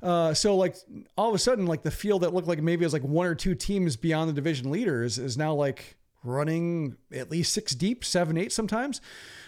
uh, 0.03 0.33
so 0.33 0.57
like 0.57 0.77
all 1.17 1.29
of 1.29 1.35
a 1.35 1.39
sudden, 1.39 1.67
like 1.67 1.83
the 1.83 1.91
field 1.91 2.23
that 2.23 2.33
looked 2.33 2.49
like 2.49 2.63
maybe 2.63 2.85
it 2.85 2.87
was 2.87 2.95
like 2.95 3.03
one 3.03 3.27
or 3.27 3.35
two 3.35 3.55
teams 3.55 3.97
beyond 3.97 4.31
the 4.31 4.35
division 4.35 4.71
leaders 4.71 5.19
is 5.19 5.37
now 5.37 5.53
like 5.53 5.97
running 6.25 6.97
at 7.13 7.31
least 7.31 7.53
six 7.53 7.75
deep, 7.75 8.05
seven, 8.05 8.37
eight 8.37 8.53
sometimes. 8.53 9.01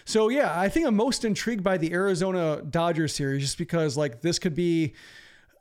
So 0.07 0.29
yeah, 0.29 0.57
I 0.57 0.69
think 0.69 0.87
I'm 0.87 0.95
most 0.95 1.25
intrigued 1.25 1.65
by 1.65 1.77
the 1.77 1.91
Arizona 1.91 2.61
Dodgers 2.61 3.13
series 3.13 3.41
just 3.41 3.57
because 3.57 3.97
like 3.97 4.21
this 4.21 4.39
could 4.39 4.55
be 4.55 4.93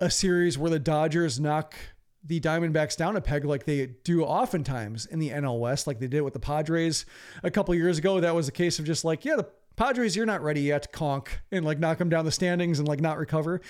a 0.01 0.09
series 0.09 0.57
where 0.57 0.71
the 0.71 0.79
Dodgers 0.79 1.41
knock 1.41 1.75
the 2.23 2.39
Diamondbacks 2.39 2.97
down 2.97 3.17
a 3.17 3.21
peg 3.21 3.45
like 3.45 3.65
they 3.65 3.87
do 4.05 4.23
oftentimes 4.23 5.05
in 5.05 5.19
the 5.19 5.31
NL 5.31 5.59
West, 5.59 5.89
like 5.89 5.99
they 5.99 6.07
did 6.07 6.21
with 6.21 6.33
the 6.33 6.39
Padres 6.39 7.07
a 7.43 7.51
couple 7.51 7.75
years 7.75 7.99
ago. 7.99 8.21
That 8.21 8.37
was 8.37 8.47
a 8.47 8.53
case 8.53 8.79
of 8.79 8.85
just 8.85 9.05
like, 9.05 9.25
yeah, 9.25 9.35
the 9.35 9.49
Padres, 9.75 10.15
you're 10.15 10.27
not 10.27 10.45
ready 10.45 10.61
yet, 10.61 10.93
conk, 10.93 11.41
and 11.51 11.65
like 11.65 11.81
knock 11.81 11.99
them 11.99 12.09
down 12.09 12.25
the 12.25 12.31
standings 12.31 12.79
and 12.79 12.87
like 12.87 13.01
not 13.01 13.19
recover. 13.19 13.61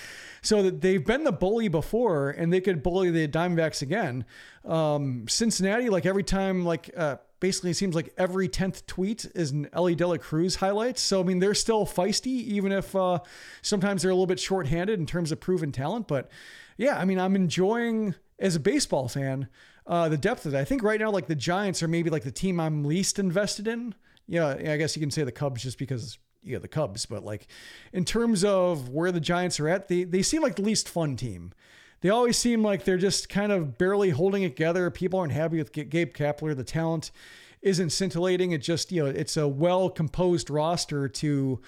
So 0.43 0.63
that 0.63 0.83
they've 0.83 1.05
been 1.05 1.25
the 1.25 1.33
bully 1.33 1.69
before 1.69 2.29
and 2.31 2.53
they 2.53 2.61
could 2.61 2.83
bully 2.83 3.11
the 3.11 3.27
Diamondbacks 3.27 3.81
again. 3.81 4.27
Um, 4.63 5.27
Cincinnati, 5.27 5.89
like 5.89 6.05
every 6.05 6.23
time, 6.23 6.67
like, 6.67 6.91
uh, 6.95 7.17
basically 7.41 7.71
it 7.71 7.77
seems 7.77 7.95
like 7.95 8.13
every 8.17 8.49
10th 8.49 8.87
tweet 8.87 9.27
is 9.35 9.51
an 9.51 9.69
Elly 9.73 9.95
De 9.95 10.07
La 10.07 10.17
Cruz 10.17 10.57
highlight. 10.57 10.99
So, 10.99 11.21
I 11.21 11.25
mean, 11.25 11.39
they're 11.39 11.55
still 11.55 11.87
feisty, 11.87 12.27
even 12.27 12.73
if 12.73 12.95
uh, 12.95 13.21
sometimes 13.63 14.03
they're 14.03 14.11
a 14.11 14.15
little 14.15 14.27
bit 14.27 14.41
shorthanded 14.41 14.99
in 14.99 15.07
terms 15.07 15.33
of 15.33 15.41
proven 15.41 15.73
talent. 15.73 16.09
But 16.09 16.31
yeah, 16.77 16.99
I 16.99 17.05
mean, 17.05 17.19
I'm 17.19 17.37
enjoying, 17.37 18.15
as 18.39 18.57
a 18.57 18.61
baseball 18.61 19.09
fan, 19.09 19.49
uh, 19.87 20.09
the 20.09 20.19
depth 20.19 20.47
of 20.47 20.55
it. 20.55 20.59
I 20.59 20.65
think 20.65 20.83
right 20.83 20.99
now, 20.99 21.11
like 21.11 21.27
the 21.27 21.35
Giants 21.37 21.83
are 21.83 21.89
maybe 21.89 22.11
like 22.11 22.25
the 22.25 22.33
team 22.33 22.59
I'm 22.59 22.85
least 22.85 23.19
invested 23.19 23.69
in 23.69 23.95
yeah, 24.29 24.49
I 24.49 24.77
guess 24.77 24.97
you 24.97 25.01
can 25.01 25.11
say 25.11 25.25
the 25.25 25.33
Cubs 25.33 25.63
just 25.63 25.79
because 25.79 26.19
yeah, 26.43 26.59
the 26.59 26.69
Cubs, 26.69 27.07
but 27.07 27.25
like 27.25 27.47
in 27.93 28.05
terms 28.05 28.45
of 28.45 28.89
where 28.89 29.13
the 29.13 29.21
Giants 29.21 29.61
are 29.61 29.69
at, 29.69 29.89
they 29.89 30.05
they 30.05 30.23
seem 30.23 30.43
like 30.43 30.57
the 30.57 30.63
least 30.63 30.89
fun 30.89 31.17
team. 31.17 31.53
They 32.01 32.11
always 32.11 32.37
seem 32.37 32.63
like 32.63 32.85
they're 32.85 32.99
just 32.99 33.29
kind 33.29 33.53
of 33.53 33.79
barely 33.79 34.11
holding 34.11 34.43
it 34.43 34.51
together. 34.51 34.91
People 34.91 35.19
aren't 35.19 35.33
happy 35.33 35.59
with 35.59 35.73
Gabe 35.73 36.15
Kapler. 36.15 36.57
The 36.57 36.65
talent 36.65 37.11
isn't 37.63 37.91
scintillating. 37.91 38.53
It 38.53 38.63
just, 38.63 38.93
you 38.93 39.05
know, 39.05 39.11
it's 39.11 39.37
a 39.37 39.49
well 39.49 39.91
composed 39.91 40.51
roster 40.51 41.09
to 41.09 41.61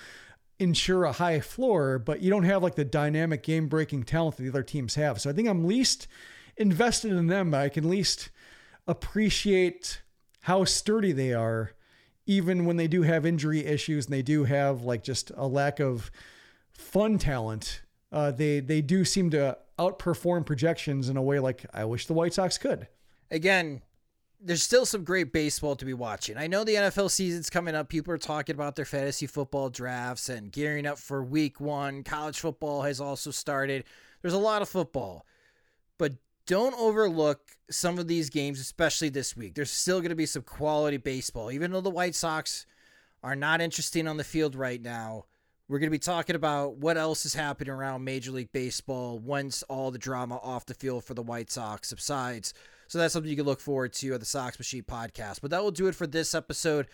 ensure 0.58 1.04
a 1.04 1.12
high 1.12 1.40
floor, 1.40 1.98
but 1.98 2.20
you 2.20 2.30
don't 2.30 2.44
have 2.44 2.62
like 2.62 2.74
the 2.74 2.84
dynamic 2.84 3.42
game 3.42 3.68
breaking 3.68 4.02
talent 4.02 4.36
that 4.36 4.42
the 4.42 4.48
other 4.48 4.62
teams 4.62 4.96
have. 4.96 5.20
So 5.20 5.30
I 5.30 5.32
think 5.32 5.48
I'm 5.48 5.64
least 5.64 6.08
invested 6.56 7.12
in 7.12 7.28
them, 7.28 7.52
but 7.52 7.60
I 7.60 7.68
can 7.68 7.88
least 7.88 8.30
appreciate 8.86 10.02
how 10.42 10.64
sturdy 10.64 11.12
they 11.12 11.32
are 11.32 11.72
even 12.28 12.66
when 12.66 12.76
they 12.76 12.86
do 12.86 13.02
have 13.02 13.24
injury 13.24 13.64
issues 13.64 14.04
and 14.04 14.12
they 14.12 14.22
do 14.22 14.44
have 14.44 14.82
like 14.82 15.02
just 15.02 15.32
a 15.36 15.46
lack 15.46 15.80
of 15.80 16.10
fun 16.70 17.18
talent, 17.18 17.80
uh, 18.12 18.30
they 18.30 18.60
they 18.60 18.82
do 18.82 19.04
seem 19.04 19.30
to 19.30 19.56
outperform 19.78 20.44
projections 20.44 21.08
in 21.08 21.16
a 21.16 21.22
way 21.22 21.38
like 21.38 21.64
I 21.72 21.84
wish 21.84 22.06
the 22.06 22.14
White 22.14 22.34
Sox 22.34 22.58
could. 22.58 22.88
Again, 23.30 23.82
there's 24.40 24.62
still 24.62 24.86
some 24.86 25.04
great 25.04 25.32
baseball 25.32 25.76
to 25.76 25.84
be 25.84 25.94
watching. 25.94 26.36
I 26.36 26.46
know 26.46 26.64
the 26.64 26.74
NFL 26.74 27.10
season's 27.10 27.50
coming 27.50 27.74
up. 27.74 27.88
People 27.88 28.14
are 28.14 28.18
talking 28.18 28.54
about 28.54 28.76
their 28.76 28.84
fantasy 28.84 29.26
football 29.26 29.68
drafts 29.68 30.28
and 30.28 30.52
gearing 30.52 30.86
up 30.86 30.98
for 30.98 31.22
week 31.24 31.60
one. 31.60 32.04
College 32.04 32.38
football 32.38 32.82
has 32.82 33.00
also 33.00 33.30
started. 33.30 33.84
There's 34.22 34.34
a 34.34 34.38
lot 34.38 34.62
of 34.62 34.68
football. 34.68 35.26
But 35.98 36.14
don't 36.46 36.78
overlook 36.78 37.40
some 37.70 37.98
of 37.98 38.06
these 38.06 38.30
games, 38.30 38.60
especially 38.60 39.08
this 39.08 39.36
week. 39.36 39.54
There's 39.54 39.70
still 39.70 40.00
going 40.00 40.10
to 40.10 40.16
be 40.16 40.26
some 40.26 40.42
quality 40.42 40.96
baseball. 40.96 41.50
Even 41.50 41.72
though 41.72 41.80
the 41.80 41.90
White 41.90 42.14
Sox 42.14 42.64
are 43.22 43.36
not 43.36 43.60
interesting 43.60 44.06
on 44.06 44.16
the 44.16 44.24
field 44.24 44.54
right 44.54 44.80
now, 44.80 45.24
we're 45.68 45.78
going 45.78 45.88
to 45.88 45.94
be 45.94 45.98
talking 45.98 46.36
about 46.36 46.76
what 46.76 46.96
else 46.96 47.26
is 47.26 47.34
happening 47.34 47.72
around 47.72 48.02
Major 48.02 48.30
League 48.30 48.52
Baseball 48.52 49.18
once 49.18 49.62
all 49.64 49.90
the 49.90 49.98
drama 49.98 50.38
off 50.38 50.66
the 50.66 50.74
field 50.74 51.04
for 51.04 51.14
the 51.14 51.22
White 51.22 51.50
Sox 51.50 51.88
subsides. 51.88 52.54
So 52.86 52.98
that's 52.98 53.12
something 53.12 53.28
you 53.28 53.36
can 53.36 53.44
look 53.44 53.60
forward 53.60 53.92
to 53.94 54.14
at 54.14 54.20
the 54.20 54.26
Sox 54.26 54.58
Machine 54.58 54.82
podcast. 54.82 55.40
But 55.42 55.50
that 55.50 55.62
will 55.62 55.70
do 55.70 55.86
it 55.86 55.94
for 55.94 56.06
this 56.06 56.34
episode 56.34 56.86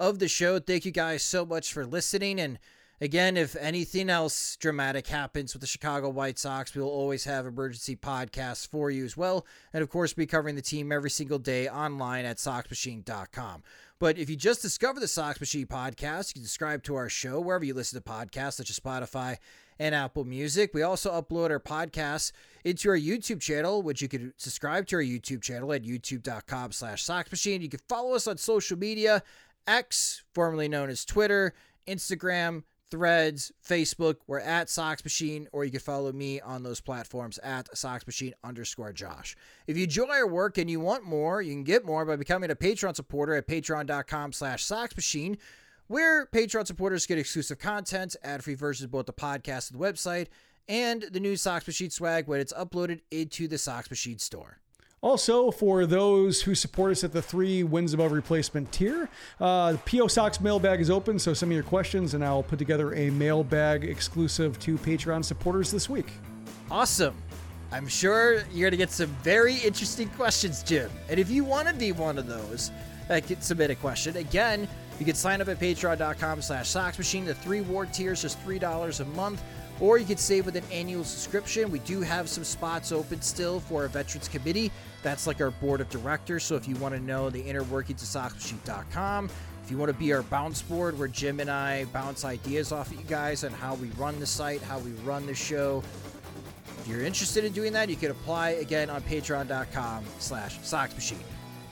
of 0.00 0.18
the 0.18 0.28
show. 0.28 0.58
Thank 0.58 0.86
you 0.86 0.92
guys 0.92 1.22
so 1.22 1.44
much 1.44 1.72
for 1.72 1.84
listening. 1.84 2.40
And 2.40 2.58
Again, 3.02 3.36
if 3.36 3.56
anything 3.56 4.08
else 4.08 4.54
dramatic 4.54 5.08
happens 5.08 5.52
with 5.52 5.60
the 5.60 5.66
Chicago 5.66 6.08
White 6.08 6.38
Sox, 6.38 6.72
we'll 6.72 6.86
always 6.86 7.24
have 7.24 7.46
emergency 7.46 7.96
podcasts 7.96 8.64
for 8.64 8.92
you 8.92 9.04
as 9.04 9.16
well. 9.16 9.44
And 9.72 9.82
of 9.82 9.90
course, 9.90 10.12
be 10.12 10.24
covering 10.24 10.54
the 10.54 10.62
team 10.62 10.92
every 10.92 11.10
single 11.10 11.40
day 11.40 11.68
online 11.68 12.24
at 12.24 12.36
SoxMachine.com. 12.36 13.64
But 14.02 14.18
if 14.18 14.28
you 14.28 14.34
just 14.34 14.62
discovered 14.62 14.98
the 14.98 15.06
Sox 15.06 15.38
Machine 15.38 15.66
podcast, 15.66 16.30
you 16.30 16.40
can 16.40 16.42
subscribe 16.42 16.82
to 16.82 16.96
our 16.96 17.08
show 17.08 17.38
wherever 17.38 17.64
you 17.64 17.72
listen 17.72 18.02
to 18.02 18.10
podcasts, 18.10 18.54
such 18.54 18.68
as 18.68 18.80
Spotify 18.80 19.36
and 19.78 19.94
Apple 19.94 20.24
Music. 20.24 20.74
We 20.74 20.82
also 20.82 21.12
upload 21.12 21.50
our 21.50 21.60
podcasts 21.60 22.32
into 22.64 22.88
our 22.88 22.98
YouTube 22.98 23.40
channel, 23.40 23.80
which 23.80 24.02
you 24.02 24.08
can 24.08 24.34
subscribe 24.38 24.88
to 24.88 24.96
our 24.96 25.02
YouTube 25.02 25.40
channel 25.40 25.72
at 25.72 25.84
youtube.com 25.84 26.72
slash 26.72 27.08
Machine. 27.08 27.62
You 27.62 27.68
can 27.68 27.78
follow 27.88 28.16
us 28.16 28.26
on 28.26 28.38
social 28.38 28.76
media, 28.76 29.22
X, 29.68 30.24
formerly 30.34 30.66
known 30.66 30.90
as 30.90 31.04
Twitter, 31.04 31.54
Instagram, 31.86 32.64
Threads, 32.92 33.50
Facebook. 33.66 34.16
We're 34.26 34.40
at 34.40 34.68
Sox 34.68 35.02
Machine, 35.02 35.48
or 35.50 35.64
you 35.64 35.70
can 35.70 35.80
follow 35.80 36.12
me 36.12 36.42
on 36.42 36.62
those 36.62 36.82
platforms 36.82 37.38
at 37.38 37.74
Sox 37.74 38.06
Machine 38.06 38.34
underscore 38.44 38.92
Josh. 38.92 39.34
If 39.66 39.78
you 39.78 39.84
enjoy 39.84 40.10
our 40.10 40.26
work 40.26 40.58
and 40.58 40.68
you 40.68 40.78
want 40.78 41.02
more, 41.02 41.40
you 41.40 41.54
can 41.54 41.64
get 41.64 41.86
more 41.86 42.04
by 42.04 42.16
becoming 42.16 42.50
a 42.50 42.54
Patreon 42.54 42.94
supporter 42.94 43.34
at 43.34 43.48
patreon.com 43.48 44.34
slash 44.34 44.62
Sox 44.62 44.94
Machine, 44.94 45.38
where 45.86 46.26
Patreon 46.26 46.66
supporters 46.66 47.06
get 47.06 47.16
exclusive 47.16 47.58
content, 47.58 48.14
ad-free 48.22 48.56
versions 48.56 48.84
of 48.84 48.90
both 48.90 49.06
the 49.06 49.14
podcast 49.14 49.70
and 49.70 49.80
the 49.80 49.84
website, 49.84 50.26
and 50.68 51.06
the 51.10 51.18
new 51.18 51.36
Sox 51.36 51.66
Machine 51.66 51.88
swag 51.88 52.28
when 52.28 52.40
it's 52.40 52.52
uploaded 52.52 53.00
into 53.10 53.48
the 53.48 53.56
Sox 53.56 53.88
Machine 53.88 54.18
store. 54.18 54.58
Also, 55.02 55.50
for 55.50 55.84
those 55.84 56.42
who 56.42 56.54
support 56.54 56.92
us 56.92 57.02
at 57.02 57.12
the 57.12 57.20
three 57.20 57.64
wins 57.64 57.92
above 57.92 58.12
replacement 58.12 58.70
tier, 58.70 59.08
uh, 59.40 59.72
the 59.72 59.78
PO 59.78 60.06
Sox 60.06 60.40
mailbag 60.40 60.80
is 60.80 60.90
open, 60.90 61.18
so 61.18 61.34
send 61.34 61.50
me 61.50 61.56
your 61.56 61.64
questions 61.64 62.14
and 62.14 62.24
I'll 62.24 62.44
put 62.44 62.60
together 62.60 62.94
a 62.94 63.10
mailbag 63.10 63.82
exclusive 63.82 64.60
to 64.60 64.78
Patreon 64.78 65.24
supporters 65.24 65.72
this 65.72 65.90
week. 65.90 66.06
Awesome. 66.70 67.16
I'm 67.72 67.88
sure 67.88 68.44
you're 68.52 68.70
going 68.70 68.70
to 68.70 68.76
get 68.76 68.92
some 68.92 69.08
very 69.24 69.56
interesting 69.56 70.08
questions, 70.10 70.62
Jim. 70.62 70.88
And 71.08 71.18
if 71.18 71.28
you 71.30 71.42
want 71.42 71.66
to 71.66 71.74
be 71.74 71.90
one 71.90 72.16
of 72.16 72.28
those 72.28 72.70
that 73.08 73.26
can 73.26 73.40
submit 73.40 73.70
a 73.70 73.74
question, 73.74 74.16
again, 74.18 74.68
you 75.00 75.04
can 75.04 75.16
sign 75.16 75.40
up 75.40 75.48
at 75.48 75.58
patreon.com 75.58 76.42
slash 76.42 76.68
soxmachine. 76.68 77.26
The 77.26 77.34
three 77.34 77.62
ward 77.62 77.92
tiers 77.92 78.22
is 78.22 78.36
$3 78.46 79.00
a 79.00 79.04
month 79.06 79.42
or 79.82 79.98
you 79.98 80.06
could 80.06 80.20
save 80.20 80.46
with 80.46 80.54
an 80.54 80.62
annual 80.70 81.02
subscription. 81.02 81.68
We 81.68 81.80
do 81.80 82.00
have 82.02 82.28
some 82.28 82.44
spots 82.44 82.92
open 82.92 83.20
still 83.20 83.58
for 83.58 83.82
our 83.82 83.88
Veterans 83.88 84.28
Committee. 84.28 84.70
That's 85.02 85.26
like 85.26 85.40
our 85.40 85.50
board 85.50 85.80
of 85.80 85.90
directors. 85.90 86.44
So 86.44 86.54
if 86.54 86.68
you 86.68 86.76
want 86.76 86.94
to 86.94 87.00
know 87.00 87.30
the 87.30 87.40
inner 87.40 87.64
workings 87.64 88.00
of 88.00 88.22
SoxMachine.com, 88.22 89.28
if 89.64 89.70
you 89.72 89.76
want 89.76 89.90
to 89.90 89.98
be 89.98 90.12
our 90.12 90.22
bounce 90.22 90.62
board 90.62 90.96
where 90.96 91.08
Jim 91.08 91.40
and 91.40 91.50
I 91.50 91.86
bounce 91.86 92.24
ideas 92.24 92.70
off 92.70 92.92
of 92.92 92.96
you 92.96 93.04
guys 93.08 93.42
on 93.42 93.50
how 93.50 93.74
we 93.74 93.88
run 93.98 94.20
the 94.20 94.26
site, 94.26 94.62
how 94.62 94.78
we 94.78 94.92
run 95.04 95.26
the 95.26 95.34
show, 95.34 95.82
if 96.78 96.86
you're 96.86 97.02
interested 97.02 97.44
in 97.44 97.52
doing 97.52 97.72
that, 97.72 97.88
you 97.88 97.96
can 97.96 98.12
apply 98.12 98.50
again 98.50 98.88
on 98.88 99.02
patreon.com 99.02 100.04
slash 100.20 100.60
SoxMachine. 100.60 101.22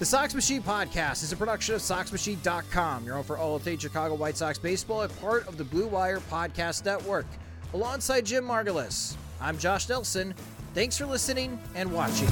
The 0.00 0.06
Sox 0.06 0.34
Machine 0.34 0.62
podcast 0.62 1.22
is 1.22 1.30
a 1.30 1.36
production 1.36 1.76
of 1.76 1.80
SoxMachine.com, 1.80 3.04
your 3.04 3.14
home 3.14 3.24
for 3.24 3.38
all 3.38 3.54
of 3.54 3.62
things 3.62 3.82
Chicago 3.82 4.14
White 4.14 4.36
Sox 4.36 4.58
baseball 4.58 5.02
and 5.02 5.20
part 5.20 5.46
of 5.46 5.58
the 5.58 5.64
Blue 5.64 5.86
Wire 5.86 6.18
Podcast 6.18 6.84
Network 6.84 7.26
alongside 7.74 8.26
Jim 8.26 8.44
Margalus. 8.44 9.16
I'm 9.40 9.58
Josh 9.58 9.88
Nelson. 9.88 10.34
Thanks 10.74 10.96
for 10.98 11.06
listening 11.06 11.58
and 11.74 11.92
watching. 11.92 12.28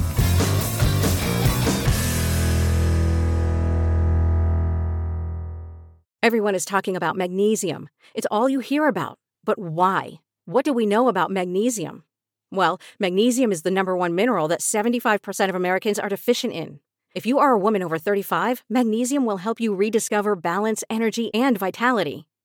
Everyone 6.21 6.53
is 6.53 6.65
talking 6.65 6.95
about 6.95 7.15
magnesium. 7.15 7.89
It's 8.13 8.27
all 8.29 8.49
you 8.49 8.59
hear 8.59 8.87
about. 8.87 9.17
But 9.43 9.57
why? 9.57 10.19
What 10.45 10.65
do 10.65 10.73
we 10.73 10.85
know 10.85 11.07
about 11.07 11.31
magnesium? 11.31 12.03
Well, 12.51 12.79
magnesium 12.99 13.51
is 13.51 13.61
the 13.61 13.71
number 13.71 13.95
one 13.95 14.15
mineral 14.15 14.47
that 14.49 14.59
75% 14.59 15.49
of 15.49 15.55
Americans 15.55 15.97
are 15.97 16.09
deficient 16.09 16.53
in. 16.53 16.79
If 17.15 17.25
you 17.25 17.39
are 17.39 17.51
a 17.51 17.57
woman 17.57 17.81
over 17.81 17.97
35, 17.97 18.63
magnesium 18.69 19.25
will 19.25 19.37
help 19.37 19.59
you 19.59 19.73
rediscover 19.73 20.35
balance, 20.35 20.83
energy, 20.89 21.33
and 21.33 21.57
vitality. 21.57 22.28